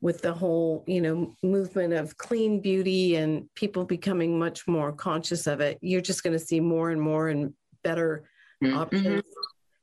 with 0.01 0.23
the 0.23 0.33
whole 0.33 0.83
you 0.89 1.01
know 1.01 1.37
movement 1.45 1.93
of 1.93 2.17
clean 2.17 2.61
beauty 2.61 3.15
and 3.15 3.49
people 3.55 3.85
becoming 3.85 4.39
much 4.39 4.67
more 4.67 4.93
conscious 4.93 5.47
of 5.47 5.61
it 5.61 5.79
you're 5.81 6.01
just 6.01 6.25
going 6.25 6.33
to 6.33 6.45
see 6.45 6.59
more 6.59 6.91
and 6.91 7.01
more 7.01 7.29
and 7.29 7.53
better 7.85 8.25
mm-hmm. 8.63 8.77
options 8.77 9.23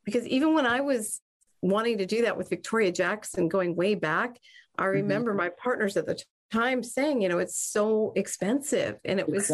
because 0.06 0.26
even 0.26 0.54
when 0.54 0.64
I 0.64 0.80
was 0.80 1.20
wanting 1.60 1.98
to 1.98 2.06
do 2.06 2.22
that 2.22 2.38
with 2.38 2.48
Victoria 2.48 2.92
Jackson 2.92 3.48
going 3.48 3.76
way 3.76 3.94
back, 3.94 4.38
I 4.78 4.84
mm-hmm. 4.84 4.92
remember 4.92 5.32
mm-hmm. 5.32 5.38
my 5.38 5.50
partners 5.62 5.96
at 5.98 6.06
the 6.06 6.18
time 6.50 6.82
saying, 6.82 7.20
you 7.20 7.28
know, 7.28 7.38
it's 7.38 7.60
so 7.60 8.12
expensive. 8.16 8.96
And 9.04 9.20
it 9.20 9.28
was 9.28 9.50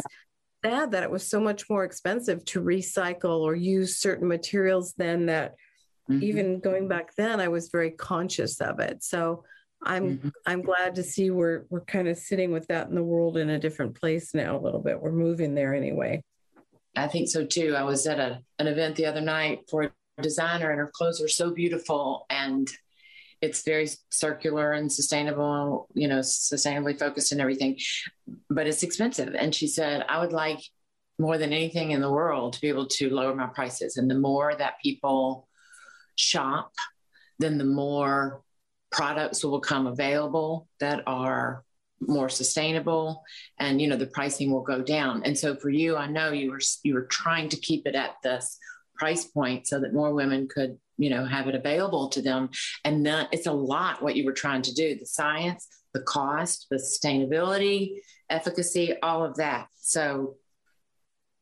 sad 0.65 0.93
that 0.93 1.03
it 1.03 1.11
was 1.11 1.29
so 1.29 1.41
much 1.41 1.69
more 1.69 1.85
expensive 1.85 2.45
to 2.45 2.63
recycle 2.63 3.41
or 3.41 3.57
use 3.57 3.97
certain 3.97 4.29
materials 4.29 4.95
than 4.97 5.27
that. 5.27 5.55
Mm-hmm. 6.11 6.23
Even 6.23 6.61
going 6.61 6.87
back 6.87 7.15
then, 7.17 7.41
I 7.41 7.49
was 7.49 7.71
very 7.71 7.91
conscious 7.91 8.61
of 8.61 8.79
it. 8.81 9.03
So 9.03 9.45
I'm 9.85 10.19
mm-hmm. 10.19 10.29
I'm 10.47 10.63
glad 10.63 10.97
to 10.97 11.03
see 11.03 11.31
we're 11.31 11.65
we're 11.71 11.85
kind 11.85 12.09
of 12.09 12.17
sitting 12.17 12.53
with 12.53 12.69
that 12.69 12.89
in 12.89 12.95
the 12.95 13.03
world 13.03 13.37
in 13.37 13.51
a 13.51 13.59
different 13.59 13.99
place 13.99 14.35
now 14.35 14.57
a 14.57 14.61
little 14.61 14.81
bit. 14.81 15.01
We're 15.01 15.13
moving 15.13 15.55
there 15.55 15.75
anyway. 15.75 16.23
I 16.97 17.09
think 17.09 17.29
so 17.29 17.45
too. 17.45 17.75
I 17.77 17.85
was 17.85 18.07
at 18.07 18.21
a, 18.21 18.41
an 18.59 18.67
event 18.67 18.97
the 18.97 19.07
other 19.07 19.21
night 19.21 19.61
for 19.71 19.93
designer 20.21 20.71
and 20.71 20.79
her 20.79 20.91
clothes 20.93 21.23
are 21.23 21.29
so 21.29 21.53
beautiful 21.53 22.27
and 22.29 22.69
it's 23.41 23.65
very 23.65 23.89
circular 24.11 24.73
and 24.73 24.91
sustainable, 24.91 25.89
you 25.95 26.07
know, 26.07 26.21
sustainably 26.21 26.97
focused 26.97 27.33
and 27.33 27.41
everything, 27.41 27.77
but 28.49 28.69
it's 28.69 28.85
expensive. 28.85 29.35
And 29.35 29.53
she 29.53 29.67
said, 29.67 30.05
I 30.09 30.21
would 30.21 30.33
like 30.33 30.61
more 31.19 31.39
than 31.39 31.53
anything 31.53 31.91
in 31.91 32.01
the 32.01 32.11
world 32.11 32.53
to 32.53 32.61
be 32.61 32.69
able 32.69 32.87
to 32.87 33.11
lower 33.11 33.35
my 33.35 33.49
prices. 33.49 33.97
And 33.97 34.09
the 34.09 34.19
more 34.19 34.55
that 34.55 34.81
people 34.81 35.49
shop, 36.15 36.73
then 37.41 37.59
the 37.59 37.65
more 37.65 38.43
products 38.93 39.43
will 39.43 39.59
become 39.59 39.87
available 39.89 40.69
that 40.79 41.03
are 41.07 41.65
more 42.01 42.29
sustainable 42.29 43.23
and 43.59 43.81
you 43.81 43.87
know 43.87 43.97
the 43.97 44.07
pricing 44.07 44.51
will 44.51 44.63
go 44.63 44.83
down 44.83 45.23
and 45.25 45.39
so 45.39 45.55
for 45.55 45.71
you 45.71 45.97
i 45.97 46.05
know 46.05 46.33
you 46.33 46.51
were 46.51 46.59
you 46.83 46.95
were 46.95 47.07
trying 47.07 47.49
to 47.49 47.57
keep 47.57 47.87
it 47.87 47.95
at 47.95 48.17
this 48.25 48.59
price 48.95 49.25
point 49.25 49.67
so 49.67 49.81
that 49.81 49.95
more 49.95 50.13
women 50.13 50.49
could 50.49 50.79
you 50.99 51.11
know 51.11 51.25
have 51.25 51.49
it 51.49 51.55
available 51.55 52.09
to 52.11 52.23
them. 52.23 52.51
And 52.85 53.05
then 53.05 53.29
it's 53.33 53.47
a 53.47 53.53
lot 53.53 54.03
what 54.03 54.17
you 54.17 54.25
were 54.25 54.33
trying 54.33 54.63
to 54.63 54.75
do 54.75 54.97
the 54.97 55.07
science 55.07 55.69
the 55.95 56.01
cost 56.01 56.67
the 56.71 56.77
sustainability 56.77 57.97
efficacy 58.31 58.95
all 59.03 59.25
of 59.25 59.37
that. 59.37 59.67
So 59.77 60.37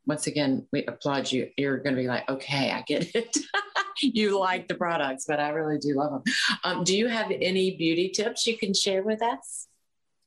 once 0.06 0.26
again 0.26 0.66
we 0.72 0.84
applaud 0.86 1.30
you. 1.30 1.50
You're 1.56 1.78
going 1.78 1.94
to 1.94 2.02
be 2.02 2.08
like 2.08 2.28
okay 2.28 2.70
i 2.70 2.82
get 2.82 3.14
it. 3.14 3.36
You 4.02 4.38
like 4.40 4.66
the 4.66 4.76
products 4.76 5.26
but 5.28 5.40
i 5.40 5.50
really 5.50 5.76
do 5.76 5.94
love 5.94 6.12
them 6.12 6.34
um, 6.64 6.84
do 6.84 6.96
you 6.96 7.06
have 7.06 7.30
any 7.30 7.76
beauty 7.76 8.08
tips 8.08 8.46
you 8.46 8.56
can 8.56 8.72
share 8.72 9.02
with 9.02 9.20
us? 9.20 9.68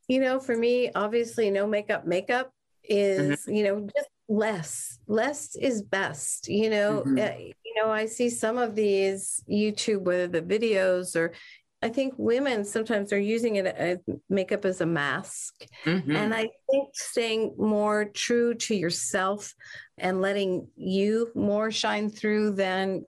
You 0.07 0.19
know 0.19 0.39
for 0.39 0.55
me 0.55 0.91
obviously 0.93 1.49
no 1.49 1.65
makeup. 1.65 2.05
Makeup 2.05 2.51
is 2.83 3.39
mm-hmm. 3.39 3.53
you 3.53 3.63
know 3.63 3.89
just 3.95 4.09
less 4.29 4.99
less 5.07 5.56
is 5.56 5.81
best 5.81 6.48
you 6.48 6.69
know 6.69 7.04
mm-hmm. 7.06 7.17
uh, 7.17 7.37
you 7.37 7.73
know 7.75 7.91
i 7.91 8.06
see 8.06 8.29
some 8.29 8.58
of 8.58 8.73
these 8.73 9.43
youtube 9.50 10.02
whether 10.02 10.27
the 10.27 10.41
videos 10.41 11.15
or 11.15 11.33
i 11.81 11.89
think 11.89 12.13
women 12.17 12.63
sometimes 12.63 13.12
are 13.12 13.19
using 13.19 13.58
it 13.58 13.65
as 13.65 13.98
makeup 14.29 14.63
as 14.63 14.79
a 14.79 14.85
mask 14.85 15.65
mm-hmm. 15.83 16.15
and 16.15 16.33
i 16.33 16.48
think 16.71 16.89
staying 16.93 17.54
more 17.58 18.06
true 18.06 18.54
to 18.54 18.73
yourself 18.73 19.54
and 19.98 20.21
letting 20.21 20.67
you 20.77 21.29
more 21.35 21.69
shine 21.69 22.10
through 22.10 22.52
than 22.52 23.04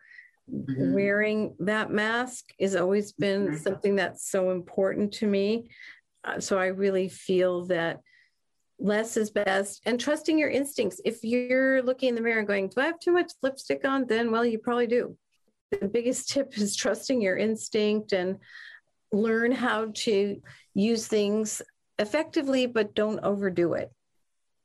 mm-hmm. 0.52 0.94
wearing 0.94 1.56
that 1.60 1.92
mask 1.92 2.50
has 2.60 2.76
always 2.76 3.14
been 3.14 3.48
mm-hmm. 3.48 3.58
something 3.58 3.96
that's 3.96 4.30
so 4.30 4.52
important 4.52 5.14
to 5.14 5.28
me 5.28 5.70
uh, 6.26 6.42
so 6.42 6.60
i 6.60 6.68
really 6.68 7.08
feel 7.08 7.66
that 7.68 8.02
less 8.80 9.18
is 9.18 9.30
best 9.30 9.82
and 9.86 10.00
trusting 10.00 10.38
your 10.38 10.50
instincts. 10.50 11.02
If 11.06 11.24
you're 11.24 11.82
looking 11.82 12.10
in 12.10 12.16
the 12.16 12.22
mirror 12.22 12.40
and 12.40 12.48
going, 12.48 12.70
Do 12.70 12.82
I 12.82 12.86
have 12.86 13.00
too 13.00 13.12
much 13.12 13.32
lipstick 13.42 13.86
on? 13.86 14.06
Then, 14.08 14.32
well, 14.32 14.46
you 14.46 14.60
probably 14.60 14.88
do. 14.88 15.18
The 15.72 15.88
biggest 15.88 16.30
tip 16.30 16.58
is 16.58 16.76
trusting 16.76 17.22
your 17.22 17.38
instinct 17.38 18.14
and 18.14 18.38
learn 19.12 19.52
how 19.52 19.92
to 19.94 20.42
use 20.74 21.08
things 21.08 21.62
effectively, 21.98 22.66
but 22.66 22.96
don't 22.96 23.20
overdo 23.20 23.74
it. 23.74 23.92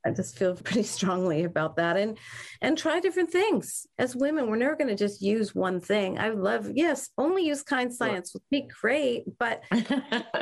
I 0.05 0.11
just 0.11 0.37
feel 0.37 0.55
pretty 0.63 0.83
strongly 0.83 1.43
about 1.43 1.75
that 1.77 1.97
and 1.97 2.17
and 2.61 2.77
try 2.77 2.99
different 2.99 3.31
things. 3.31 3.85
As 3.97 4.15
women, 4.15 4.47
we're 4.47 4.57
never 4.57 4.75
going 4.75 4.89
to 4.89 4.95
just 4.95 5.21
use 5.21 5.55
one 5.55 5.79
thing. 5.79 6.19
I 6.19 6.29
love 6.29 6.71
yes, 6.73 7.09
only 7.17 7.45
use 7.45 7.63
kind 7.63 7.93
science 7.93 8.33
would 8.33 8.43
be 8.49 8.67
great, 8.81 9.23
but 9.39 9.63
you 9.73 9.83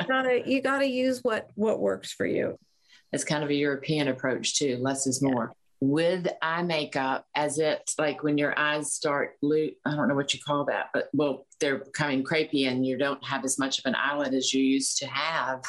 gotta 0.08 0.42
you 0.46 0.62
gotta 0.62 0.88
use 0.88 1.20
what 1.22 1.50
what 1.54 1.80
works 1.80 2.12
for 2.12 2.26
you. 2.26 2.58
It's 3.12 3.24
kind 3.24 3.42
of 3.42 3.50
a 3.50 3.54
European 3.54 4.08
approach 4.08 4.58
too. 4.58 4.78
Less 4.80 5.06
is 5.06 5.22
more. 5.22 5.52
With 5.80 6.28
eye 6.42 6.62
makeup, 6.62 7.24
as 7.34 7.58
it's 7.58 7.98
like 7.98 8.22
when 8.22 8.36
your 8.36 8.56
eyes 8.58 8.92
start, 8.92 9.36
lo- 9.40 9.70
I 9.84 9.96
don't 9.96 10.08
know 10.08 10.14
what 10.14 10.34
you 10.34 10.40
call 10.46 10.66
that, 10.66 10.90
but 10.92 11.08
well, 11.14 11.46
they're 11.58 11.78
becoming 11.78 12.22
crepey 12.22 12.68
and 12.68 12.86
you 12.86 12.98
don't 12.98 13.24
have 13.24 13.44
as 13.44 13.58
much 13.58 13.78
of 13.78 13.86
an 13.86 13.94
eyelid 13.94 14.34
as 14.34 14.52
you 14.52 14.62
used 14.62 14.98
to 14.98 15.06
have. 15.06 15.62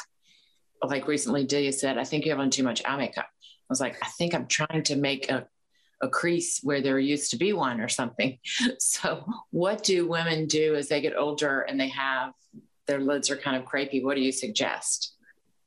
Like 0.82 1.08
recently, 1.08 1.44
Delia 1.44 1.72
said, 1.72 1.96
I 1.96 2.04
think 2.04 2.24
you 2.24 2.30
have 2.30 2.40
on 2.40 2.50
too 2.50 2.62
much 2.62 2.82
eye 2.84 2.96
makeup. 2.96 3.26
I 3.26 3.70
was 3.70 3.80
like, 3.80 3.96
I 4.02 4.08
think 4.08 4.34
I'm 4.34 4.46
trying 4.46 4.82
to 4.82 4.96
make 4.96 5.30
a, 5.30 5.46
a 6.02 6.08
crease 6.08 6.60
where 6.62 6.82
there 6.82 6.98
used 6.98 7.30
to 7.30 7.38
be 7.38 7.52
one 7.52 7.80
or 7.80 7.88
something. 7.88 8.38
So, 8.78 9.24
what 9.50 9.82
do 9.82 10.06
women 10.06 10.46
do 10.46 10.74
as 10.74 10.88
they 10.88 11.00
get 11.00 11.16
older 11.16 11.62
and 11.62 11.80
they 11.80 11.88
have 11.88 12.32
their 12.86 13.00
lids 13.00 13.30
are 13.30 13.36
kind 13.36 13.56
of 13.56 13.64
crepey? 13.64 14.04
What 14.04 14.16
do 14.16 14.20
you 14.20 14.32
suggest? 14.32 15.14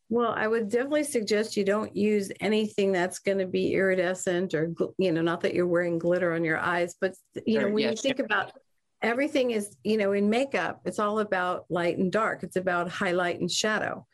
Well, 0.10 0.34
I 0.36 0.48
would 0.48 0.70
definitely 0.70 1.04
suggest 1.04 1.58
you 1.58 1.64
don't 1.64 1.96
use 1.96 2.32
anything 2.40 2.92
that's 2.92 3.20
going 3.20 3.40
to 3.40 3.48
be 3.48 3.74
iridescent 3.74 4.54
or, 4.54 4.72
you 4.98 5.12
know, 5.12 5.22
not 5.22 5.42
that 5.42 5.56
you're 5.56 5.66
wearing 5.66 5.98
glitter 5.98 6.34
on 6.34 6.44
your 6.44 6.60
eyes, 6.60 6.96
but, 7.02 7.16
you 7.46 7.60
know, 7.60 7.70
when 7.70 7.84
yes, 7.84 8.04
you 8.04 8.10
think 8.10 8.20
about 8.20 8.52
everything 9.02 9.52
is, 9.52 9.76
you 9.84 9.98
know, 9.98 10.12
in 10.12 10.30
makeup, 10.30 10.82
it's 10.86 11.00
all 11.00 11.20
about 11.20 11.66
light 11.70 11.98
and 11.98 12.12
dark, 12.12 12.44
it's 12.44 12.56
about 12.56 12.90
highlight 12.90 13.40
and 13.40 13.50
shadow. 13.50 14.06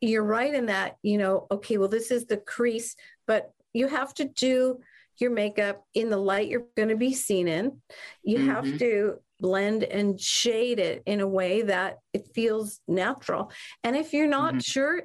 You're 0.00 0.24
right 0.24 0.54
in 0.54 0.66
that, 0.66 0.96
you 1.02 1.18
know, 1.18 1.46
okay, 1.50 1.76
well, 1.76 1.88
this 1.88 2.10
is 2.12 2.26
the 2.26 2.36
crease, 2.36 2.94
but 3.26 3.52
you 3.72 3.88
have 3.88 4.14
to 4.14 4.24
do 4.24 4.78
your 5.18 5.30
makeup 5.30 5.84
in 5.94 6.08
the 6.08 6.16
light 6.16 6.48
you're 6.48 6.66
going 6.76 6.88
to 6.88 6.96
be 6.96 7.14
seen 7.14 7.48
in. 7.48 7.80
You 8.22 8.38
mm-hmm. 8.38 8.50
have 8.50 8.78
to 8.78 9.18
blend 9.40 9.82
and 9.82 10.20
shade 10.20 10.78
it 10.78 11.02
in 11.04 11.20
a 11.20 11.26
way 11.26 11.62
that 11.62 11.98
it 12.12 12.28
feels 12.34 12.80
natural. 12.86 13.50
And 13.82 13.96
if 13.96 14.12
you're 14.12 14.28
not 14.28 14.54
mm-hmm. 14.54 14.60
sure, 14.60 15.02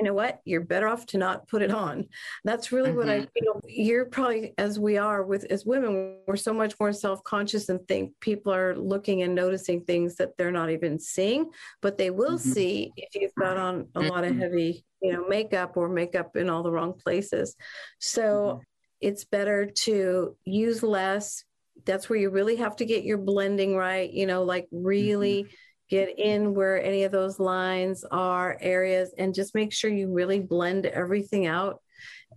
you 0.00 0.06
know 0.06 0.14
what? 0.14 0.40
You're 0.46 0.62
better 0.62 0.88
off 0.88 1.04
to 1.06 1.18
not 1.18 1.46
put 1.46 1.60
it 1.60 1.70
on. 1.70 2.06
That's 2.42 2.72
really 2.72 2.88
mm-hmm. 2.88 2.98
what 2.98 3.08
I 3.10 3.18
feel. 3.18 3.54
Mm-hmm. 3.56 3.68
You're 3.68 4.06
probably, 4.06 4.54
as 4.56 4.78
we 4.78 4.96
are 4.96 5.22
with 5.22 5.44
as 5.44 5.66
women, 5.66 6.16
we're 6.26 6.36
so 6.36 6.54
much 6.54 6.74
more 6.80 6.92
self 6.92 7.22
conscious 7.22 7.68
and 7.68 7.86
think 7.86 8.12
people 8.20 8.52
are 8.54 8.74
looking 8.74 9.20
and 9.20 9.34
noticing 9.34 9.84
things 9.84 10.16
that 10.16 10.38
they're 10.38 10.50
not 10.50 10.70
even 10.70 10.98
seeing, 10.98 11.50
but 11.82 11.98
they 11.98 12.08
will 12.08 12.38
mm-hmm. 12.38 12.50
see 12.50 12.92
if 12.96 13.14
you've 13.14 13.34
got 13.38 13.58
on 13.58 13.88
a 13.94 14.00
lot 14.00 14.24
of 14.24 14.30
mm-hmm. 14.30 14.40
heavy, 14.40 14.86
you 15.02 15.12
know, 15.12 15.28
makeup 15.28 15.76
or 15.76 15.90
makeup 15.90 16.34
in 16.34 16.48
all 16.48 16.62
the 16.62 16.72
wrong 16.72 16.94
places. 16.94 17.54
So 17.98 18.22
mm-hmm. 18.22 18.62
it's 19.02 19.26
better 19.26 19.66
to 19.66 20.34
use 20.46 20.82
less. 20.82 21.44
That's 21.84 22.08
where 22.08 22.18
you 22.18 22.30
really 22.30 22.56
have 22.56 22.76
to 22.76 22.86
get 22.86 23.04
your 23.04 23.18
blending 23.18 23.76
right, 23.76 24.10
you 24.10 24.26
know, 24.26 24.44
like 24.44 24.66
really 24.72 25.46
get 25.90 26.18
in 26.18 26.54
where 26.54 26.82
any 26.82 27.02
of 27.02 27.12
those 27.12 27.40
lines 27.40 28.04
are 28.10 28.56
areas 28.60 29.12
and 29.18 29.34
just 29.34 29.54
make 29.54 29.72
sure 29.72 29.90
you 29.90 30.10
really 30.10 30.38
blend 30.38 30.86
everything 30.86 31.46
out 31.46 31.80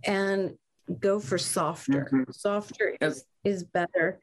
and 0.04 0.54
go 0.98 1.18
for 1.18 1.38
softer 1.38 2.10
mm-hmm. 2.12 2.30
softer 2.30 2.96
is, 3.00 3.24
is 3.44 3.62
better 3.64 4.20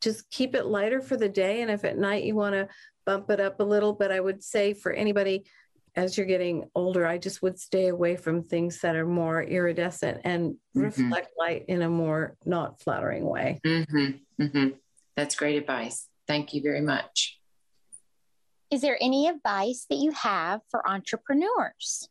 just 0.00 0.30
keep 0.30 0.54
it 0.54 0.66
lighter 0.66 1.00
for 1.00 1.16
the 1.16 1.28
day 1.28 1.62
and 1.62 1.70
if 1.70 1.84
at 1.84 1.98
night 1.98 2.24
you 2.24 2.36
want 2.36 2.54
to 2.54 2.68
bump 3.04 3.30
it 3.30 3.40
up 3.40 3.58
a 3.58 3.64
little 3.64 3.92
but 3.92 4.12
i 4.12 4.20
would 4.20 4.44
say 4.44 4.74
for 4.74 4.92
anybody 4.92 5.44
as 5.96 6.16
you're 6.16 6.26
getting 6.26 6.68
older 6.74 7.04
i 7.04 7.18
just 7.18 7.42
would 7.42 7.58
stay 7.58 7.88
away 7.88 8.14
from 8.14 8.44
things 8.44 8.80
that 8.80 8.94
are 8.94 9.06
more 9.06 9.42
iridescent 9.42 10.20
and 10.24 10.52
mm-hmm. 10.52 10.82
reflect 10.82 11.30
light 11.36 11.64
in 11.66 11.82
a 11.82 11.88
more 11.88 12.36
not 12.44 12.80
flattering 12.80 13.24
way 13.24 13.60
mm-hmm. 13.66 14.42
mm-hmm. 14.42 14.68
that's 15.16 15.34
great 15.34 15.56
advice 15.56 16.06
thank 16.28 16.54
you 16.54 16.62
very 16.62 16.80
much 16.80 17.40
is 18.74 18.80
there 18.80 18.98
any 19.00 19.28
advice 19.28 19.86
that 19.88 19.98
you 19.98 20.10
have 20.10 20.60
for 20.68 20.86
entrepreneurs? 20.88 22.08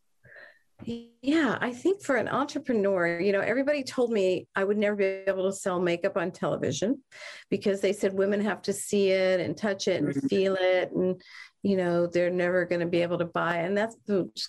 Yeah, 0.85 1.57
I 1.59 1.71
think 1.71 2.01
for 2.01 2.15
an 2.15 2.29
entrepreneur, 2.29 3.19
you 3.19 3.33
know, 3.33 3.41
everybody 3.41 3.83
told 3.83 4.11
me 4.11 4.47
I 4.55 4.63
would 4.63 4.77
never 4.77 4.95
be 4.95 5.05
able 5.27 5.49
to 5.49 5.55
sell 5.55 5.79
makeup 5.79 6.15
on 6.15 6.31
television 6.31 7.01
because 7.49 7.81
they 7.81 7.91
said 7.91 8.13
women 8.13 8.39
have 8.41 8.61
to 8.63 8.73
see 8.73 9.09
it 9.09 9.41
and 9.41 9.57
touch 9.57 9.89
it 9.89 10.01
and 10.01 10.13
mm-hmm. 10.13 10.27
feel 10.27 10.57
it. 10.59 10.91
And, 10.93 11.21
you 11.63 11.75
know, 11.75 12.07
they're 12.07 12.29
never 12.29 12.65
going 12.65 12.81
to 12.81 12.87
be 12.87 13.01
able 13.01 13.17
to 13.17 13.25
buy. 13.25 13.57
And 13.57 13.77
that 13.77 13.91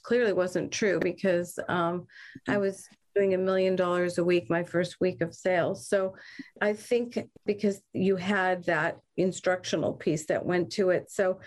clearly 0.03 0.33
wasn't 0.33 0.73
true 0.73 1.01
because 1.01 1.59
um, 1.69 2.07
I 2.49 2.59
was 2.59 2.89
doing 3.15 3.35
a 3.35 3.39
million 3.39 3.77
dollars 3.77 4.19
a 4.19 4.25
week 4.25 4.51
my 4.51 4.65
first 4.65 5.01
week 5.01 5.21
of 5.21 5.35
sales. 5.35 5.89
So 5.89 6.15
I 6.61 6.73
think 6.73 7.19
because 7.47 7.81
you 7.93 8.17
had 8.17 8.65
that 8.65 8.99
instructional 9.17 9.93
piece 9.93 10.27
that 10.27 10.45
went 10.45 10.71
to 10.73 10.91
it. 10.91 11.11
So 11.11 11.39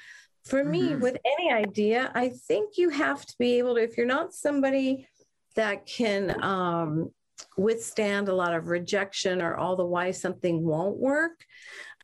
for 0.49 0.63
me, 0.63 0.89
mm-hmm. 0.89 1.01
with 1.01 1.17
any 1.37 1.51
idea, 1.51 2.11
I 2.15 2.29
think 2.29 2.77
you 2.77 2.89
have 2.89 3.25
to 3.25 3.35
be 3.39 3.57
able 3.57 3.75
to, 3.75 3.83
if 3.83 3.97
you're 3.97 4.05
not 4.05 4.33
somebody 4.33 5.07
that 5.55 5.85
can 5.85 6.43
um, 6.43 7.11
withstand 7.57 8.29
a 8.29 8.35
lot 8.35 8.53
of 8.53 8.67
rejection 8.67 9.41
or 9.41 9.55
all 9.55 9.75
the 9.75 9.85
why 9.85 10.11
something 10.11 10.63
won't 10.63 10.97
work, 10.97 11.43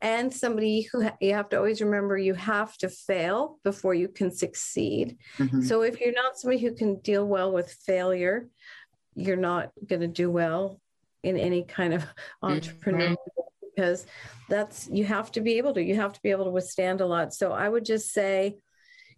and 0.01 0.33
somebody 0.33 0.87
who 0.91 1.03
ha- 1.03 1.17
you 1.21 1.33
have 1.33 1.49
to 1.49 1.57
always 1.57 1.81
remember 1.81 2.17
you 2.17 2.33
have 2.33 2.77
to 2.77 2.89
fail 2.89 3.59
before 3.63 3.93
you 3.93 4.09
can 4.09 4.31
succeed. 4.31 5.17
Mm-hmm. 5.37 5.61
So 5.61 5.81
if 5.81 5.99
you're 5.99 6.13
not 6.13 6.37
somebody 6.37 6.61
who 6.61 6.73
can 6.73 6.99
deal 6.99 7.25
well 7.25 7.51
with 7.51 7.71
failure, 7.85 8.49
you're 9.15 9.37
not 9.37 9.71
going 9.87 10.01
to 10.01 10.07
do 10.07 10.29
well 10.29 10.81
in 11.23 11.37
any 11.37 11.63
kind 11.63 11.93
of 11.93 12.03
entrepreneurial 12.43 13.11
mm-hmm 13.11 13.42
because 13.75 14.05
that's 14.49 14.89
you 14.91 15.05
have 15.05 15.31
to 15.31 15.41
be 15.41 15.57
able 15.57 15.73
to 15.73 15.81
you 15.81 15.95
have 15.95 16.13
to 16.13 16.21
be 16.21 16.31
able 16.31 16.45
to 16.45 16.51
withstand 16.51 17.01
a 17.01 17.05
lot. 17.05 17.33
So 17.33 17.51
i 17.51 17.67
would 17.67 17.85
just 17.85 18.11
say 18.11 18.57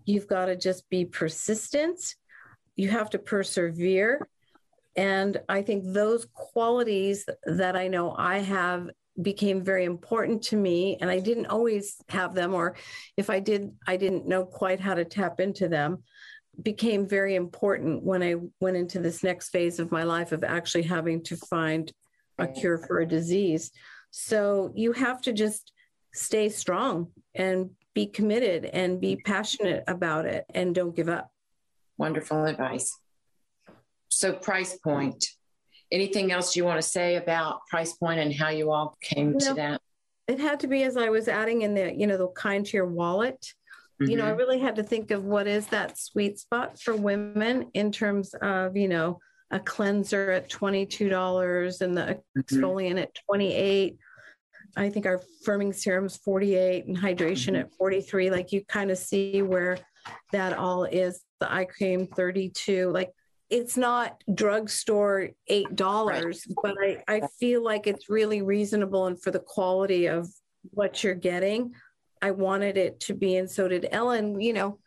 you've 0.06 0.28
got 0.28 0.45
to 0.45 0.56
just 0.56 0.89
be 0.89 1.06
persistent. 1.06 1.99
You 2.76 2.89
have 2.89 3.10
to 3.12 3.20
persevere. 3.20 4.28
And 4.95 5.41
i 5.49 5.62
think 5.62 5.84
those 5.86 6.28
qualities 6.34 7.26
that 7.45 7.76
i 7.76 7.88
know 7.88 8.16
i 8.18 8.39
have 8.39 8.89
became 9.22 9.64
very 9.64 9.86
important 9.86 10.41
to 10.43 10.58
me 10.58 10.97
and 10.99 11.10
i 11.10 11.20
didn't 11.20 11.45
always 11.45 11.95
have 12.10 12.34
them 12.34 12.53
or 12.53 12.76
if 13.16 13.30
i 13.30 13.39
did 13.39 13.72
i 13.88 13.95
didn't 13.95 14.28
know 14.28 14.45
quite 14.45 14.80
how 14.80 14.93
to 14.93 15.06
tap 15.06 15.39
into 15.39 15.70
them 15.70 16.03
became 16.62 17.08
very 17.08 17.36
important 17.36 18.03
when 18.03 18.22
i 18.22 18.36
went 18.60 18.76
into 18.76 18.99
this 18.99 19.24
next 19.24 19.49
phase 19.49 19.80
of 19.80 19.91
my 19.91 20.03
life 20.03 20.34
of 20.34 20.43
actually 20.43 20.84
having 20.84 21.24
to 21.24 21.38
find 21.38 21.93
a 22.39 22.47
cure 22.47 22.78
for 22.78 22.99
a 22.99 23.08
disease 23.08 23.72
so 24.18 24.72
you 24.74 24.93
have 24.93 25.22
to 25.24 25.34
just 25.34 25.74
stay 26.13 26.47
strong 26.47 27.11
and 27.36 27.72
be 27.93 28.05
committed 28.05 28.63
and 28.63 29.01
be 29.01 29.18
passionate 29.18 29.84
about 29.89 30.26
it 30.26 30.45
and 30.53 30.74
don't 30.74 30.95
give 30.95 31.09
up. 31.09 31.30
Wonderful 31.97 32.45
advice. 32.45 32.97
So, 34.07 34.32
price 34.32 34.78
point. 34.78 35.28
Anything 35.91 36.32
else 36.32 36.55
you 36.55 36.63
want 36.63 36.82
to 36.82 36.88
say 36.88 37.18
about 37.18 37.68
price 37.68 37.91
point 37.91 38.22
and 38.22 38.34
how 38.34 38.49
you 38.49 38.72
all 38.72 38.97
came 39.01 39.28
you 39.28 39.34
know, 39.34 39.39
to 39.39 39.53
that? 39.55 39.82
It 40.30 40.39
had 40.39 40.61
to 40.61 40.68
be 40.68 40.84
as 40.84 40.95
I 40.95 41.09
was 41.09 41.28
adding 41.28 41.63
in 41.63 41.74
the, 41.74 41.93
you 41.93 42.07
know, 42.07 42.18
the 42.18 42.30
kind 42.30 42.66
to 42.66 42.78
your 42.78 42.88
wallet. 42.88 43.45
Mm-hmm. 44.01 44.11
You 44.11 44.18
know, 44.18 44.26
I 44.26 44.30
mm-hmm. 44.30 44.38
really 44.38 44.59
had 44.59 44.78
to 44.78 44.84
think 44.84 45.11
of 45.11 45.26
what 45.26 45.45
is 45.45 45.68
that 45.68 45.97
sweet 45.99 46.39
spot 46.39 46.80
for 46.80 46.95
women 46.95 47.70
in 47.74 47.91
terms 47.91 48.34
of, 48.41 48.78
you 48.78 48.88
know, 48.88 49.20
a 49.51 49.59
cleanser 49.59 50.32
at 50.32 50.49
$22 50.49 51.82
and 51.82 51.97
the 51.97 52.01
mm-hmm. 52.01 52.39
exfoliant 52.39 53.01
at 53.01 53.16
28 53.30 53.97
I 54.76 54.89
think 54.89 55.05
our 55.05 55.22
firming 55.45 55.74
serum 55.74 56.05
is 56.05 56.18
48 56.18 56.86
and 56.86 56.97
hydration 56.97 57.53
mm-hmm. 57.53 57.55
at 57.55 57.74
43. 57.74 58.30
Like 58.30 58.51
you 58.51 58.63
kind 58.66 58.91
of 58.91 58.97
see 58.97 59.41
where 59.41 59.78
that 60.32 60.57
all 60.57 60.86
is. 60.86 61.22
The 61.39 61.51
eye 61.51 61.66
cream 61.66 62.07
32. 62.07 62.89
Like 62.91 63.11
it's 63.49 63.78
not 63.78 64.24
drugstore 64.34 65.30
eight 65.47 65.76
dollars, 65.76 66.47
but 66.63 66.76
I, 66.82 67.03
I 67.07 67.22
feel 67.39 67.63
like 67.63 67.88
it's 67.88 68.09
really 68.09 68.41
reasonable 68.41 69.07
and 69.07 69.22
for 69.22 69.32
the 69.32 69.39
quality 69.39 70.07
of 70.07 70.28
what 70.72 71.03
you're 71.03 71.13
getting. 71.13 71.74
I 72.22 72.32
wanted 72.32 72.78
it 72.78 72.99
to 73.01 73.13
be, 73.13 73.36
and 73.36 73.49
so 73.49 73.68
did 73.68 73.88
Ellen. 73.91 74.41
You 74.41 74.53
know, 74.53 74.80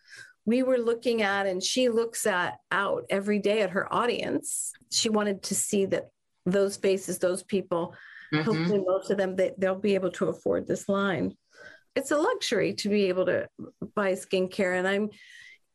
we 0.44 0.62
were 0.62 0.78
looking 0.78 1.22
at, 1.22 1.46
and 1.46 1.62
she 1.62 1.88
looks 1.88 2.26
at 2.26 2.58
out 2.72 3.04
every 3.10 3.38
day 3.38 3.62
at 3.62 3.70
her 3.70 3.92
audience. 3.92 4.72
She 4.90 5.08
wanted 5.08 5.42
to 5.44 5.54
see 5.54 5.86
that 5.86 6.08
those 6.44 6.76
faces, 6.76 7.18
those 7.18 7.42
people 7.42 7.94
Mm-hmm. 8.32 8.42
Hopefully, 8.44 8.84
most 8.86 9.10
of 9.10 9.16
them 9.16 9.36
they, 9.36 9.52
they'll 9.58 9.74
be 9.74 9.94
able 9.94 10.10
to 10.12 10.26
afford 10.28 10.66
this 10.66 10.88
line. 10.88 11.34
It's 11.94 12.10
a 12.10 12.16
luxury 12.16 12.74
to 12.74 12.88
be 12.88 13.04
able 13.06 13.26
to 13.26 13.48
buy 13.94 14.12
skincare, 14.12 14.78
and 14.78 14.86
I'm 14.86 15.10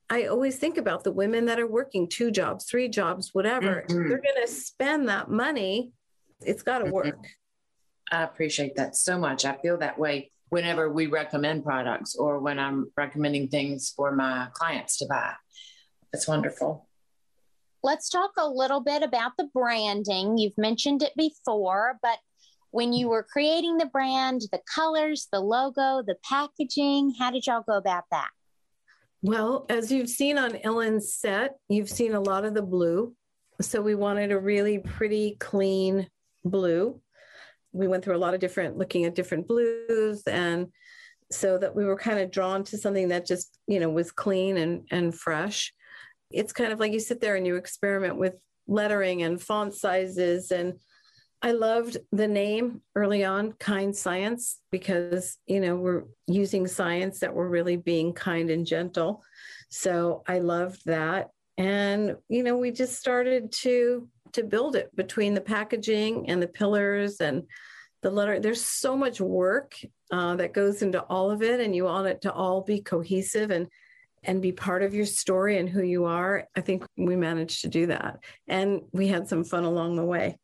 I 0.09 0.25
always 0.25 0.57
think 0.57 0.77
about 0.77 1.03
the 1.03 1.11
women 1.11 1.45
that 1.45 1.59
are 1.59 1.67
working 1.67 2.07
two 2.07 2.29
jobs, 2.29 2.65
three 2.65 2.89
jobs, 2.89 3.29
whatever. 3.33 3.83
Mhm. 3.87 4.09
They're 4.09 4.21
going 4.21 4.41
to 4.45 4.47
spend 4.47 5.07
that 5.07 5.29
money. 5.29 5.91
It's 6.41 6.61
got 6.61 6.79
to 6.79 6.85
Mhm. 6.85 6.91
work. 6.91 7.25
I 8.11 8.23
appreciate 8.23 8.75
that 8.75 8.95
so 8.95 9.17
much. 9.17 9.45
I 9.45 9.57
feel 9.57 9.77
that 9.77 9.97
way 9.97 10.31
whenever 10.49 10.91
we 10.91 11.07
recommend 11.07 11.63
products 11.63 12.15
or 12.15 12.39
when 12.39 12.59
I'm 12.59 12.91
recommending 12.95 13.47
things 13.47 13.91
for 13.95 14.11
my 14.11 14.49
clients 14.53 14.97
to 14.97 15.07
buy. 15.07 15.33
It's 16.11 16.27
wonderful. 16.27 16.87
Let's 17.81 18.07
talk 18.09 18.33
a 18.37 18.47
little 18.47 18.81
bit 18.81 19.01
about 19.01 19.31
the 19.37 19.45
branding. 19.45 20.37
You've 20.37 20.57
mentioned 20.57 21.01
it 21.01 21.13
before, 21.17 21.97
but 22.03 22.19
when 22.73 22.91
you 22.91 23.07
were 23.07 23.21
creating 23.21 23.77
the 23.77 23.85
brand, 23.85 24.41
the 24.51 24.59
colors, 24.73 25.27
the 25.31 25.39
logo, 25.39 26.01
the 26.01 26.15
packaging, 26.27 27.13
how 27.19 27.29
did 27.29 27.45
y'all 27.45 27.61
go 27.61 27.77
about 27.77 28.05
that? 28.09 28.29
Well, 29.21 29.67
as 29.69 29.91
you've 29.91 30.09
seen 30.09 30.39
on 30.39 30.57
Ellen's 30.63 31.13
set, 31.13 31.51
you've 31.69 31.89
seen 31.89 32.15
a 32.15 32.19
lot 32.19 32.45
of 32.45 32.55
the 32.55 32.63
blue. 32.63 33.13
So 33.61 33.79
we 33.79 33.93
wanted 33.93 34.31
a 34.31 34.39
really 34.39 34.79
pretty, 34.79 35.37
clean 35.39 36.09
blue. 36.43 36.99
We 37.73 37.87
went 37.87 38.03
through 38.03 38.15
a 38.15 38.17
lot 38.17 38.33
of 38.33 38.39
different, 38.39 38.75
looking 38.75 39.05
at 39.05 39.13
different 39.13 39.47
blues, 39.47 40.23
and 40.25 40.69
so 41.31 41.59
that 41.59 41.75
we 41.75 41.85
were 41.85 41.95
kind 41.95 42.19
of 42.19 42.31
drawn 42.31 42.63
to 42.63 42.77
something 42.79 43.09
that 43.09 43.27
just, 43.27 43.59
you 43.67 43.79
know, 43.79 43.89
was 43.91 44.11
clean 44.11 44.57
and 44.57 44.87
and 44.89 45.13
fresh. 45.13 45.71
It's 46.31 46.53
kind 46.53 46.73
of 46.73 46.79
like 46.79 46.91
you 46.91 46.99
sit 46.99 47.21
there 47.21 47.35
and 47.35 47.45
you 47.45 47.55
experiment 47.55 48.17
with 48.17 48.33
lettering 48.67 49.21
and 49.21 49.39
font 49.39 49.75
sizes 49.75 50.49
and 50.49 50.73
I 51.45 51.51
loved 51.51 51.97
the 52.13 52.27
name 52.27 52.81
early 52.95 53.25
on, 53.25 53.51
Kind 53.53 53.93
Science, 53.93 54.61
because, 54.71 55.37
you 55.45 55.59
know, 55.59 55.75
we're 55.75 56.03
using 56.25 56.67
science 56.67 57.19
that 57.19 57.35
we're 57.35 57.49
really 57.49 57.75
being 57.75 58.13
kind 58.13 58.49
and 58.49 58.65
gentle. 58.65 59.21
So 59.69 60.23
I 60.25 60.39
loved 60.39 60.85
that. 60.85 61.31
And, 61.57 62.15
you 62.29 62.43
know, 62.43 62.55
we 62.55 62.71
just 62.71 62.97
started 62.97 63.51
to 63.63 64.07
to 64.31 64.43
build 64.43 64.75
it 64.75 64.95
between 64.95 65.35
the 65.35 65.41
packaging 65.41 66.27
and 66.27 66.41
the 66.41 66.47
pillars 66.47 67.21
and 67.21 67.43
the 68.01 68.09
letter. 68.09 68.39
There's 68.39 68.65
so 68.65 68.95
much 68.95 69.21
work 69.21 69.75
uh, 70.11 70.37
that 70.37 70.53
goes 70.53 70.81
into 70.81 71.01
all 71.03 71.29
of 71.29 71.43
it, 71.43 71.59
and 71.59 71.75
you 71.75 71.83
want 71.83 72.07
it 72.07 72.21
to 72.21 72.31
all 72.31 72.61
be 72.61 72.81
cohesive 72.81 73.51
and 73.51 73.67
and 74.23 74.41
be 74.41 74.53
part 74.53 74.81
of 74.81 74.93
your 74.93 75.05
story 75.05 75.57
and 75.59 75.67
who 75.67 75.83
you 75.83 76.05
are. 76.05 76.47
I 76.55 76.61
think 76.61 76.85
we 76.95 77.17
managed 77.17 77.61
to 77.61 77.67
do 77.67 77.87
that, 77.87 78.19
and 78.47 78.81
we 78.93 79.07
had 79.07 79.27
some 79.27 79.43
fun 79.43 79.65
along 79.65 79.97
the 79.97 80.05
way. 80.05 80.37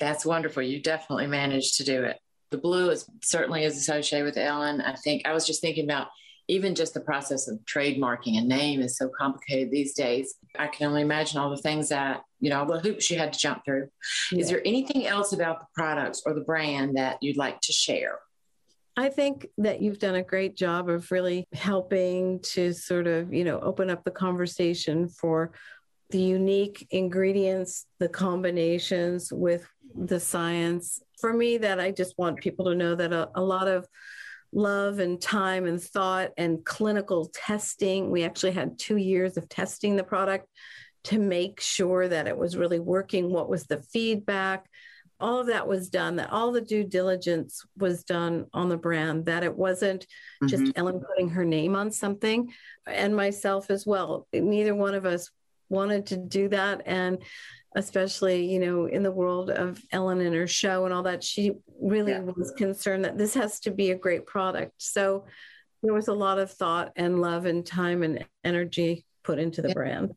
That's 0.00 0.24
wonderful. 0.24 0.62
You 0.62 0.80
definitely 0.80 1.26
managed 1.26 1.76
to 1.78 1.84
do 1.84 2.04
it. 2.04 2.18
The 2.50 2.58
blue 2.58 2.90
is 2.90 3.08
certainly 3.22 3.64
is 3.64 3.76
associated 3.76 4.24
with 4.24 4.36
Ellen. 4.36 4.80
I 4.80 4.94
think 4.94 5.26
I 5.26 5.32
was 5.32 5.46
just 5.46 5.60
thinking 5.60 5.84
about 5.84 6.08
even 6.48 6.74
just 6.74 6.94
the 6.94 7.00
process 7.00 7.46
of 7.46 7.58
trademarking 7.66 8.38
a 8.38 8.40
name 8.40 8.80
is 8.80 8.96
so 8.96 9.10
complicated 9.18 9.70
these 9.70 9.92
days. 9.92 10.34
I 10.58 10.68
can 10.68 10.86
only 10.86 11.02
imagine 11.02 11.38
all 11.38 11.50
the 11.50 11.58
things 11.58 11.90
that, 11.90 12.22
you 12.40 12.48
know, 12.48 12.60
all 12.60 12.66
the 12.66 12.80
hoops 12.80 13.10
you 13.10 13.18
had 13.18 13.34
to 13.34 13.38
jump 13.38 13.64
through. 13.66 13.88
Is 14.32 14.48
there 14.48 14.62
anything 14.64 15.06
else 15.06 15.34
about 15.34 15.60
the 15.60 15.66
products 15.74 16.22
or 16.24 16.32
the 16.32 16.40
brand 16.40 16.96
that 16.96 17.18
you'd 17.20 17.36
like 17.36 17.60
to 17.62 17.72
share? 17.72 18.18
I 18.96 19.10
think 19.10 19.46
that 19.58 19.82
you've 19.82 19.98
done 19.98 20.14
a 20.14 20.22
great 20.22 20.56
job 20.56 20.88
of 20.88 21.12
really 21.12 21.46
helping 21.52 22.40
to 22.54 22.72
sort 22.72 23.06
of, 23.06 23.32
you 23.32 23.44
know, 23.44 23.60
open 23.60 23.90
up 23.90 24.02
the 24.04 24.10
conversation 24.10 25.08
for 25.08 25.52
the 26.10 26.18
unique 26.18 26.86
ingredients, 26.90 27.86
the 27.98 28.08
combinations 28.08 29.30
with 29.32 29.68
the 29.94 30.20
science. 30.20 31.00
For 31.20 31.32
me, 31.32 31.58
that 31.58 31.80
I 31.80 31.90
just 31.90 32.16
want 32.18 32.38
people 32.40 32.66
to 32.66 32.74
know 32.74 32.94
that 32.94 33.12
a, 33.12 33.30
a 33.34 33.42
lot 33.42 33.68
of 33.68 33.86
love 34.52 34.98
and 34.98 35.20
time 35.20 35.66
and 35.66 35.82
thought 35.82 36.30
and 36.36 36.64
clinical 36.64 37.30
testing. 37.34 38.10
We 38.10 38.24
actually 38.24 38.52
had 38.52 38.78
two 38.78 38.96
years 38.96 39.36
of 39.36 39.48
testing 39.48 39.96
the 39.96 40.04
product 40.04 40.46
to 41.04 41.18
make 41.18 41.60
sure 41.60 42.08
that 42.08 42.26
it 42.26 42.36
was 42.36 42.56
really 42.56 42.80
working. 42.80 43.30
What 43.30 43.48
was 43.48 43.64
the 43.64 43.82
feedback? 43.82 44.66
All 45.20 45.40
of 45.40 45.48
that 45.48 45.66
was 45.66 45.88
done, 45.88 46.16
that 46.16 46.30
all 46.30 46.52
the 46.52 46.60
due 46.60 46.84
diligence 46.84 47.64
was 47.76 48.04
done 48.04 48.46
on 48.52 48.68
the 48.68 48.76
brand, 48.76 49.26
that 49.26 49.42
it 49.42 49.56
wasn't 49.56 50.06
just 50.46 50.62
Mhm. 50.62 50.72
Ellen 50.76 51.00
putting 51.00 51.30
her 51.30 51.44
name 51.44 51.74
on 51.74 51.90
something 51.90 52.52
and 52.86 53.16
myself 53.16 53.70
as 53.70 53.84
well. 53.84 54.28
Neither 54.32 54.74
one 54.74 54.94
of 54.94 55.04
us 55.04 55.30
wanted 55.68 56.06
to 56.06 56.16
do 56.16 56.48
that. 56.48 56.82
And 56.86 57.22
especially, 57.74 58.50
you 58.50 58.58
know, 58.58 58.86
in 58.86 59.02
the 59.02 59.10
world 59.12 59.50
of 59.50 59.80
Ellen 59.92 60.20
and 60.20 60.34
her 60.34 60.46
show 60.46 60.84
and 60.84 60.94
all 60.94 61.02
that, 61.02 61.22
she 61.22 61.52
really 61.80 62.12
Yeah. 62.12 62.20
was 62.20 62.50
concerned 62.52 63.04
that 63.04 63.18
this 63.18 63.34
has 63.34 63.60
to 63.60 63.70
be 63.70 63.90
a 63.90 63.94
great 63.94 64.26
product. 64.26 64.72
So 64.78 65.26
there 65.82 65.92
was 65.92 66.08
a 66.08 66.14
lot 66.14 66.38
of 66.38 66.50
thought 66.50 66.92
and 66.96 67.20
love 67.20 67.46
and 67.46 67.64
time 67.64 68.02
and 68.02 68.24
energy 68.42 69.04
put 69.22 69.38
into 69.38 69.62
the 69.62 69.68
Yeah. 69.68 69.74
brand. 69.74 70.16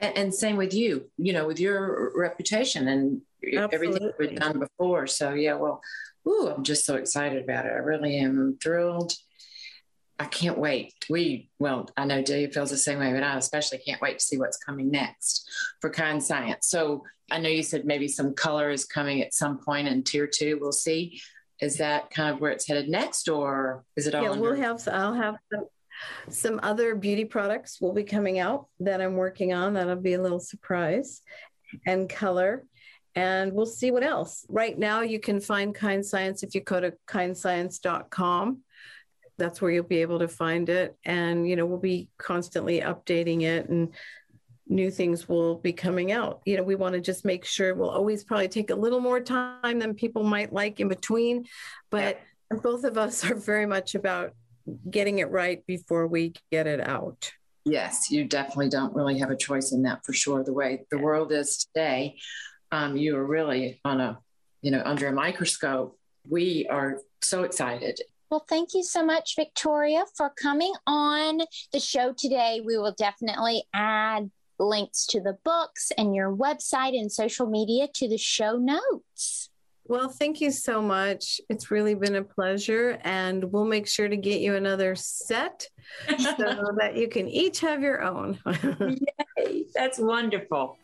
And, 0.00 0.16
and 0.16 0.34
same 0.34 0.56
with 0.56 0.74
you, 0.74 1.10
you 1.16 1.32
know, 1.32 1.46
with 1.46 1.60
your 1.60 2.12
reputation 2.16 2.88
and 2.88 3.22
everything 3.42 4.10
we've 4.18 4.34
done 4.36 4.58
before. 4.58 5.06
So 5.06 5.32
yeah, 5.34 5.54
well, 5.54 5.80
ooh, 6.26 6.48
I'm 6.48 6.64
just 6.64 6.84
so 6.84 6.96
excited 6.96 7.42
about 7.42 7.66
it. 7.66 7.72
I 7.72 7.76
really 7.76 8.18
am 8.18 8.58
thrilled. 8.62 9.12
I 10.18 10.24
can't 10.24 10.58
wait. 10.58 10.94
We, 11.10 11.50
well, 11.58 11.90
I 11.96 12.06
know 12.06 12.22
Delia 12.22 12.48
feels 12.48 12.70
the 12.70 12.76
same 12.78 12.98
way, 12.98 13.12
but 13.12 13.22
I 13.22 13.36
especially 13.36 13.78
can't 13.78 14.00
wait 14.00 14.18
to 14.18 14.24
see 14.24 14.38
what's 14.38 14.56
coming 14.56 14.90
next 14.90 15.48
for 15.80 15.90
Kind 15.90 16.22
Science. 16.22 16.68
So 16.68 17.04
I 17.30 17.38
know 17.38 17.50
you 17.50 17.62
said 17.62 17.84
maybe 17.84 18.08
some 18.08 18.34
color 18.34 18.70
is 18.70 18.84
coming 18.84 19.20
at 19.20 19.34
some 19.34 19.58
point 19.58 19.88
in 19.88 20.02
tier 20.04 20.26
two. 20.26 20.58
We'll 20.60 20.72
see. 20.72 21.20
Is 21.60 21.78
that 21.78 22.10
kind 22.10 22.34
of 22.34 22.40
where 22.40 22.50
it's 22.50 22.66
headed 22.66 22.88
next, 22.88 23.28
or 23.28 23.84
is 23.96 24.06
it 24.06 24.14
all? 24.14 24.22
yeah, 24.22 24.30
under- 24.30 24.42
we'll 24.42 24.56
have, 24.56 24.86
I'll 24.88 25.14
have 25.14 25.36
some, 25.52 25.66
some 26.28 26.60
other 26.62 26.94
beauty 26.94 27.24
products 27.24 27.80
will 27.80 27.92
be 27.92 28.04
coming 28.04 28.38
out 28.38 28.68
that 28.80 29.00
I'm 29.00 29.16
working 29.16 29.52
on. 29.52 29.74
That'll 29.74 29.96
be 29.96 30.14
a 30.14 30.22
little 30.22 30.40
surprise 30.40 31.22
and 31.86 32.08
color. 32.08 32.64
And 33.14 33.54
we'll 33.54 33.64
see 33.64 33.90
what 33.90 34.02
else. 34.02 34.44
Right 34.48 34.78
now, 34.78 35.00
you 35.00 35.18
can 35.18 35.40
find 35.40 35.74
Kind 35.74 36.04
Science 36.04 36.42
if 36.42 36.54
you 36.54 36.60
go 36.60 36.80
to 36.80 36.92
kindscience.com. 37.08 38.60
That's 39.38 39.60
where 39.60 39.70
you'll 39.70 39.84
be 39.84 40.02
able 40.02 40.20
to 40.20 40.28
find 40.28 40.68
it. 40.68 40.96
And, 41.04 41.48
you 41.48 41.56
know, 41.56 41.66
we'll 41.66 41.78
be 41.78 42.08
constantly 42.18 42.80
updating 42.80 43.42
it 43.42 43.68
and 43.68 43.94
new 44.68 44.90
things 44.90 45.28
will 45.28 45.56
be 45.56 45.72
coming 45.72 46.12
out. 46.12 46.40
You 46.44 46.56
know, 46.56 46.62
we 46.62 46.74
want 46.74 46.94
to 46.94 47.00
just 47.00 47.24
make 47.24 47.44
sure 47.44 47.74
we'll 47.74 47.90
always 47.90 48.24
probably 48.24 48.48
take 48.48 48.70
a 48.70 48.74
little 48.74 49.00
more 49.00 49.20
time 49.20 49.78
than 49.78 49.94
people 49.94 50.24
might 50.24 50.52
like 50.52 50.80
in 50.80 50.88
between. 50.88 51.46
But 51.90 52.20
both 52.62 52.84
of 52.84 52.98
us 52.98 53.24
are 53.24 53.34
very 53.34 53.66
much 53.66 53.94
about 53.94 54.32
getting 54.90 55.18
it 55.18 55.30
right 55.30 55.64
before 55.66 56.06
we 56.06 56.34
get 56.50 56.66
it 56.66 56.80
out. 56.80 57.32
Yes, 57.64 58.10
you 58.10 58.24
definitely 58.24 58.68
don't 58.68 58.94
really 58.94 59.18
have 59.18 59.30
a 59.30 59.36
choice 59.36 59.72
in 59.72 59.82
that 59.82 60.04
for 60.04 60.12
sure. 60.12 60.44
The 60.44 60.52
way 60.52 60.86
the 60.90 60.98
world 60.98 61.32
is 61.32 61.66
today, 61.66 62.16
um, 62.70 62.96
you 62.96 63.16
are 63.16 63.24
really 63.24 63.80
on 63.84 64.00
a, 64.00 64.18
you 64.62 64.70
know, 64.70 64.82
under 64.84 65.08
a 65.08 65.12
microscope. 65.12 65.98
We 66.28 66.66
are 66.70 66.98
so 67.22 67.42
excited. 67.42 68.00
Well, 68.30 68.44
thank 68.48 68.74
you 68.74 68.82
so 68.82 69.04
much, 69.04 69.34
Victoria, 69.36 70.04
for 70.16 70.30
coming 70.30 70.72
on 70.86 71.40
the 71.72 71.78
show 71.78 72.12
today. 72.16 72.60
We 72.64 72.76
will 72.76 72.94
definitely 72.98 73.64
add 73.72 74.30
links 74.58 75.06
to 75.06 75.20
the 75.20 75.38
books 75.44 75.92
and 75.96 76.14
your 76.14 76.34
website 76.34 76.98
and 76.98 77.12
social 77.12 77.46
media 77.46 77.86
to 77.94 78.08
the 78.08 78.18
show 78.18 78.56
notes. 78.56 79.50
Well, 79.88 80.08
thank 80.08 80.40
you 80.40 80.50
so 80.50 80.82
much. 80.82 81.40
It's 81.48 81.70
really 81.70 81.94
been 81.94 82.16
a 82.16 82.24
pleasure. 82.24 82.98
And 83.04 83.44
we'll 83.52 83.64
make 83.64 83.86
sure 83.86 84.08
to 84.08 84.16
get 84.16 84.40
you 84.40 84.56
another 84.56 84.96
set 84.96 85.68
so 86.18 86.34
that 86.78 86.96
you 86.96 87.08
can 87.08 87.28
each 87.28 87.60
have 87.60 87.80
your 87.82 88.02
own. 88.02 88.40
Yay, 89.38 89.66
that's 89.72 90.00
wonderful. 90.00 90.76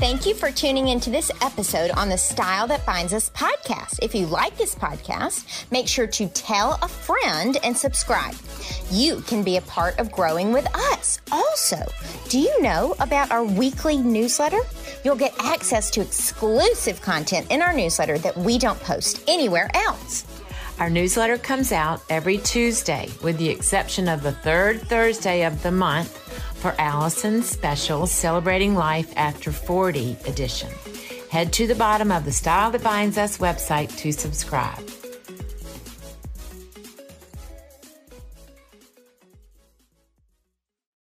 Thank 0.00 0.26
you 0.26 0.34
for 0.34 0.52
tuning 0.52 0.86
into 0.86 1.10
this 1.10 1.28
episode 1.42 1.90
on 1.90 2.08
the 2.08 2.16
Style 2.16 2.68
That 2.68 2.86
Binds 2.86 3.12
Us 3.12 3.30
podcast. 3.30 3.98
If 4.00 4.14
you 4.14 4.26
like 4.26 4.56
this 4.56 4.72
podcast, 4.72 5.66
make 5.72 5.88
sure 5.88 6.06
to 6.06 6.28
tell 6.28 6.78
a 6.82 6.88
friend 6.88 7.56
and 7.64 7.76
subscribe. 7.76 8.36
You 8.92 9.22
can 9.22 9.42
be 9.42 9.56
a 9.56 9.62
part 9.62 9.98
of 9.98 10.12
growing 10.12 10.52
with 10.52 10.72
us. 10.92 11.20
Also, 11.32 11.84
do 12.28 12.38
you 12.38 12.62
know 12.62 12.94
about 13.00 13.32
our 13.32 13.42
weekly 13.42 13.96
newsletter? 13.96 14.60
You'll 15.04 15.16
get 15.16 15.34
access 15.40 15.90
to 15.90 16.00
exclusive 16.00 17.02
content 17.02 17.50
in 17.50 17.60
our 17.60 17.72
newsletter 17.72 18.18
that 18.18 18.36
we 18.36 18.56
don't 18.56 18.78
post 18.78 19.24
anywhere 19.26 19.68
else. 19.74 20.24
Our 20.78 20.90
newsletter 20.90 21.38
comes 21.38 21.72
out 21.72 22.02
every 22.08 22.38
Tuesday, 22.38 23.08
with 23.20 23.36
the 23.36 23.48
exception 23.48 24.06
of 24.06 24.22
the 24.22 24.30
third 24.30 24.80
Thursday 24.82 25.42
of 25.42 25.60
the 25.64 25.72
month 25.72 26.24
for 26.58 26.74
Allison's 26.78 27.48
special 27.48 28.06
Celebrating 28.06 28.74
Life 28.74 29.12
After 29.16 29.52
40 29.52 30.16
edition. 30.26 30.70
Head 31.30 31.52
to 31.54 31.66
the 31.66 31.74
bottom 31.74 32.10
of 32.10 32.24
the 32.24 32.32
Style 32.32 32.70
That 32.72 32.82
Binds 32.82 33.16
Us 33.16 33.38
website 33.38 33.96
to 33.98 34.12
subscribe. 34.12 34.97